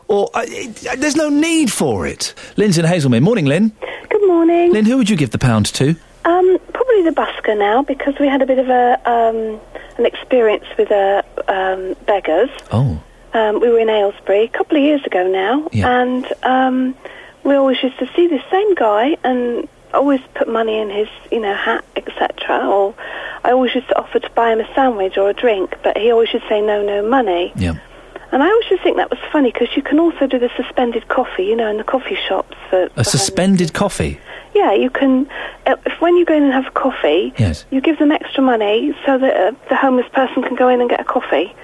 Or 0.09 0.29
uh, 0.35 0.45
it, 0.47 1.01
there's 1.01 1.17
no 1.17 1.29
need 1.29 1.73
for 1.73 2.07
it. 2.07 2.35
Lynn's 2.57 2.79
in 2.79 2.85
Hazlemere. 2.85 3.21
Morning, 3.23 3.47
Lynn. 3.47 3.73
Good 4.09 4.27
morning. 4.27 4.73
Lynn, 4.73 4.85
who 4.85 4.97
would 4.99 5.11
you 5.11 5.17
give 5.17 5.31
the 5.31 5.39
pound 5.39 5.67
to? 5.75 5.97
Um, 6.25 6.59
probably 6.73 7.03
the 7.03 7.13
busker 7.15 7.57
now 7.59 7.83
because 7.83 8.15
we 8.19 8.27
had 8.29 8.43
a 8.43 8.47
bit 8.47 8.59
of 8.59 8.69
a 8.69 9.01
um, 9.11 9.61
an 9.99 10.07
experience 10.07 10.65
with 10.79 10.91
uh, 10.91 11.23
um, 11.49 11.95
beggars. 12.07 12.51
Oh. 12.73 13.03
Um, 13.33 13.61
we 13.61 13.69
were 13.69 13.79
in 13.79 13.89
Aylesbury 13.91 14.45
a 14.45 14.49
couple 14.49 14.77
of 14.79 14.83
years 14.83 15.05
ago 15.05 15.27
now, 15.31 15.69
Yeah. 15.73 16.01
and 16.01 16.27
um, 16.43 16.95
we 17.45 17.55
always 17.55 17.83
used 17.83 17.99
to 17.99 18.09
see 18.15 18.29
this 18.29 18.43
same 18.51 18.75
guy 18.75 19.17
and 19.25 19.69
always 19.93 20.21
put 20.35 20.49
money 20.49 20.79
in 20.79 20.91
his, 20.91 21.09
you 21.31 21.41
know, 21.41 21.55
hat, 21.55 21.85
etc. 21.97 22.67
Or 22.67 22.95
I 23.45 23.51
always 23.53 23.75
used 23.75 23.89
to 23.89 23.99
offer 23.99 24.19
to 24.21 24.31
buy 24.31 24.53
him 24.53 24.61
a 24.61 24.75
sandwich 24.75 25.17
or 25.19 25.29
a 25.31 25.35
drink, 25.35 25.75
but 25.83 25.97
he 25.99 26.11
always 26.11 26.33
used 26.33 26.45
to 26.45 26.49
say 26.49 26.61
no, 26.63 26.83
no 26.83 27.07
money. 27.09 27.53
Yeah. 27.57 27.75
And 28.33 28.43
I 28.43 28.49
always 28.49 28.67
just 28.69 28.83
think 28.83 28.97
that 28.97 29.11
was 29.11 29.21
funny 29.33 29.53
because 29.53 29.69
you 29.77 29.83
can 29.83 29.99
also 30.01 30.27
do 30.27 30.39
the 30.39 30.51
suspended 30.57 31.09
coffee, 31.09 31.45
you 31.45 31.55
know, 31.57 31.69
in 31.71 31.77
the 31.79 31.85
coffee 31.85 32.19
shops 32.29 32.57
for. 32.69 32.89
A 32.97 33.05
suspended 33.05 33.73
coffee. 33.73 34.19
Yeah, 34.55 34.73
you 34.75 34.91
can. 34.91 35.29
Uh, 35.67 35.77
if 35.87 36.01
when 36.01 36.17
you 36.17 36.25
go 36.25 36.35
in 36.35 36.43
and 36.43 36.53
have 36.53 36.67
a 36.67 36.71
coffee, 36.71 37.33
Yes. 37.39 37.65
you 37.71 37.81
give 37.81 37.99
them 37.99 38.11
extra 38.11 38.43
money 38.43 38.95
so 39.05 39.17
that 39.19 39.37
uh, 39.37 39.53
the 39.69 39.77
homeless 39.77 40.07
person 40.13 40.43
can 40.43 40.57
go 40.57 40.69
in 40.69 40.81
and 40.81 40.91
get 40.91 41.01
a 41.01 41.05
coffee. 41.05 41.55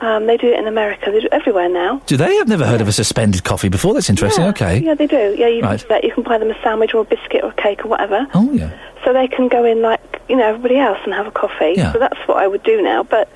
Um, 0.00 0.26
they 0.26 0.36
do 0.38 0.48
it 0.48 0.58
in 0.58 0.66
America. 0.66 1.10
They 1.10 1.20
do 1.20 1.26
it 1.26 1.32
everywhere 1.32 1.68
now. 1.68 2.00
Do 2.06 2.16
they? 2.16 2.38
I've 2.40 2.48
never 2.48 2.66
heard 2.66 2.80
of 2.80 2.88
a 2.88 2.92
suspended 2.92 3.44
coffee 3.44 3.68
before. 3.68 3.92
That's 3.92 4.08
interesting. 4.08 4.44
Yeah, 4.44 4.50
Okay. 4.50 4.78
Yeah, 4.80 4.94
they 4.94 5.06
do. 5.06 5.34
Yeah, 5.38 5.48
you 5.48 5.60
Right. 5.62 5.78
can 5.78 5.88
that. 5.88 6.04
You 6.04 6.12
can 6.12 6.22
buy 6.22 6.38
them 6.38 6.50
a 6.50 6.62
sandwich 6.62 6.94
or 6.94 7.02
a 7.02 7.04
biscuit 7.04 7.44
or 7.44 7.50
a 7.50 7.62
cake 7.62 7.84
or 7.84 7.88
whatever. 7.88 8.26
Oh 8.34 8.50
yeah. 8.50 8.70
So 9.04 9.12
they 9.12 9.28
can 9.28 9.48
go 9.48 9.64
in 9.64 9.82
like 9.82 10.00
you 10.28 10.36
know 10.36 10.46
everybody 10.48 10.78
else 10.78 10.98
and 11.04 11.12
have 11.14 11.26
a 11.26 11.30
coffee. 11.30 11.74
Yeah. 11.76 11.92
So 11.92 11.98
that's 11.98 12.18
what 12.26 12.38
I 12.38 12.46
would 12.46 12.62
do 12.62 12.80
now. 12.82 13.02
But 13.02 13.30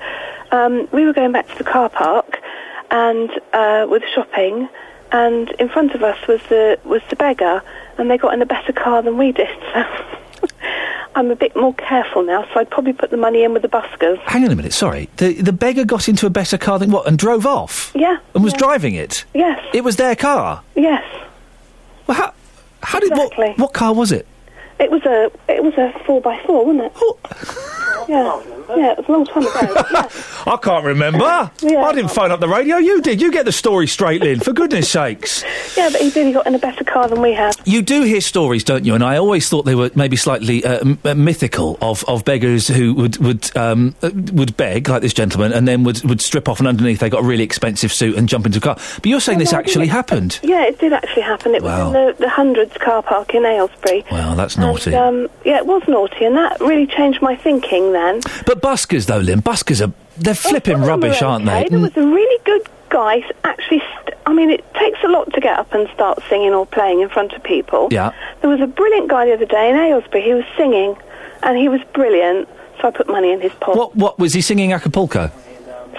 um, 0.51 0.87
we 0.91 1.05
were 1.05 1.13
going 1.13 1.31
back 1.31 1.47
to 1.49 1.57
the 1.57 1.63
car 1.63 1.89
park 1.89 2.39
and 2.91 3.29
uh, 3.53 3.87
with 3.89 4.03
shopping, 4.13 4.69
and 5.11 5.49
in 5.59 5.69
front 5.69 5.93
of 5.93 6.03
us 6.03 6.17
was 6.27 6.41
the 6.49 6.79
was 6.83 7.01
the 7.09 7.15
beggar, 7.15 7.61
and 7.97 8.09
they 8.09 8.17
got 8.17 8.33
in 8.33 8.41
a 8.41 8.45
better 8.45 8.73
car 8.73 9.01
than 9.01 9.17
we 9.17 9.31
did. 9.31 9.49
So 10.43 10.49
I'm 11.15 11.31
a 11.31 11.35
bit 11.35 11.55
more 11.55 11.73
careful 11.73 12.23
now. 12.23 12.45
So 12.53 12.59
I'd 12.59 12.69
probably 12.69 12.91
put 12.91 13.09
the 13.09 13.17
money 13.17 13.43
in 13.43 13.53
with 13.53 13.61
the 13.61 13.69
buskers. 13.69 14.19
Hang 14.23 14.43
on 14.43 14.51
a 14.51 14.55
minute. 14.55 14.73
Sorry. 14.73 15.09
The 15.15 15.41
the 15.41 15.53
beggar 15.53 15.85
got 15.85 16.09
into 16.09 16.25
a 16.25 16.29
better 16.29 16.57
car 16.57 16.77
than 16.77 16.91
what 16.91 17.07
and 17.07 17.17
drove 17.17 17.45
off. 17.45 17.93
Yeah. 17.95 18.17
And 18.33 18.43
was 18.43 18.53
yeah. 18.53 18.59
driving 18.59 18.95
it. 18.95 19.23
Yes. 19.33 19.63
It 19.73 19.83
was 19.85 19.95
their 19.95 20.15
car. 20.15 20.61
Yes. 20.75 21.03
Well, 22.05 22.17
how 22.17 22.33
how 22.83 22.99
did 22.99 23.11
what 23.11 23.57
what 23.57 23.73
car 23.73 23.93
was 23.93 24.11
it? 24.11 24.27
It 24.77 24.91
was 24.91 25.03
a 25.05 25.31
it 25.47 25.63
was 25.63 25.73
a 25.75 25.97
four 26.05 26.19
by 26.19 26.37
four, 26.45 26.65
wasn't 26.65 26.85
it? 26.85 26.91
Oh. 26.97 27.17
Yeah. 28.09 28.41
Yeah, 28.69 28.91
it 28.93 28.97
was 28.99 29.07
a 29.07 29.11
long 29.11 29.25
time 29.25 29.43
ago. 29.43 29.85
yeah. 29.93 30.09
I 30.47 30.57
can't 30.61 30.85
remember. 30.85 31.51
Yeah. 31.61 31.83
I 31.83 31.93
didn't 31.93 32.11
phone 32.11 32.31
up 32.31 32.39
the 32.39 32.47
radio. 32.47 32.77
You 32.77 33.01
did. 33.01 33.21
You 33.21 33.31
get 33.31 33.45
the 33.45 33.51
story 33.51 33.87
straight, 33.87 34.21
Lynn. 34.21 34.39
For 34.39 34.53
goodness 34.53 34.89
sakes. 34.89 35.43
yeah, 35.77 35.89
but 35.91 36.01
he 36.01 36.09
really 36.11 36.31
got 36.33 36.47
in 36.47 36.55
a 36.55 36.59
better 36.59 36.83
car 36.83 37.07
than 37.07 37.21
we 37.21 37.33
had. 37.33 37.55
You 37.65 37.81
do 37.81 38.03
hear 38.03 38.21
stories, 38.21 38.63
don't 38.63 38.85
you? 38.85 38.95
And 38.95 39.03
I 39.03 39.17
always 39.17 39.49
thought 39.49 39.63
they 39.63 39.75
were 39.75 39.91
maybe 39.95 40.15
slightly 40.15 40.63
uh, 40.63 40.79
m- 40.79 40.99
uh, 41.03 41.13
mythical 41.15 41.77
of, 41.81 42.03
of 42.07 42.25
beggars 42.25 42.67
who 42.67 42.93
would 42.95 43.17
would 43.17 43.55
um, 43.57 43.95
uh, 44.01 44.09
would 44.33 44.55
beg 44.57 44.87
like 44.89 45.01
this 45.01 45.13
gentleman, 45.13 45.51
and 45.53 45.67
then 45.67 45.83
would 45.83 46.03
would 46.03 46.21
strip 46.21 46.47
off, 46.49 46.59
and 46.59 46.67
underneath 46.67 46.99
they 46.99 47.09
got 47.09 47.21
a 47.23 47.25
really 47.27 47.43
expensive 47.43 47.91
suit 47.93 48.15
and 48.17 48.27
jump 48.29 48.45
into 48.45 48.57
a 48.59 48.61
car. 48.61 48.75
But 48.95 49.05
you're 49.07 49.19
saying 49.19 49.39
this 49.39 49.51
no, 49.51 49.59
actually 49.59 49.87
happened. 49.87 50.39
Yeah, 50.43 50.65
it 50.65 50.79
did 50.79 50.93
actually 50.93 51.23
happen. 51.23 51.55
It 51.55 51.63
Wow. 51.63 51.87
was 51.91 51.95
in 51.95 52.05
the, 52.17 52.23
the 52.25 52.29
hundreds 52.29 52.73
car 52.77 53.01
park 53.01 53.33
in 53.33 53.45
Aylesbury. 53.45 54.03
Well, 54.11 54.35
that's 54.35 54.57
naughty. 54.57 54.93
And, 54.93 55.25
um, 55.25 55.29
yeah, 55.43 55.57
it 55.57 55.65
was 55.65 55.81
naughty, 55.87 56.25
and 56.25 56.35
that 56.37 56.59
really 56.59 56.87
changed 56.87 57.21
my 57.21 57.35
thinking 57.35 57.91
then. 57.93 58.21
But 58.45 58.54
buskers, 58.55 59.05
though, 59.07 59.17
Lynn, 59.17 59.41
buskers 59.41 59.85
are 59.85 59.93
they're 60.17 60.35
flipping 60.35 60.81
rubbish, 60.81 61.21
aren't 61.21 61.45
they? 61.45 61.67
There 61.69 61.79
mm. 61.79 61.83
was 61.83 61.97
a 61.97 62.07
really 62.07 62.41
good 62.45 62.67
guy. 62.89 63.23
Actually, 63.43 63.79
st- 63.79 64.17
I 64.25 64.33
mean, 64.33 64.49
it 64.49 64.63
takes 64.75 64.99
a 65.03 65.07
lot 65.07 65.31
to 65.33 65.41
get 65.41 65.59
up 65.59 65.73
and 65.73 65.89
start 65.93 66.19
singing 66.29 66.53
or 66.53 66.65
playing 66.65 67.01
in 67.01 67.09
front 67.09 67.33
of 67.33 67.43
people. 67.43 67.89
Yeah. 67.91 68.13
There 68.41 68.49
was 68.49 68.61
a 68.61 68.67
brilliant 68.67 69.09
guy 69.09 69.25
the 69.25 69.33
other 69.33 69.45
day 69.45 69.69
in 69.69 69.75
Aylesbury. 69.75 70.23
He 70.23 70.33
was 70.33 70.45
singing, 70.57 70.95
and 71.43 71.57
he 71.57 71.67
was 71.67 71.81
brilliant. 71.93 72.47
So 72.81 72.87
I 72.87 72.91
put 72.91 73.07
money 73.07 73.31
in 73.31 73.41
his 73.41 73.53
pot. 73.53 73.75
What 73.75 73.95
what 73.95 74.19
was 74.19 74.33
he 74.33 74.41
singing 74.41 74.73
Acapulco? 74.73 75.31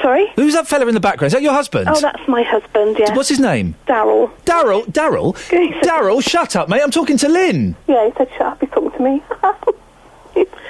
Sorry. 0.03 0.31
Who's 0.37 0.53
that 0.53 0.67
fella 0.69 0.87
in 0.87 0.95
the 0.95 1.01
background? 1.01 1.29
Is 1.29 1.33
that 1.33 1.43
your 1.43 1.55
husband? 1.55 1.89
Oh, 1.89 1.99
that's 1.99 2.29
my 2.29 2.43
husband. 2.43 2.99
Yeah. 2.99 3.15
What's 3.15 3.31
his 3.31 3.41
name? 3.41 3.75
Daryl. 3.89 4.31
Daryl. 4.45 4.85
Daryl. 4.87 5.35
Daryl. 5.81 6.23
Shut 6.29 6.55
up, 6.55 6.69
mate. 6.69 6.83
I'm 6.83 6.91
talking 6.91 7.17
to 7.19 7.29
Lynn. 7.29 7.77
Yeah, 7.87 8.07
he 8.07 8.13
said, 8.17 8.29
"Shut 8.37 8.47
up." 8.47 8.61
He's 8.61 8.71
talking 8.71 8.91
to 8.91 9.03
me. 9.03 9.23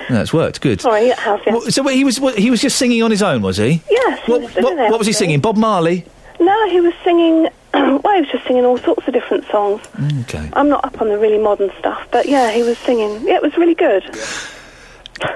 That's 0.09 0.33
worked. 0.33 0.61
Good. 0.61 0.81
Sorry, 0.81 1.09
it 1.09 1.19
has. 1.19 1.75
So 1.75 1.87
he 1.89 2.05
was 2.05 2.21
what, 2.21 2.39
he 2.39 2.51
was 2.51 2.61
just 2.61 2.77
singing 2.77 3.03
on 3.03 3.11
his 3.11 3.23
own, 3.23 3.43
was 3.43 3.57
he? 3.57 3.83
Yes. 3.91 4.25
he 4.25 4.33
What, 4.33 4.43
was 4.43 4.55
what, 4.57 4.77
what 4.91 4.99
was 4.99 5.07
he 5.07 5.13
singing? 5.13 5.41
Bob 5.41 5.57
Marley. 5.57 6.05
No, 6.41 6.69
he 6.71 6.81
was 6.81 6.95
singing. 7.03 7.49
well, 7.75 8.15
he 8.15 8.21
was 8.21 8.29
just 8.31 8.47
singing 8.47 8.65
all 8.65 8.79
sorts 8.79 9.07
of 9.09 9.15
different 9.15 9.45
songs. 9.47 9.81
Mm, 9.95 10.21
okay. 10.23 10.51
I'm 10.53 10.69
not 10.69 10.85
up 10.85 11.01
on 11.01 11.09
the 11.09 11.19
really 11.19 11.39
modern 11.39 11.71
stuff, 11.79 12.07
but 12.11 12.27
yeah, 12.27 12.51
he 12.53 12.63
was 12.63 12.79
singing. 12.79 13.27
Yeah, 13.27 13.37
it 13.37 13.43
was 13.43 13.57
really 13.57 13.75
good. 13.75 14.03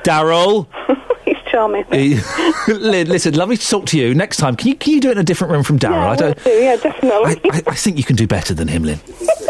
Daryl. 0.05 0.67
He's 1.25 1.37
charming. 1.51 1.85
Listen, 2.69 3.35
lovely 3.35 3.57
to 3.57 3.67
talk 3.69 3.87
to 3.87 3.99
you. 3.99 4.15
Next 4.15 4.37
time, 4.39 4.57
can 4.57 4.69
you 4.69 4.75
can 4.75 4.93
you 4.95 5.01
do 5.01 5.09
it 5.09 5.13
in 5.13 5.19
a 5.19 5.23
different 5.25 5.53
room 5.53 5.63
from 5.63 5.79
Daryl? 5.79 5.93
Yeah, 5.93 6.11
I 6.11 6.17
don't. 6.17 6.45
do, 6.45 6.51
yeah, 6.51 6.77
definitely. 6.77 7.41
I, 7.51 7.63
I 7.67 7.75
think 7.75 7.97
you 7.99 8.05
can 8.05 8.17
do 8.17 8.27
better 8.27 8.53
than 8.55 8.69
him, 8.69 8.85
Lynn. 8.85 9.01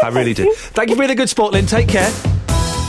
I 0.03 0.09
really 0.09 0.33
do. 0.33 0.51
Thank 0.57 0.89
you 0.89 0.95
for 0.95 0.99
being 1.01 1.11
a 1.11 1.15
good 1.15 1.29
sport, 1.29 1.53
Lynn. 1.53 1.65
Take 1.65 1.87
care. 1.89 2.11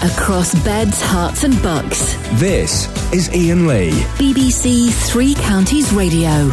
Across 0.03 0.65
beds, 0.65 1.01
Herts, 1.01 1.45
and 1.45 1.63
bucks. 1.63 2.17
This 2.41 2.89
is 3.13 3.29
Iain 3.29 3.69
Lee. 3.69 3.93
BBC 4.19 4.91
Three 4.91 5.35
Counties 5.35 5.93
Radio. 5.93 6.51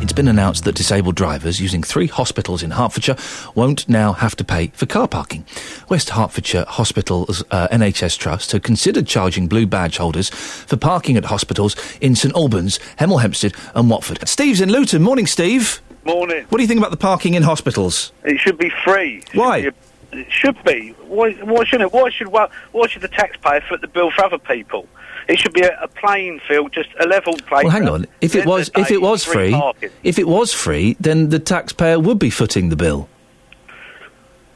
It's 0.00 0.14
been 0.14 0.28
announced 0.28 0.64
that 0.64 0.74
disabled 0.74 1.16
drivers 1.16 1.60
using 1.60 1.82
three 1.82 2.06
hospitals 2.06 2.62
in 2.62 2.70
Hertfordshire 2.70 3.16
won't 3.54 3.86
now 3.90 4.14
have 4.14 4.34
to 4.36 4.44
pay 4.44 4.68
for 4.68 4.86
car 4.86 5.06
parking. 5.06 5.44
West 5.90 6.08
Hertfordshire 6.08 6.64
Hospitals 6.66 7.44
uh, 7.50 7.68
NHS 7.68 8.16
Trust 8.16 8.52
have 8.52 8.62
considered 8.62 9.06
charging 9.06 9.48
blue 9.48 9.66
badge 9.66 9.98
holders 9.98 10.30
for 10.30 10.78
parking 10.78 11.18
at 11.18 11.26
hospitals 11.26 11.76
in 12.00 12.14
St 12.14 12.34
Albans, 12.34 12.78
Hemel 12.98 13.20
Hempstead, 13.20 13.52
and 13.74 13.90
Watford. 13.90 14.26
Steve's 14.26 14.62
in 14.62 14.70
Luton. 14.70 15.02
Morning, 15.02 15.26
Steve. 15.26 15.82
Morning. 16.04 16.44
What 16.48 16.58
do 16.58 16.62
you 16.62 16.68
think 16.68 16.78
about 16.78 16.90
the 16.90 16.96
parking 16.96 17.34
in 17.34 17.42
hospitals? 17.42 18.12
It 18.24 18.38
should 18.38 18.58
be 18.58 18.70
free. 18.84 19.18
It 19.18 19.28
should 19.30 19.38
Why? 19.40 19.60
be 19.62 19.68
a- 19.68 19.74
it 20.12 20.26
should 20.30 20.62
be. 20.64 20.90
Why, 21.06 21.32
why 21.32 21.64
shouldn't 21.64 21.88
it? 21.88 21.92
Why 21.92 22.08
should 22.10 22.28
why, 22.28 22.48
why 22.72 22.86
should 22.86 23.02
the 23.02 23.08
taxpayer 23.08 23.60
foot 23.68 23.80
the 23.80 23.88
bill 23.88 24.10
for 24.12 24.24
other 24.24 24.38
people? 24.38 24.86
It 25.28 25.38
should 25.40 25.52
be 25.54 25.62
a, 25.62 25.76
a 25.82 25.88
playing 25.88 26.40
field, 26.46 26.72
just 26.72 26.90
a 27.00 27.06
level 27.06 27.34
playing. 27.48 27.64
Well, 27.66 27.72
hang 27.72 27.88
on. 27.88 28.06
If 28.20 28.34
it 28.36 28.46
was 28.46 28.70
if 28.76 28.90
it 28.90 29.00
was 29.00 29.24
free, 29.24 29.52
parking. 29.52 29.90
if 30.04 30.18
it 30.18 30.28
was 30.28 30.52
free, 30.52 30.96
then 31.00 31.30
the 31.30 31.38
taxpayer 31.40 31.98
would 31.98 32.18
be 32.18 32.30
footing 32.30 32.68
the 32.68 32.76
bill. 32.76 33.08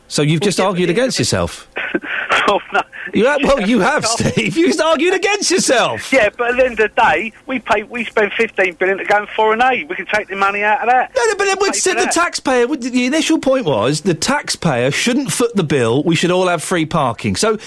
So 0.09 0.23
you've 0.23 0.41
just 0.41 0.59
argued 0.59 0.91
against 0.91 1.19
yourself. 1.19 1.69
oh, 2.49 2.61
no. 2.73 2.83
You 3.15 3.27
have, 3.27 3.41
well, 3.43 3.69
you 3.69 3.81
have, 3.81 4.05
Steve. 4.07 4.57
You 4.57 4.67
just 4.67 4.81
argued 4.81 5.15
against 5.15 5.51
yourself. 5.51 6.13
Yeah, 6.13 6.31
but 6.37 6.51
at 6.51 6.57
the 6.57 6.65
end 6.65 6.81
of 6.81 6.95
the 6.95 7.03
day, 7.03 7.33
we 7.47 7.59
pay. 7.59 7.83
We 7.83 8.05
spend 8.05 8.33
fifteen 8.33 8.75
billion 8.75 8.99
to 8.99 9.05
go 9.05 9.19
in 9.19 9.27
foreign 9.35 9.63
aid. 9.63 9.89
We 9.89 9.97
can 9.97 10.07
take 10.07 10.29
the 10.29 10.37
money 10.37 10.63
out 10.63 10.81
of 10.81 10.89
that. 10.89 11.13
No, 11.15 11.25
no, 11.25 11.35
but 11.37 11.45
then 11.45 11.57
we'd 11.61 11.75
the 11.75 11.95
that. 11.95 12.13
taxpayer. 12.13 12.67
The 12.67 13.07
initial 13.07 13.39
point 13.39 13.65
was 13.65 14.03
the 14.03 14.15
taxpayer 14.15 14.91
shouldn't 14.91 15.33
foot 15.33 15.55
the 15.57 15.65
bill. 15.65 16.03
We 16.03 16.17
should 16.17 16.31
all 16.31 16.49
have 16.49 16.63
free 16.63 16.87
parking. 16.87 17.37
So, 17.37 17.59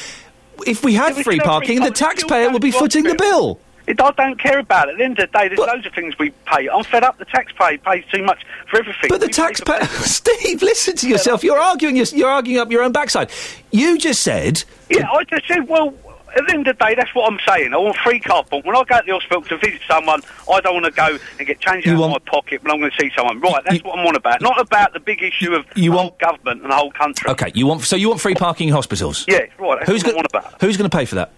if 0.68 0.84
we 0.84 0.94
had 0.94 1.16
we 1.16 1.24
free 1.24 1.40
parking, 1.40 1.78
the 1.78 1.82
parking, 1.82 1.96
still 1.96 2.08
taxpayer 2.08 2.50
would 2.52 2.62
be 2.62 2.72
footing 2.72 3.04
the 3.04 3.12
hospital. 3.12 3.56
bill. 3.56 3.60
It, 3.92 4.02
I 4.02 4.12
don't 4.12 4.40
care 4.40 4.58
about 4.60 4.88
it. 4.88 4.94
At 4.94 4.98
the 5.00 5.04
end 5.04 5.20
of 5.20 5.30
the 5.30 5.38
day, 5.38 5.48
there's 5.50 5.60
loads 5.60 5.86
of 5.86 5.94
things 5.94 6.18
we 6.18 6.30
pay. 6.46 6.70
I'm 6.70 6.84
fed 6.86 7.04
up. 7.04 7.18
The 7.18 7.26
taxpayer 7.26 7.78
pays 7.78 8.06
too 8.10 8.24
much 8.24 8.42
for 8.70 8.80
everything. 8.80 9.10
But 9.10 9.20
the 9.20 9.28
taxpayer. 9.28 9.84
Steve, 9.86 10.62
listen 10.62 10.96
to 10.96 11.10
yourself. 11.10 11.44
You're 11.44 11.60
arguing. 11.60 11.98
You're, 11.98 12.06
you're 12.06 12.30
arguing 12.30 12.60
up 12.62 12.72
your 12.72 12.84
own 12.84 12.94
backside. 12.94 13.32
You 13.72 13.98
just 13.98 14.22
said. 14.24 14.64
Yeah, 14.90 15.10
I 15.12 15.26
just 15.26 15.46
said, 15.46 15.68
well, 15.68 15.94
at 16.38 16.48
the 16.48 16.54
end 16.54 16.68
of 16.68 16.78
the 16.78 16.86
day, 16.86 16.96
that's 16.96 17.14
what 17.14 17.30
I'm 17.30 17.38
saying. 17.46 17.74
I 17.74 17.78
want 17.78 17.98
free 17.98 18.22
car 18.22 18.46
park. 18.46 18.64
When 18.66 18.78
I 18.78 18.84
go 18.86 18.98
to 19.00 19.04
the 19.06 19.12
hospital 19.12 19.42
to 19.42 19.58
visit 19.58 19.82
someone, 19.90 20.22
I 20.50 20.62
don't 20.62 20.74
want 20.76 20.86
to 20.86 20.92
go 20.92 21.18
and 21.38 21.46
get 21.46 21.60
change 21.60 21.86
out 21.86 22.02
of 22.02 22.12
my 22.12 22.18
pocket 22.20 22.64
when 22.64 22.72
I'm 22.72 22.80
going 22.80 22.92
to 22.92 22.98
see 22.98 23.12
someone. 23.14 23.42
Right, 23.42 23.62
that's 23.66 23.84
what 23.84 24.00
I'm 24.00 24.06
on 24.08 24.16
about. 24.16 24.42
Not 24.42 24.58
about 24.58 24.94
the 24.94 25.02
big 25.02 25.22
issue 25.22 25.54
of 25.54 25.66
the 25.76 25.88
whole 25.88 26.16
government 26.18 26.62
and 26.62 26.72
the 26.72 26.76
whole 26.76 26.92
country. 26.92 27.30
Okay, 27.32 27.52
you 27.54 27.68
want 27.68 27.82
so 27.82 27.98
you 27.98 28.08
want 28.08 28.22
free 28.22 28.36
parking 28.36 28.70
in 28.70 28.74
hospitals? 28.74 29.26
Yeah, 29.28 29.40
right. 29.60 29.80
That's 29.80 29.92
Who's 29.92 30.04
what 30.06 30.16
I'm 30.16 30.22
gonna- 30.24 30.30
on 30.38 30.44
about. 30.46 30.62
Who's 30.62 30.78
going 30.78 30.90
to 30.90 30.98
pay 30.98 31.04
for 31.04 31.16
that? 31.16 31.34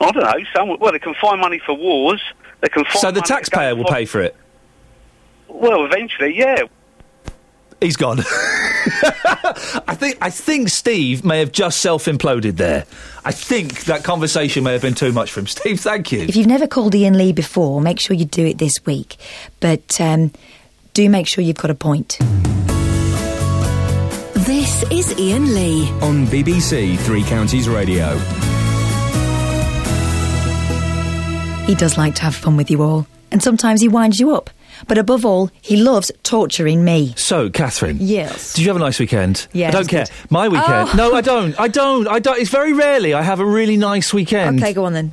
I 0.00 0.10
don't 0.12 0.22
know. 0.22 0.44
Someone, 0.54 0.78
well, 0.80 0.92
they 0.92 0.98
can 0.98 1.14
find 1.14 1.40
money 1.40 1.58
for 1.64 1.74
wars. 1.74 2.22
They 2.60 2.68
can 2.68 2.84
find 2.84 2.98
So 2.98 3.10
the 3.10 3.20
money 3.20 3.22
to 3.22 3.28
go 3.28 3.34
taxpayer 3.34 3.74
will 3.76 3.84
for- 3.84 3.92
pay 3.94 4.04
for 4.04 4.20
it. 4.22 4.36
Well, 5.48 5.84
eventually, 5.86 6.36
yeah. 6.36 6.62
He's 7.80 7.96
gone. 7.96 8.18
I 8.26 9.94
think 9.94 10.18
I 10.20 10.30
think 10.30 10.68
Steve 10.68 11.24
may 11.24 11.38
have 11.38 11.52
just 11.52 11.80
self 11.80 12.06
imploded 12.06 12.56
there. 12.56 12.84
I 13.24 13.30
think 13.30 13.84
that 13.84 14.02
conversation 14.02 14.64
may 14.64 14.72
have 14.72 14.82
been 14.82 14.94
too 14.94 15.12
much 15.12 15.30
for 15.30 15.40
him. 15.40 15.46
Steve, 15.48 15.78
thank 15.80 16.10
you. 16.10 16.20
If 16.22 16.34
you've 16.34 16.48
never 16.48 16.66
called 16.66 16.94
Iain 16.96 17.16
Lee 17.16 17.32
before, 17.32 17.80
make 17.80 18.00
sure 18.00 18.16
you 18.16 18.24
do 18.24 18.44
it 18.44 18.58
this 18.58 18.84
week. 18.84 19.16
But 19.60 20.00
um, 20.00 20.32
do 20.92 21.08
make 21.08 21.28
sure 21.28 21.44
you've 21.44 21.56
got 21.56 21.70
a 21.70 21.74
point. 21.76 22.18
This 24.34 24.82
is 24.90 25.12
Iain 25.18 25.54
Lee. 25.54 25.88
On 26.02 26.26
BBC 26.26 26.98
Three 26.98 27.22
Counties 27.22 27.68
Radio. 27.68 28.18
He 31.68 31.74
does 31.74 31.98
like 31.98 32.14
to 32.14 32.22
have 32.22 32.34
fun 32.34 32.56
with 32.56 32.70
you 32.70 32.82
all, 32.82 33.06
and 33.30 33.42
sometimes 33.42 33.82
he 33.82 33.88
winds 33.88 34.18
you 34.18 34.34
up. 34.34 34.48
But 34.86 34.96
above 34.96 35.26
all, 35.26 35.50
he 35.60 35.76
loves 35.76 36.10
torturing 36.22 36.82
me. 36.82 37.12
So, 37.16 37.50
Catherine. 37.50 37.98
Yes. 38.00 38.54
Did 38.54 38.62
you 38.62 38.68
have 38.68 38.76
a 38.76 38.80
nice 38.80 38.98
weekend? 38.98 39.46
Yeah, 39.52 39.68
I 39.68 39.72
don't 39.72 39.86
care. 39.86 40.06
good. 40.06 40.30
My 40.30 40.48
weekend. 40.48 40.88
Oh. 40.88 40.92
No, 40.96 41.14
I 41.14 41.20
don't. 41.32 41.60
I 41.60 41.68
don't. 41.68 42.08
I 42.08 42.20
don't. 42.20 42.38
It's 42.40 42.48
very 42.50 42.72
rarely 42.72 43.12
I 43.12 43.20
have 43.20 43.38
a 43.38 43.44
really 43.44 43.76
nice 43.76 44.14
weekend. 44.14 44.60
Okay, 44.62 44.72
go 44.72 44.86
on 44.86 44.94
then. 44.94 45.12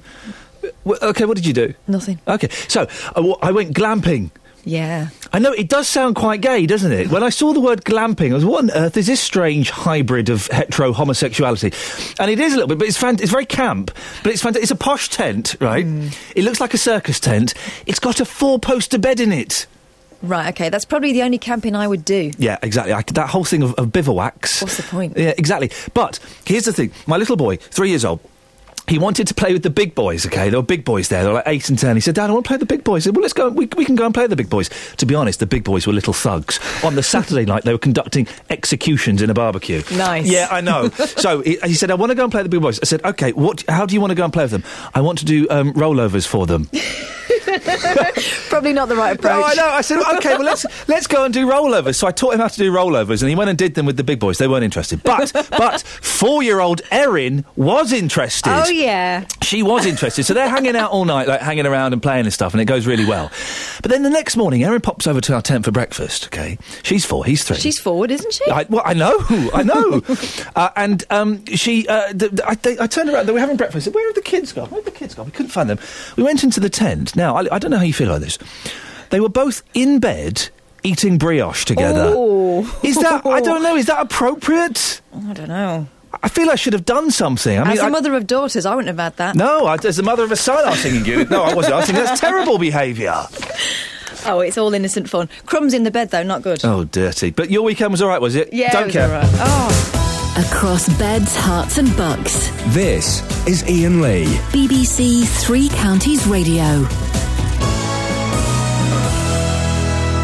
Okay, 0.88 1.26
what 1.26 1.36
did 1.36 1.46
you 1.46 1.52
do? 1.54 1.74
Nothing. 1.90 2.20
Okay, 2.26 2.48
so 2.70 2.88
I 3.10 3.14
w- 3.16 3.36
I 3.42 3.52
went 3.52 3.76
glamping. 3.76 4.32
Yeah. 4.66 5.10
I 5.32 5.40
know 5.40 5.52
it 5.52 5.70
does 5.70 5.88
sound 5.88 6.16
quite 6.16 6.42
gay, 6.42 6.66
doesn't 6.66 6.92
it? 6.92 7.10
When 7.10 7.22
I 7.22 7.30
saw 7.30 7.54
the 7.54 7.60
word 7.60 7.86
glamping, 7.86 8.32
I 8.32 8.34
was, 8.34 8.46
what 8.46 8.64
on 8.64 8.72
earth 8.72 8.98
is 8.98 9.06
this 9.06 9.22
strange 9.22 9.70
hybrid 9.70 10.30
of 10.30 10.48
hetero 10.48 10.92
homosexuality? 10.92 11.72
And 12.20 12.32
it 12.32 12.40
is 12.40 12.54
a 12.54 12.56
little 12.56 12.70
bit, 12.70 12.80
but 12.80 12.88
it's 12.88 12.98
fan- 12.98 13.20
it's 13.22 13.32
very 13.32 13.46
camp. 13.46 13.92
But 14.24 14.34
it's 14.34 14.42
fantastic. 14.42 14.64
It's 14.64 14.72
a 14.72 14.76
posh 14.76 15.10
tent, 15.10 15.56
right? 15.60 15.86
Mm. 15.86 16.18
It 16.36 16.44
looks 16.44 16.60
like 16.60 16.74
a 16.74 16.80
circus 16.80 17.20
tent. 17.20 17.54
It's 17.86 18.00
got 18.00 18.20
a 18.20 18.26
four-poster 18.26 18.98
bed 18.98 19.20
in 19.20 19.32
it. 19.32 19.68
Right, 20.24 20.50
okay, 20.50 20.70
that's 20.70 20.86
probably 20.86 21.14
the 21.14 21.22
only 21.22 21.38
camping 21.38 21.76
I 21.76 21.88
would 21.88 22.04
do. 22.04 22.32
Yeah, 22.40 22.58
exactly. 22.64 22.94
I, 22.94 23.04
that 23.14 23.30
whole 23.30 23.44
thing 23.44 23.62
of, 23.62 23.76
of 23.76 23.92
bivouacs. 23.92 24.62
What's 24.62 24.78
the 24.78 24.84
point? 24.84 25.16
Yeah, 25.16 25.34
exactly. 25.38 25.70
But 25.94 26.20
here's 26.46 26.66
the 26.66 26.74
thing: 26.74 26.92
my 27.06 27.18
little 27.18 27.36
boy, 27.36 27.58
three 27.58 27.90
years 27.90 28.04
old. 28.04 28.22
He 28.88 29.00
wanted 29.00 29.28
to 29.28 29.34
play 29.34 29.52
with 29.54 29.64
the 29.64 29.70
big 29.70 29.96
boys, 29.96 30.26
okay? 30.28 30.50
There 30.50 30.60
were 30.60 30.66
big 30.66 30.86
boys 30.86 31.10
there. 31.10 31.24
They 31.24 31.30
were 31.30 31.36
like 31.36 31.48
eight 31.48 31.70
and 31.70 31.80
ten. 31.80 31.96
He 31.96 32.02
said, 32.02 32.16
Dad, 32.16 32.30
I 32.30 32.34
want 32.34 32.46
to 32.46 32.48
play 32.48 32.56
with 32.56 32.68
the 32.68 32.74
big 32.76 32.84
boys. 32.84 33.04
I 33.04 33.06
said, 33.06 33.16
well, 33.16 33.24
let's 33.24 33.34
go. 33.34 33.50
We, 33.50 33.68
we 33.76 33.86
can 33.86 33.96
go 33.96 34.06
and 34.06 34.14
play 34.14 34.24
with 34.24 34.30
the 34.30 34.36
big 34.36 34.50
boys. 34.50 34.70
To 34.98 35.06
be 35.06 35.16
honest, 35.16 35.40
the 35.40 35.48
big 35.48 35.64
boys 35.64 35.88
were 35.88 35.94
little 35.94 36.14
thugs. 36.14 36.60
On 36.84 36.96
the 36.96 37.04
Saturday 37.04 37.46
night, 37.46 37.64
they 37.64 37.72
were 37.72 37.80
conducting 37.80 38.28
executions 38.50 39.22
in 39.22 39.30
a 39.30 39.34
barbecue. 39.34 39.82
Nice. 39.92 40.28
Yeah, 40.28 40.48
I 40.52 40.62
know. 40.62 40.90
so 40.90 41.42
he, 41.42 41.58
he 41.64 41.74
said, 41.74 41.90
I 41.90 41.96
want 41.96 42.12
to 42.12 42.16
go 42.16 42.24
and 42.24 42.32
play 42.32 42.44
with 42.44 42.52
the 42.52 42.58
big 42.58 42.62
boys. 42.62 42.80
I 42.80 42.86
said, 42.86 43.04
okay, 43.04 43.32
what, 43.32 43.64
how 43.68 43.86
do 43.86 43.96
you 43.96 44.02
want 44.02 44.12
to 44.12 44.16
go 44.16 44.24
and 44.24 44.32
play 44.32 44.44
with 44.44 44.52
them? 44.52 44.64
I 44.94 45.02
want 45.02 45.20
to 45.20 45.26
do 45.26 45.48
um, 45.50 45.74
rollovers 45.74 46.28
for 46.28 46.46
them. 46.46 46.70
Probably 48.50 48.74
not 48.74 48.90
the 48.90 48.96
right 48.96 49.16
approach. 49.18 49.34
No, 49.34 49.44
I 49.44 49.54
know. 49.56 49.68
I 49.68 49.82
said, 49.82 50.00
okay, 50.18 50.36
well, 50.36 50.44
let's 50.44 50.66
let's 50.88 51.08
go 51.08 51.26
and 51.26 51.34
do 51.34 51.48
rollovers. 51.48 51.96
So 51.96 52.08
I 52.08 52.12
taught 52.12 52.34
him 52.34 52.40
how 52.40 52.48
to 52.48 52.58
do 52.58 52.72
rollovers, 52.72 53.22
and 53.22 53.30
he 53.30 53.36
went 53.36 53.50
and 53.50 53.58
did 53.58 53.76
them 53.76 53.86
with 53.86 53.98
the 53.98 54.04
big 54.04 54.20
boys. 54.20 54.38
They 54.38 54.48
weren't 54.48 54.64
interested, 54.64 55.02
but 55.04 55.32
but 55.52 55.82
four-year-old 55.82 56.82
Erin 56.92 57.46
was 57.56 57.92
interested. 57.92 58.52
Oh, 58.52 58.70
yeah. 58.76 59.26
She 59.42 59.64
was 59.64 59.86
interested. 59.86 60.24
So 60.24 60.34
they're 60.34 60.50
hanging 60.50 60.76
out 60.76 60.92
all 60.92 61.06
night, 61.06 61.28
like 61.28 61.42
hanging 61.42 61.66
around 61.66 61.94
and 61.94 62.02
playing 62.02 62.26
and 62.26 62.34
stuff, 62.34 62.54
and 62.54 62.62
it 62.62 62.66
goes 62.66 62.86
really 62.86 63.06
well. 63.06 63.32
But 63.82 63.92
then 63.92 64.04
the 64.04 64.10
next 64.10 64.36
morning, 64.36 64.64
Erin 64.64 64.82
pops 64.82 65.08
over 65.08 65.22
to 65.22 65.34
our 65.34 65.42
tent 65.42 65.66
for 65.66 65.72
breakfast, 65.72 66.28
okay? 66.28 66.58
She's 66.84 67.06
four, 67.06 67.26
he's 67.26 67.44
three. 67.44 67.58
She's 67.58 67.80
forward, 67.80 68.12
isn't 68.12 68.34
she? 68.34 68.50
I, 68.50 68.66
well, 68.70 68.84
I 68.86 68.94
know, 68.94 69.18
I 69.54 69.64
know. 69.64 70.02
uh, 70.56 70.70
and 70.76 71.04
um, 71.10 71.46
she, 71.46 71.88
uh, 71.88 72.08
th- 72.14 72.32
th- 72.32 72.42
I, 72.46 72.56
they, 72.56 72.80
I 72.80 72.88
turned 72.88 73.10
around, 73.10 73.28
they 73.28 73.34
were 73.34 73.40
having 73.40 73.58
breakfast. 73.58 73.84
I 73.84 73.86
said, 73.86 73.96
Where 73.96 74.08
have 74.08 74.16
the 74.16 74.22
kids 74.22 74.52
gone? 74.54 74.70
Where 74.70 74.82
have 74.82 74.86
the 74.86 74.98
kids 74.98 75.16
gone? 75.16 75.26
We 75.26 75.32
couldn't 75.32 75.52
find 75.52 75.70
them. 75.70 75.80
We 76.18 76.24
went 76.24 76.44
into 76.44 76.60
the 76.60 76.70
tent. 76.70 77.16
Now, 77.16 77.36
I, 77.36 77.56
I 77.56 77.60
don't 77.60 77.72
know 77.72 77.78
how 77.78 77.84
you 77.84 77.94
feel 77.94 78.10
about 78.10 78.22
this. 78.22 78.38
They 79.10 79.20
were 79.20 79.30
both 79.30 79.64
in 79.74 80.00
bed 80.00 80.50
eating 80.84 81.18
brioche 81.18 81.66
together. 81.66 82.14
Oh. 82.16 82.80
Is 82.84 82.96
that, 82.98 83.26
I 83.26 83.42
don't 83.42 83.64
know, 83.64 83.76
is 83.76 83.88
that 83.88 84.02
appropriate? 84.02 85.02
I 85.14 85.34
don't 85.34 85.48
know. 85.48 85.88
I 86.24 86.30
feel 86.30 86.50
I 86.50 86.56
should 86.56 86.74
have 86.74 86.86
done 86.86 87.12
something. 87.12 87.58
I 87.58 87.64
mean, 87.64 87.74
As 87.74 87.80
a 87.80 87.86
I- 87.86 87.90
mother 87.90 88.14
of 88.16 88.28
daughters, 88.28 88.66
I 88.66 88.76
wouldn't 88.76 88.88
have 88.88 89.00
had 89.04 89.18
that. 89.18 89.36
no, 89.36 89.66
I, 89.66 89.76
as 89.84 89.98
the 89.98 90.04
mother 90.04 90.24
of 90.24 90.32
a 90.32 90.36
son, 90.36 90.64
I 90.66 90.72
was 90.72 90.82
thinking 90.82 91.06
you. 91.06 91.26
No, 91.26 91.44
I 91.44 91.54
wasn't. 91.54 91.74
I 91.74 91.78
was 91.78 91.86
thinking 91.88 92.04
that's 92.04 92.20
terrible 92.20 92.58
behaviour. 92.58 93.16
Oh, 94.28 94.40
it's 94.40 94.58
all 94.58 94.74
innocent 94.74 95.08
fun. 95.08 95.30
Crumbs 95.46 95.72
in 95.76 95.84
the 95.84 95.92
bed, 95.92 96.10
though, 96.10 96.24
not 96.24 96.42
good. 96.42 96.66
Oh, 96.66 96.84
dirty. 96.84 97.30
But 97.30 97.52
your 97.52 97.62
weekend 97.62 97.92
was 97.92 98.02
all 98.02 98.10
right, 98.10 98.20
was 98.20 98.34
it? 98.34 98.52
Yeah, 98.52 98.72
Don't 98.72 98.84
it 98.84 98.86
was 98.88 98.94
care. 98.96 99.06
all 99.14 99.22
right. 99.22 99.30
Oh. 99.36 100.44
Across 100.52 100.90
beds, 100.98 101.38
Herts, 101.38 101.78
and 101.78 101.96
bucks. 101.96 102.50
This 102.74 103.22
is 103.48 103.62
Iain 103.70 104.02
Lee. 104.02 104.26
BBC 104.50 105.28
Three 105.44 105.70
Counties 105.70 106.26
Radio. 106.26 106.64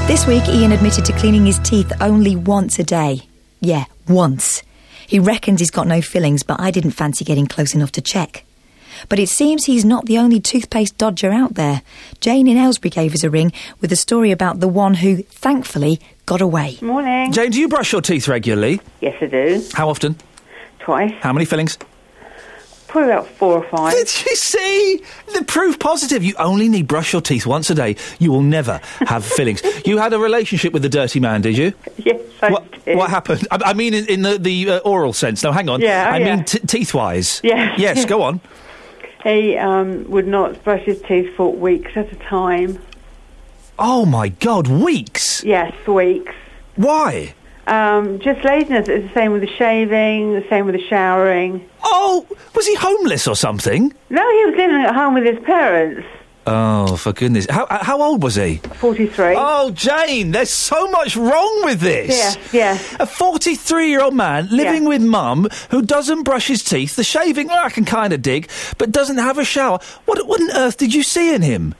This 0.07 0.25
week, 0.25 0.43
Iain 0.49 0.71
admitted 0.71 1.05
to 1.05 1.13
cleaning 1.13 1.45
his 1.45 1.59
teeth 1.59 1.93
only 2.01 2.35
once 2.35 2.79
a 2.79 2.83
day. 2.83 3.21
Yeah, 3.61 3.85
once. 4.09 4.63
He 5.11 5.19
reckons 5.19 5.59
he's 5.59 5.71
got 5.71 5.87
no 5.87 6.01
fillings, 6.01 6.41
but 6.41 6.61
I 6.61 6.71
didn't 6.71 6.91
fancy 6.91 7.25
getting 7.25 7.45
close 7.45 7.75
enough 7.75 7.91
to 7.91 8.01
check. 8.01 8.45
But 9.09 9.19
it 9.19 9.27
seems 9.27 9.65
he's 9.65 9.83
not 9.83 10.05
the 10.05 10.17
only 10.17 10.39
toothpaste 10.39 10.97
dodger 10.97 11.33
out 11.33 11.55
there. 11.55 11.81
Jane 12.21 12.47
in 12.47 12.55
Aylesbury 12.55 12.91
gave 12.91 13.13
us 13.13 13.21
a 13.21 13.29
ring 13.29 13.51
with 13.81 13.91
a 13.91 13.97
story 13.97 14.31
about 14.31 14.61
the 14.61 14.69
one 14.69 14.93
who, 14.93 15.23
thankfully, 15.23 15.99
got 16.25 16.39
away. 16.39 16.77
Morning. 16.81 17.33
Jane, 17.33 17.51
do 17.51 17.59
you 17.59 17.67
brush 17.67 17.91
your 17.91 18.01
teeth 18.01 18.29
regularly? 18.29 18.79
Yes, 19.01 19.17
I 19.19 19.25
do. 19.25 19.61
How 19.73 19.89
often? 19.89 20.15
Twice. 20.79 21.11
How 21.19 21.33
many 21.33 21.43
fillings? 21.43 21.77
Probably 22.91 23.13
about 23.13 23.27
four 23.27 23.53
or 23.53 23.63
five. 23.69 23.93
Did 23.93 24.25
you 24.25 24.35
see? 24.35 25.01
The 25.33 25.45
proof 25.45 25.79
positive. 25.79 26.25
You 26.25 26.35
only 26.37 26.67
need 26.67 26.89
brush 26.89 27.13
your 27.13 27.21
teeth 27.21 27.45
once 27.45 27.69
a 27.69 27.73
day. 27.73 27.95
You 28.19 28.33
will 28.33 28.41
never 28.41 28.81
have 28.99 29.23
fillings. 29.37 29.61
You 29.85 29.97
had 29.97 30.11
a 30.11 30.19
relationship 30.19 30.73
with 30.73 30.81
the 30.81 30.89
dirty 30.89 31.21
man, 31.21 31.39
did 31.39 31.57
you? 31.57 31.73
Yes, 31.95 32.19
I 32.41 32.51
what, 32.51 32.83
did. 32.83 32.97
What 32.97 33.09
happened? 33.09 33.47
I, 33.49 33.59
I 33.67 33.73
mean, 33.75 33.93
in, 33.93 34.07
in 34.07 34.21
the, 34.23 34.37
the 34.37 34.69
uh, 34.71 34.77
oral 34.79 35.13
sense. 35.13 35.41
No, 35.41 35.53
hang 35.53 35.69
on. 35.69 35.79
Yeah, 35.79 36.09
oh, 36.09 36.15
I 36.15 36.17
yeah. 36.17 36.35
mean, 36.35 36.43
t- 36.43 36.59
teeth-wise. 36.59 37.39
Yeah. 37.45 37.75
Yes, 37.77 38.05
go 38.05 38.23
on. 38.23 38.41
He 39.23 39.55
um, 39.55 40.09
would 40.09 40.25
not 40.25 40.63
brush 40.63 40.81
his 40.83 40.99
teeth 41.03 41.35
for 41.35 41.53
weeks 41.53 41.91
at 41.95 42.11
a 42.11 42.15
time. 42.15 42.81
Oh 43.77 44.03
my 44.03 44.29
God, 44.29 44.67
weeks. 44.67 45.43
Yes, 45.43 45.75
weeks. 45.85 46.33
Why? 46.75 47.35
Um, 47.71 48.19
just 48.19 48.43
laziness. 48.43 48.89
It's 48.89 49.07
the 49.07 49.13
same 49.13 49.31
with 49.31 49.41
the 49.41 49.55
shaving, 49.57 50.33
the 50.33 50.45
same 50.49 50.65
with 50.65 50.75
the 50.75 50.85
showering. 50.89 51.69
Oh, 51.81 52.27
was 52.53 52.67
he 52.67 52.75
homeless 52.75 53.29
or 53.29 53.35
something? 53.37 53.93
No, 54.09 54.29
he 54.29 54.45
was 54.45 54.55
living 54.57 54.81
at 54.81 54.93
home 54.93 55.13
with 55.13 55.23
his 55.23 55.39
parents. 55.45 56.05
Oh, 56.45 56.97
for 56.97 57.13
goodness! 57.13 57.45
How 57.49 57.63
uh, 57.65 57.81
how 57.81 58.01
old 58.01 58.23
was 58.23 58.35
he? 58.35 58.57
Forty-three. 58.57 59.35
Oh, 59.37 59.71
Jane, 59.71 60.31
there's 60.31 60.49
so 60.49 60.89
much 60.89 61.15
wrong 61.15 61.61
with 61.63 61.79
this. 61.79 62.09
Yes, 62.09 62.37
yes. 62.51 62.95
A 62.99 63.05
43 63.05 63.89
year 63.89 64.01
old 64.01 64.15
man 64.15 64.49
living 64.51 64.85
with 64.85 65.01
mum 65.01 65.47
who 65.69 65.81
doesn't 65.81 66.23
brush 66.23 66.47
his 66.47 66.63
teeth. 66.63 66.97
The 66.97 67.05
shaving, 67.05 67.47
well, 67.47 67.63
I 67.63 67.69
can 67.69 67.85
kind 67.85 68.11
of 68.11 68.21
dig, 68.21 68.49
but 68.79 68.91
doesn't 68.91 69.19
have 69.19 69.37
a 69.37 69.45
shower. 69.45 69.79
What, 70.05 70.27
what 70.27 70.41
on 70.41 70.51
earth 70.57 70.77
did 70.77 70.93
you 70.93 71.03
see 71.03 71.33
in 71.33 71.41
him? 71.41 71.75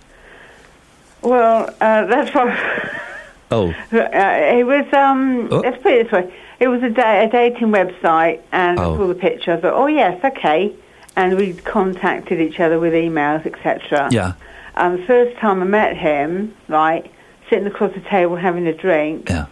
Well, 1.21 1.67
uh, 1.81 2.05
that's 2.05 2.33
what. 2.33 2.57
Oh. 3.51 3.69
Uh, 3.91 4.07
it 4.13 4.65
was, 4.65 4.85
um, 4.93 5.49
Oh. 5.51 5.57
let's 5.59 5.81
put 5.83 5.91
it 5.93 6.03
this 6.05 6.11
way. 6.11 6.33
It 6.59 6.67
was 6.67 6.81
a, 6.83 6.89
da- 6.89 7.23
a 7.25 7.27
dating 7.29 7.67
website, 7.69 8.39
and 8.51 8.79
I 8.79 8.85
Oh. 8.85 8.95
saw 8.97 9.07
the 9.07 9.15
picture. 9.15 9.53
I 9.53 9.57
thought, 9.57 9.73
oh, 9.73 9.87
yes, 9.87 10.23
okay. 10.23 10.71
And 11.15 11.37
we 11.37 11.53
contacted 11.53 12.39
each 12.39 12.59
other 12.59 12.79
with 12.79 12.93
emails, 12.93 13.45
etc. 13.45 14.07
Yeah. 14.11 14.33
Um, 14.75 14.97
the 14.97 15.03
first 15.03 15.37
time 15.37 15.61
I 15.61 15.65
met 15.65 15.97
him, 15.97 16.53
right, 16.69 17.09
sitting 17.49 17.67
across 17.67 17.93
the 17.93 17.99
table 18.01 18.37
having 18.37 18.65
a 18.67 18.73
drink, 18.73 19.29
Yeah. 19.29 19.45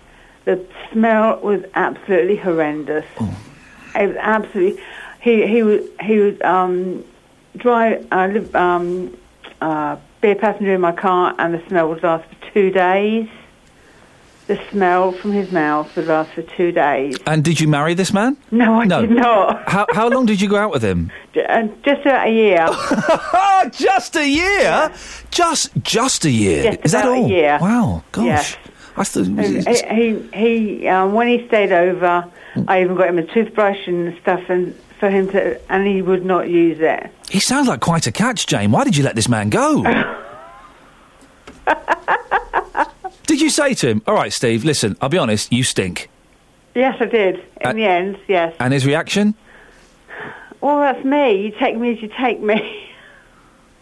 the 0.45 0.61
smell 0.93 1.39
was 1.41 1.61
absolutely 1.75 2.37
horrendous. 2.37 3.05
Oh. 3.19 3.35
It 3.95 4.07
was 4.07 4.17
absolutely. 4.19 4.81
He 5.19 5.45
he 5.47 5.63
was 5.63 5.81
he 6.01 6.19
was 6.19 6.35
um, 6.43 7.03
drive 7.57 8.07
uh, 8.11 8.29
live, 8.31 8.55
um, 8.55 9.17
uh, 9.59 9.97
be 10.21 10.29
a 10.31 10.35
passenger 10.35 10.73
in 10.75 10.79
my 10.79 10.93
car, 10.93 11.35
and 11.37 11.53
the 11.53 11.61
smell 11.67 11.89
would 11.89 12.01
last 12.03 12.23
for 12.29 12.53
two 12.53 12.71
days. 12.71 13.27
The 14.49 14.59
smell 14.71 15.11
from 15.11 15.31
his 15.31 15.51
mouth 15.51 15.95
would 15.95 16.07
last 16.07 16.31
for 16.33 16.41
two 16.41 16.71
days. 16.71 17.15
And 17.27 17.43
did 17.43 17.59
you 17.59 17.67
marry 17.67 17.93
this 17.93 18.11
man? 18.11 18.35
No, 18.49 18.81
I 18.81 18.85
No. 18.85 19.01
did 19.01 19.11
not. 19.11 19.69
How, 19.69 19.85
how 19.93 20.09
long 20.09 20.25
did 20.25 20.41
you 20.41 20.49
go 20.49 20.55
out 20.55 20.71
with 20.71 20.81
him? 20.83 21.11
J- 21.35 21.45
uh, 21.45 21.67
just 21.85 22.01
about 22.01 22.27
a 22.27 22.31
year. 22.31 22.67
just 23.71 24.15
a 24.15 24.27
year? 24.27 24.91
Just 25.29 25.69
just 25.83 26.25
a 26.25 26.31
year? 26.31 26.63
Just 26.63 26.79
Is 26.85 26.91
that 26.93 27.05
about 27.05 27.13
a 27.17 27.21
all? 27.21 27.29
year. 27.29 27.59
Wow, 27.61 28.03
gosh. 28.11 28.25
Yes. 28.25 28.57
I 28.97 29.03
thought 29.03 29.27
And 29.27 29.39
he 29.39 30.19
he, 30.33 30.79
he 30.81 30.87
um, 30.87 31.13
when 31.13 31.27
he 31.27 31.45
stayed 31.47 31.71
over, 31.71 32.25
I 32.67 32.81
even 32.81 32.95
got 32.95 33.07
him 33.07 33.19
a 33.19 33.23
toothbrush 33.31 33.85
and 33.85 34.17
stuff, 34.23 34.41
and 34.49 34.73
for 34.99 35.11
him 35.11 35.29
to, 35.29 35.61
and 35.71 35.85
he 35.85 36.01
would 36.01 36.25
not 36.25 36.49
use 36.49 36.79
it. 36.81 37.11
he 37.29 37.39
sounds 37.39 37.67
like 37.67 37.81
quite 37.81 38.07
a 38.07 38.11
catch, 38.11 38.47
Jane. 38.47 38.71
Why 38.71 38.83
did 38.83 38.97
you 38.97 39.03
let 39.03 39.15
this 39.15 39.29
man 39.29 39.49
go? 39.51 39.83
did 43.29 43.41
you 43.41 43.51
say 43.51 43.75
to 43.75 43.87
him, 43.87 44.01
all 44.07 44.15
right, 44.15 44.33
Steve, 44.33 44.65
listen, 44.65 44.97
I'll 45.01 45.07
be 45.09 45.19
honest, 45.19 45.53
you 45.53 45.63
stink? 45.63 46.09
Yes, 46.73 46.95
I 46.99 47.05
did. 47.05 47.35
In 47.61 47.67
Uh, 47.67 47.73
the 47.73 47.85
end, 47.85 48.17
yes. 48.27 48.55
And 48.59 48.73
his 48.73 48.87
reaction? 48.87 49.35
Well, 50.61 50.79
that's 50.79 51.05
me. 51.05 51.43
You 51.45 51.51
take 51.59 51.77
me 51.77 51.91
as 51.93 52.01
you 52.01 52.09
take 52.19 52.41
me. 52.41 52.85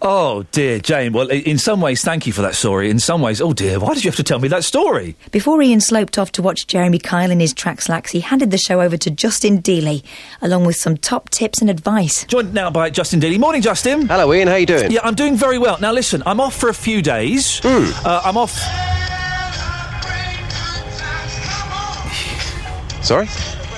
Oh, 0.01 0.43
dear, 0.51 0.77
Jane. 0.79 1.11
Well, 1.13 1.27
in 1.29 1.57
some 1.57 1.79
ways, 1.81 2.03
thank 2.03 2.27
you 2.27 2.33
for 2.33 2.41
that 2.43 2.55
story. 2.55 2.89
In 2.91 2.99
some 2.99 3.19
ways, 3.21 3.41
oh, 3.41 3.51
dear, 3.53 3.79
why 3.79 3.93
did 3.95 4.03
you 4.03 4.09
have 4.11 4.15
to 4.17 4.23
tell 4.23 4.37
me 4.37 4.47
that 4.49 4.63
story? 4.65 5.15
Before 5.31 5.59
Iain 5.61 5.79
sloped 5.79 6.19
off 6.19 6.31
to 6.33 6.41
watch 6.43 6.67
Jeremy 6.67 6.99
Kyle 6.99 7.31
in 7.31 7.39
his 7.39 7.51
track 7.53 7.81
slacks, 7.81 8.11
he 8.11 8.19
handed 8.19 8.51
the 8.51 8.59
show 8.59 8.79
over 8.81 8.95
to 8.97 9.09
Justin 9.09 9.59
Dealey, 9.61 10.03
along 10.41 10.65
with 10.65 10.75
some 10.75 10.97
top 10.97 11.29
tips 11.29 11.61
and 11.61 11.69
advice. 11.69 12.25
Joined 12.25 12.53
now 12.53 12.69
by 12.69 12.89
Justin 12.91 13.19
Dealey. 13.21 13.39
Morning, 13.39 13.61
Justin. 13.61 14.07
Hello, 14.07 14.29
Iain. 14.31 14.47
How 14.47 14.55
you 14.55 14.67
doing? 14.67 14.91
Yeah, 14.91 14.99
I'm 15.03 15.15
doing 15.15 15.35
very 15.37 15.57
well. 15.57 15.77
Now, 15.79 15.93
listen, 15.93 16.21
I'm 16.27 16.39
off 16.41 16.55
for 16.55 16.69
a 16.69 16.73
few 16.75 17.01
days. 17.01 17.59
Uh, 17.65 18.21
I'm 18.25 18.37
off. 18.37 18.53
Sorry? 23.08 23.30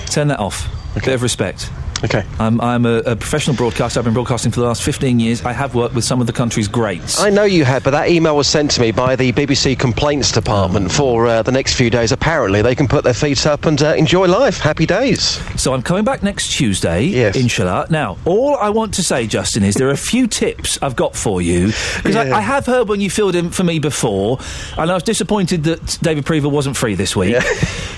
Turn 0.08 0.30
that 0.30 0.40
off. 0.40 0.68
A 0.96 1.02
bit 1.02 1.14
of 1.14 1.22
respect. 1.22 1.70
Okay. 2.04 2.24
I'm, 2.40 2.62
I'm 2.62 2.86
a, 2.86 2.98
a 3.00 3.16
professional 3.16 3.56
broadcaster. 3.58 4.00
I've 4.00 4.06
been 4.06 4.14
broadcasting 4.14 4.52
for 4.52 4.62
the 4.62 4.66
last 4.68 4.84
15 4.84 5.20
years. 5.20 5.44
I 5.44 5.52
have 5.52 5.76
worked 5.76 5.96
with 5.96 6.06
some 6.06 6.22
of 6.22 6.28
the 6.28 6.34
country's 6.34 6.68
greats. 6.68 7.20
I 7.20 7.30
know 7.30 7.44
you 7.44 7.66
have, 7.66 7.84
but 7.84 7.92
that 7.92 8.10
email 8.10 8.38
was 8.38 8.48
sent 8.48 8.72
to 8.72 8.82
me 8.82 8.92
by 8.92 9.16
the 9.18 9.32
BBC 9.34 9.78
Complaints 9.78 10.32
Department 10.32 10.92
for 10.92 11.28
uh, 11.28 11.42
the 11.44 11.52
next 11.52 11.74
few 11.76 11.90
days. 11.90 12.12
Apparently, 12.14 12.62
they 12.62 12.74
can 12.74 12.88
put 12.88 13.04
their 13.04 13.14
feet 13.14 13.46
up 13.46 13.66
and 13.66 13.82
uh, 13.82 13.94
enjoy 13.96 14.28
life. 14.28 14.60
Happy 14.60 14.86
days. 14.86 15.22
So 15.62 15.74
I'm 15.74 15.82
coming 15.82 16.06
back 16.06 16.24
next 16.24 16.52
Tuesday, 16.54 17.04
Yes. 17.04 17.36
inshallah. 17.36 17.88
Now, 17.90 18.18
all 18.26 18.56
I 18.56 18.70
want 18.70 18.94
to 18.94 19.04
say, 19.04 19.28
Justin, 19.28 19.64
is 19.64 19.76
there 19.76 19.90
are 19.90 19.92
a 19.92 19.98
few 19.98 20.28
tips 20.28 20.80
I've 20.82 20.96
got 20.96 21.16
for 21.18 21.42
you 21.42 21.68
because 21.98 22.16
Yeah. 22.16 22.34
I, 22.34 22.38
I 22.38 22.42
have 22.42 22.66
heard 22.66 22.88
when 22.88 23.02
you 23.02 23.10
filled 23.10 23.36
in 23.36 23.50
for 23.50 23.64
me 23.66 23.80
before, 23.80 24.40
and 24.78 24.90
I 24.90 24.94
was 24.94 25.04
disappointed 25.04 25.64
that 25.66 25.98
David 26.02 26.26
Prever 26.26 26.48
wasn't 26.48 26.78
free 26.78 26.96
this 26.96 27.14
week. 27.16 27.36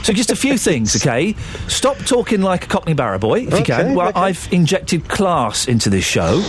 so 0.02 0.12
just 0.12 0.32
a 0.32 0.36
few 0.36 0.58
things, 0.58 0.96
okay? 0.96 1.36
Stop 1.68 1.98
talking 2.00 2.42
like 2.42 2.66
a 2.66 2.68
Cockney 2.68 2.94
Barra 2.94 3.20
boy, 3.20 3.42
if 3.42 3.54
you 3.60 3.64
can. 3.64 3.91
Well. 3.96 4.12
I've 4.16 4.48
injected 4.52 5.08
class 5.10 5.68
into 5.68 5.90
this 5.90 6.06
show. 6.06 6.42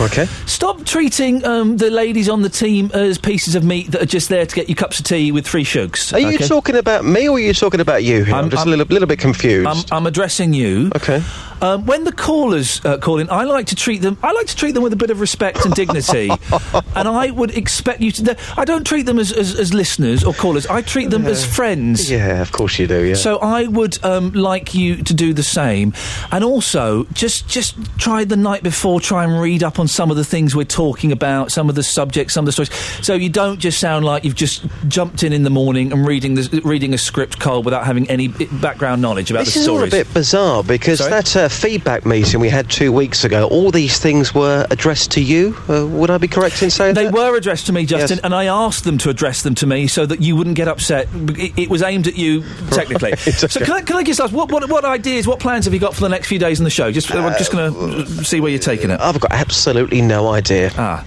Okay. 0.00 0.24
Stop 0.46 0.84
treating 0.86 1.44
um, 1.44 1.76
the 1.76 1.90
ladies 1.90 2.28
on 2.28 2.40
the 2.40 2.48
team 2.48 2.90
as 2.94 3.18
pieces 3.18 3.54
of 3.54 3.64
meat 3.64 3.90
that 3.90 4.02
are 4.02 4.06
just 4.06 4.30
there 4.30 4.46
to 4.46 4.54
get 4.54 4.68
you 4.68 4.74
cups 4.74 4.98
of 4.98 5.04
tea 5.04 5.30
with 5.30 5.46
free 5.46 5.64
sugars. 5.64 6.12
Are 6.12 6.18
you 6.18 6.38
talking 6.38 6.76
about 6.76 7.04
me 7.04 7.28
or 7.28 7.36
are 7.36 7.40
you 7.40 7.52
talking 7.52 7.80
about 7.80 8.02
you? 8.02 8.24
Here? 8.24 8.34
I'm, 8.34 8.48
just 8.48 8.66
a 8.66 8.70
little, 8.70 8.86
little 8.86 9.08
bit 9.08 9.18
confused. 9.18 9.66
I'm, 9.66 9.84
I'm 9.92 10.06
addressing 10.06 10.54
you. 10.54 10.90
Okay. 10.96 11.22
Um, 11.62 11.84
when 11.84 12.04
the 12.04 12.12
callers 12.12 12.82
uh, 12.84 12.96
call 12.98 13.18
in, 13.18 13.28
I 13.28 13.44
like 13.44 13.66
to 13.66 13.74
treat 13.74 14.00
them. 14.00 14.16
I 14.22 14.32
like 14.32 14.46
to 14.46 14.56
treat 14.56 14.72
them 14.72 14.82
with 14.82 14.92
a 14.94 14.96
bit 14.96 15.10
of 15.10 15.20
respect 15.20 15.64
and 15.64 15.74
dignity, 15.74 16.30
and 16.96 17.06
I 17.08 17.30
would 17.30 17.56
expect 17.56 18.00
you 18.00 18.10
to. 18.12 18.36
I 18.56 18.64
don't 18.64 18.86
treat 18.86 19.04
them 19.04 19.18
as, 19.18 19.30
as, 19.30 19.58
as 19.58 19.74
listeners 19.74 20.24
or 20.24 20.32
callers. 20.32 20.66
I 20.66 20.80
treat 20.80 21.10
them 21.10 21.26
as 21.26 21.44
friends. 21.44 22.10
Yeah, 22.10 22.40
of 22.40 22.52
course 22.52 22.78
you 22.78 22.86
do. 22.86 23.04
Yeah. 23.04 23.14
So 23.14 23.38
I 23.38 23.66
would 23.66 24.02
um, 24.02 24.32
like 24.32 24.74
you 24.74 25.02
to 25.02 25.12
do 25.12 25.34
the 25.34 25.42
same, 25.42 25.92
and 26.32 26.42
also 26.42 27.04
just 27.12 27.46
just 27.46 27.76
try 27.98 28.24
the 28.24 28.36
night 28.36 28.62
before. 28.62 29.00
Try 29.00 29.24
and 29.24 29.38
read 29.38 29.62
up 29.62 29.78
on 29.78 29.86
some 29.90 30.10
of 30.10 30.16
the 30.16 30.24
things 30.24 30.54
we're 30.56 30.64
talking 30.64 31.12
about, 31.12 31.52
some 31.52 31.68
of 31.68 31.74
the 31.74 31.82
subjects, 31.82 32.34
some 32.34 32.42
of 32.42 32.46
the 32.46 32.52
stories. 32.52 32.72
So 33.04 33.14
you 33.14 33.28
don't 33.28 33.58
just 33.58 33.78
sound 33.80 34.04
like 34.04 34.24
you've 34.24 34.34
just 34.34 34.64
jumped 34.88 35.22
in 35.22 35.32
in 35.32 35.42
the 35.42 35.50
morning 35.50 35.92
and 35.92 36.06
reading 36.06 36.34
the, 36.34 36.60
reading 36.64 36.94
a 36.94 36.98
script 36.98 37.40
cold 37.40 37.64
without 37.64 37.84
having 37.84 38.08
any 38.10 38.28
background 38.28 39.02
knowledge 39.02 39.30
about 39.30 39.44
This 39.44 39.54
the 39.54 39.60
is 39.60 39.68
all 39.68 39.82
a 39.82 39.88
bit 39.90 40.12
bizarre 40.14 40.62
because 40.62 40.98
Sorry? 40.98 41.10
that 41.10 41.36
uh, 41.36 41.48
feedback 41.48 42.06
meeting 42.06 42.40
we 42.40 42.48
had 42.48 42.70
two 42.70 42.92
weeks 42.92 43.24
ago, 43.24 43.48
all 43.48 43.70
these 43.70 43.98
things 43.98 44.34
were 44.34 44.66
addressed 44.70 45.10
to 45.12 45.20
you. 45.22 45.56
Uh, 45.68 45.86
would 45.86 46.10
I 46.10 46.18
be 46.18 46.28
correct 46.28 46.62
in 46.62 46.70
saying 46.70 46.94
They 46.94 47.04
that? 47.04 47.14
were 47.14 47.36
addressed 47.36 47.66
to 47.66 47.72
me, 47.72 47.86
Justin, 47.86 48.20
and 48.24 48.34
I 48.34 48.44
asked 48.46 48.84
them 48.84 48.98
to 48.98 49.10
address 49.10 49.42
them 49.42 49.54
to 49.56 49.66
me 49.66 49.86
so 49.86 50.06
that 50.06 50.20
you 50.22 50.36
wouldn't 50.36 50.56
get 50.56 50.68
upset. 50.68 51.08
It, 51.14 51.58
it 51.58 51.70
was 51.70 51.82
aimed 51.82 52.06
at 52.06 52.16
you, 52.16 52.42
technically. 52.70 53.12
So 53.40 53.60
can 53.60 53.72
I, 53.72 53.80
can 53.82 53.96
I 53.96 54.02
just 54.02 54.20
ask, 54.20 54.32
what, 54.32 54.52
what, 54.52 54.68
what 54.68 54.84
ideas, 54.84 55.26
what 55.26 55.40
plans 55.40 55.64
have 55.64 55.72
you 55.72 55.80
got 55.80 55.94
for 55.94 56.02
the 56.02 56.08
next 56.08 56.28
few 56.28 56.38
days 56.38 56.60
on 56.60 56.64
the 56.64 56.70
show? 56.70 56.90
Just, 56.92 57.12
I'm 57.14 57.32
just 57.38 57.50
going 57.50 57.72
to 57.72 58.24
see 58.24 58.40
where 58.40 58.50
you're 58.50 58.60
taking 58.60 58.90
it. 58.90 59.00
I've 59.00 59.18
got 59.18 59.32
absolutely 59.32 59.79
no 59.88 60.28
idea. 60.28 60.70
Ah. 60.76 61.04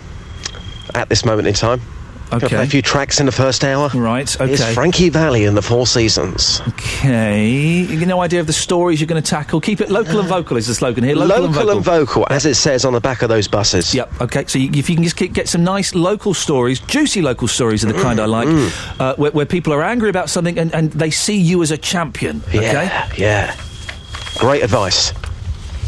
At 0.95 1.09
this 1.09 1.25
moment 1.25 1.47
in 1.47 1.53
time. 1.53 1.81
Okay. 2.31 2.47
play 2.47 2.63
a 2.63 2.67
few 2.67 2.81
tracks 2.81 3.19
in 3.19 3.27
the 3.27 3.31
first 3.31 3.63
hour. 3.63 3.89
Right, 3.93 4.33
Okay. 4.41 4.53
It's. 4.53 4.73
Frankie 4.73 5.09
Valli 5.09 5.45
and 5.45 5.55
the 5.55 5.61
Four 5.61 5.85
Seasons. 5.85 6.61
Okay. 6.69 7.47
You 7.47 8.05
no 8.07 8.21
idea 8.21 8.39
of 8.39 8.47
the 8.47 8.53
stories 8.53 8.99
you're 8.99 9.07
going 9.07 9.21
to 9.21 9.29
tackle? 9.29 9.61
Keep 9.61 9.81
it 9.81 9.91
local 9.91 10.19
and 10.19 10.27
vocal 10.27 10.57
is 10.57 10.65
the 10.65 10.73
slogan 10.73 11.03
here. 11.03 11.15
Local, 11.15 11.47
Local, 11.47 11.69
and, 11.69 11.85
vocal. 11.85 12.25
as 12.31 12.47
it 12.47 12.55
says 12.55 12.85
on 12.85 12.93
the 12.93 12.99
back 12.99 13.21
of 13.21 13.29
those 13.29 13.47
buses. 13.47 13.93
Yep. 13.93 14.21
Okay. 14.21 14.45
So 14.47 14.57
you, 14.57 14.71
if 14.73 14.89
you 14.89 14.95
can 14.95 15.03
just 15.03 15.15
get, 15.15 15.47
some 15.47 15.63
nice 15.63 15.93
local 15.93 16.33
stories, 16.33 16.79
juicy 16.79 17.21
local 17.21 17.47
stories 17.47 17.85
are 17.85 17.91
the 17.93 18.01
kind 18.01 18.19
I 18.19 18.25
like, 18.25 18.47
Mm. 18.47 18.99
uh, 18.99 19.15
where, 19.15 19.31
where 19.31 19.45
people 19.45 19.71
are 19.71 19.83
angry 19.83 20.09
about 20.09 20.29
something 20.29 20.57
and, 20.57 20.73
and 20.73 20.91
they 20.91 21.11
see 21.11 21.37
you 21.37 21.61
as 21.61 21.69
a 21.69 21.77
champion. 21.77 22.41
Okay. 22.47 22.61
Yeah, 22.63 23.11
yeah. 23.15 23.55
Great 24.39 24.63
advice. 24.63 25.13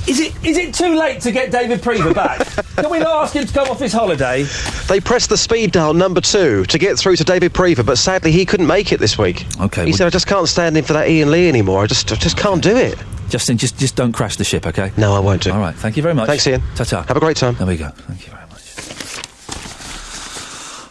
Is 0.08 0.20
it 0.20 0.46
is 0.46 0.58
it 0.58 0.74
too 0.74 0.94
late 0.96 1.22
to 1.22 1.32
get 1.32 1.52
David 1.52 1.82
Prever 1.82 2.14
back? 2.14 2.46
Can 2.76 2.90
we 2.92 3.00
not 3.00 3.24
ask 3.24 3.34
him 3.36 3.46
to 3.48 3.54
come 3.54 3.68
off 3.70 3.80
his 3.80 3.92
holiday? 3.92 4.44
They 4.88 5.00
pressed 5.00 5.30
the 5.30 5.38
speed 5.38 5.72
dial 5.72 5.94
number 5.96 6.22
two 6.22 6.64
to 6.66 6.78
get 6.78 7.00
through 7.00 7.16
to 7.16 7.24
David 7.24 7.54
Prever, 7.56 7.82
but 7.84 7.98
sadly 7.98 8.32
he 8.32 8.46
couldn't 8.46 8.68
make 8.68 8.92
it 8.92 9.00
this 9.00 9.18
week. 9.18 9.46
Okay. 9.60 9.86
He 9.86 9.94
said, 9.94 10.06
I 10.06 10.10
just 10.12 10.28
can't 10.28 10.48
stand 10.48 10.78
in 10.78 10.84
for 10.84 10.94
that 10.94 11.08
Iain 11.08 11.32
Lee 11.32 11.50
anymore. 11.50 11.84
I 11.84 11.88
just, 11.88 12.12
I 12.12 12.16
just 12.16 12.38
can't 12.38 12.62
do 12.62 12.76
it. 12.78 13.00
Justin, 13.30 13.58
just 13.58 13.80
just 13.80 13.96
don't 13.96 14.12
crash 14.12 14.36
the 14.36 14.44
ship, 14.44 14.68
okay? 14.68 14.92
No, 14.98 15.14
I 15.16 15.20
won't 15.20 15.42
do. 15.42 15.52
All 15.52 15.60
right. 15.60 15.74
Thank 15.74 15.98
you 15.98 16.04
very 16.04 16.14
much. 16.14 16.28
Thanks, 16.28 16.46
Iain. 16.46 16.62
Ta-ta. 16.76 17.02
Have 17.04 17.18
a 17.18 17.20
great 17.20 17.38
time. 17.38 17.56
There 17.56 17.66
we 17.66 17.76
go. 17.78 17.90
Thank 17.90 18.28
you 18.28 18.32
very 18.32 18.46
much. 18.46 18.52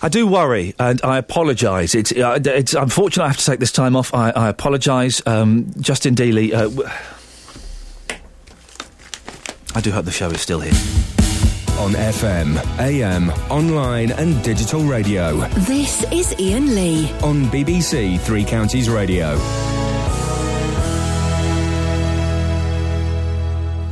I 0.03 0.09
do 0.09 0.27
worry, 0.27 0.75
and 0.81 1.01
I 1.03 1.19
apologise. 1.19 1.95
It's, 1.95 2.11
uh, 2.13 2.41
it's 2.45 2.75
unfortunate 2.75 3.25
I 3.25 3.29
have 3.29 3.37
to 3.39 3.45
take 3.47 3.61
this 3.61 3.73
time 3.73 3.95
off. 3.95 4.13
I, 4.13 4.31
I 4.31 4.49
apologise. 4.49 5.23
Um, 5.27 5.71
Justin 5.81 6.15
Dealey. 6.17 6.53
Uh, 6.53 6.63
w- 6.69 6.89
I 9.77 9.81
do 9.81 9.91
hope 9.91 10.05
the 10.05 10.13
show 10.13 10.31
is 10.31 10.41
still 10.41 10.61
here. 10.61 10.73
On 11.81 11.93
FM, 11.93 12.57
AM, 12.79 13.31
online 13.51 14.13
and 14.13 14.41
digital 14.45 14.85
radio. 14.85 15.39
This 15.67 16.05
is 16.13 16.33
Iain 16.39 16.75
Lee. 16.75 17.11
On 17.23 17.45
BBC 17.47 18.21
Three 18.21 18.45
Counties 18.45 18.89
Radio. 18.89 19.37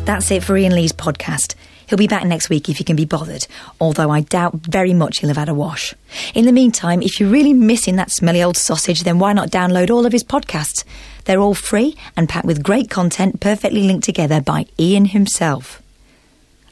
That's 0.04 0.30
it 0.30 0.44
for 0.44 0.56
Iain 0.56 0.74
Lee's 0.74 0.92
podcast. 0.92 1.54
He'll 1.92 1.98
be 1.98 2.06
back 2.06 2.24
next 2.24 2.48
week 2.48 2.70
if 2.70 2.78
he 2.78 2.84
can 2.84 2.96
be 2.96 3.04
bothered, 3.04 3.46
although 3.78 4.08
I 4.08 4.22
doubt 4.22 4.54
very 4.54 4.94
much 4.94 5.18
he'll 5.18 5.28
have 5.28 5.36
had 5.36 5.50
a 5.50 5.54
wash. 5.54 5.92
In 6.34 6.46
the 6.46 6.50
meantime, 6.50 7.02
if 7.02 7.20
you're 7.20 7.28
really 7.28 7.52
missing 7.52 7.96
that 7.96 8.10
smelly 8.10 8.42
old 8.42 8.56
sausage, 8.56 9.02
then 9.02 9.18
why 9.18 9.34
not 9.34 9.50
download 9.50 9.90
all 9.90 10.06
of 10.06 10.12
his 10.12 10.24
podcasts? 10.24 10.84
They're 11.26 11.38
all 11.38 11.52
free 11.52 11.94
and 12.16 12.30
packed 12.30 12.46
with 12.46 12.62
great 12.62 12.88
content 12.88 13.40
perfectly 13.40 13.82
linked 13.82 14.04
together 14.04 14.40
by 14.40 14.64
Iain 14.80 15.04
himself. 15.04 15.82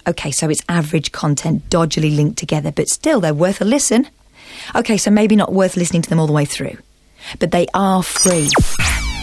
Okay, 0.06 0.30
so 0.30 0.48
it's 0.48 0.64
average 0.70 1.12
content 1.12 1.68
dodgily 1.68 2.12
linked 2.12 2.38
together, 2.38 2.72
but 2.72 2.88
still 2.88 3.20
they're 3.20 3.34
worth 3.34 3.60
a 3.60 3.66
listen. 3.66 4.08
Okay, 4.74 4.96
so 4.96 5.10
maybe 5.10 5.36
not 5.36 5.52
worth 5.52 5.76
listening 5.76 6.00
to 6.00 6.08
them 6.08 6.18
all 6.18 6.26
the 6.28 6.32
way 6.32 6.46
through, 6.46 6.78
but 7.38 7.50
they 7.50 7.66
are 7.74 8.02
free. 8.02 8.48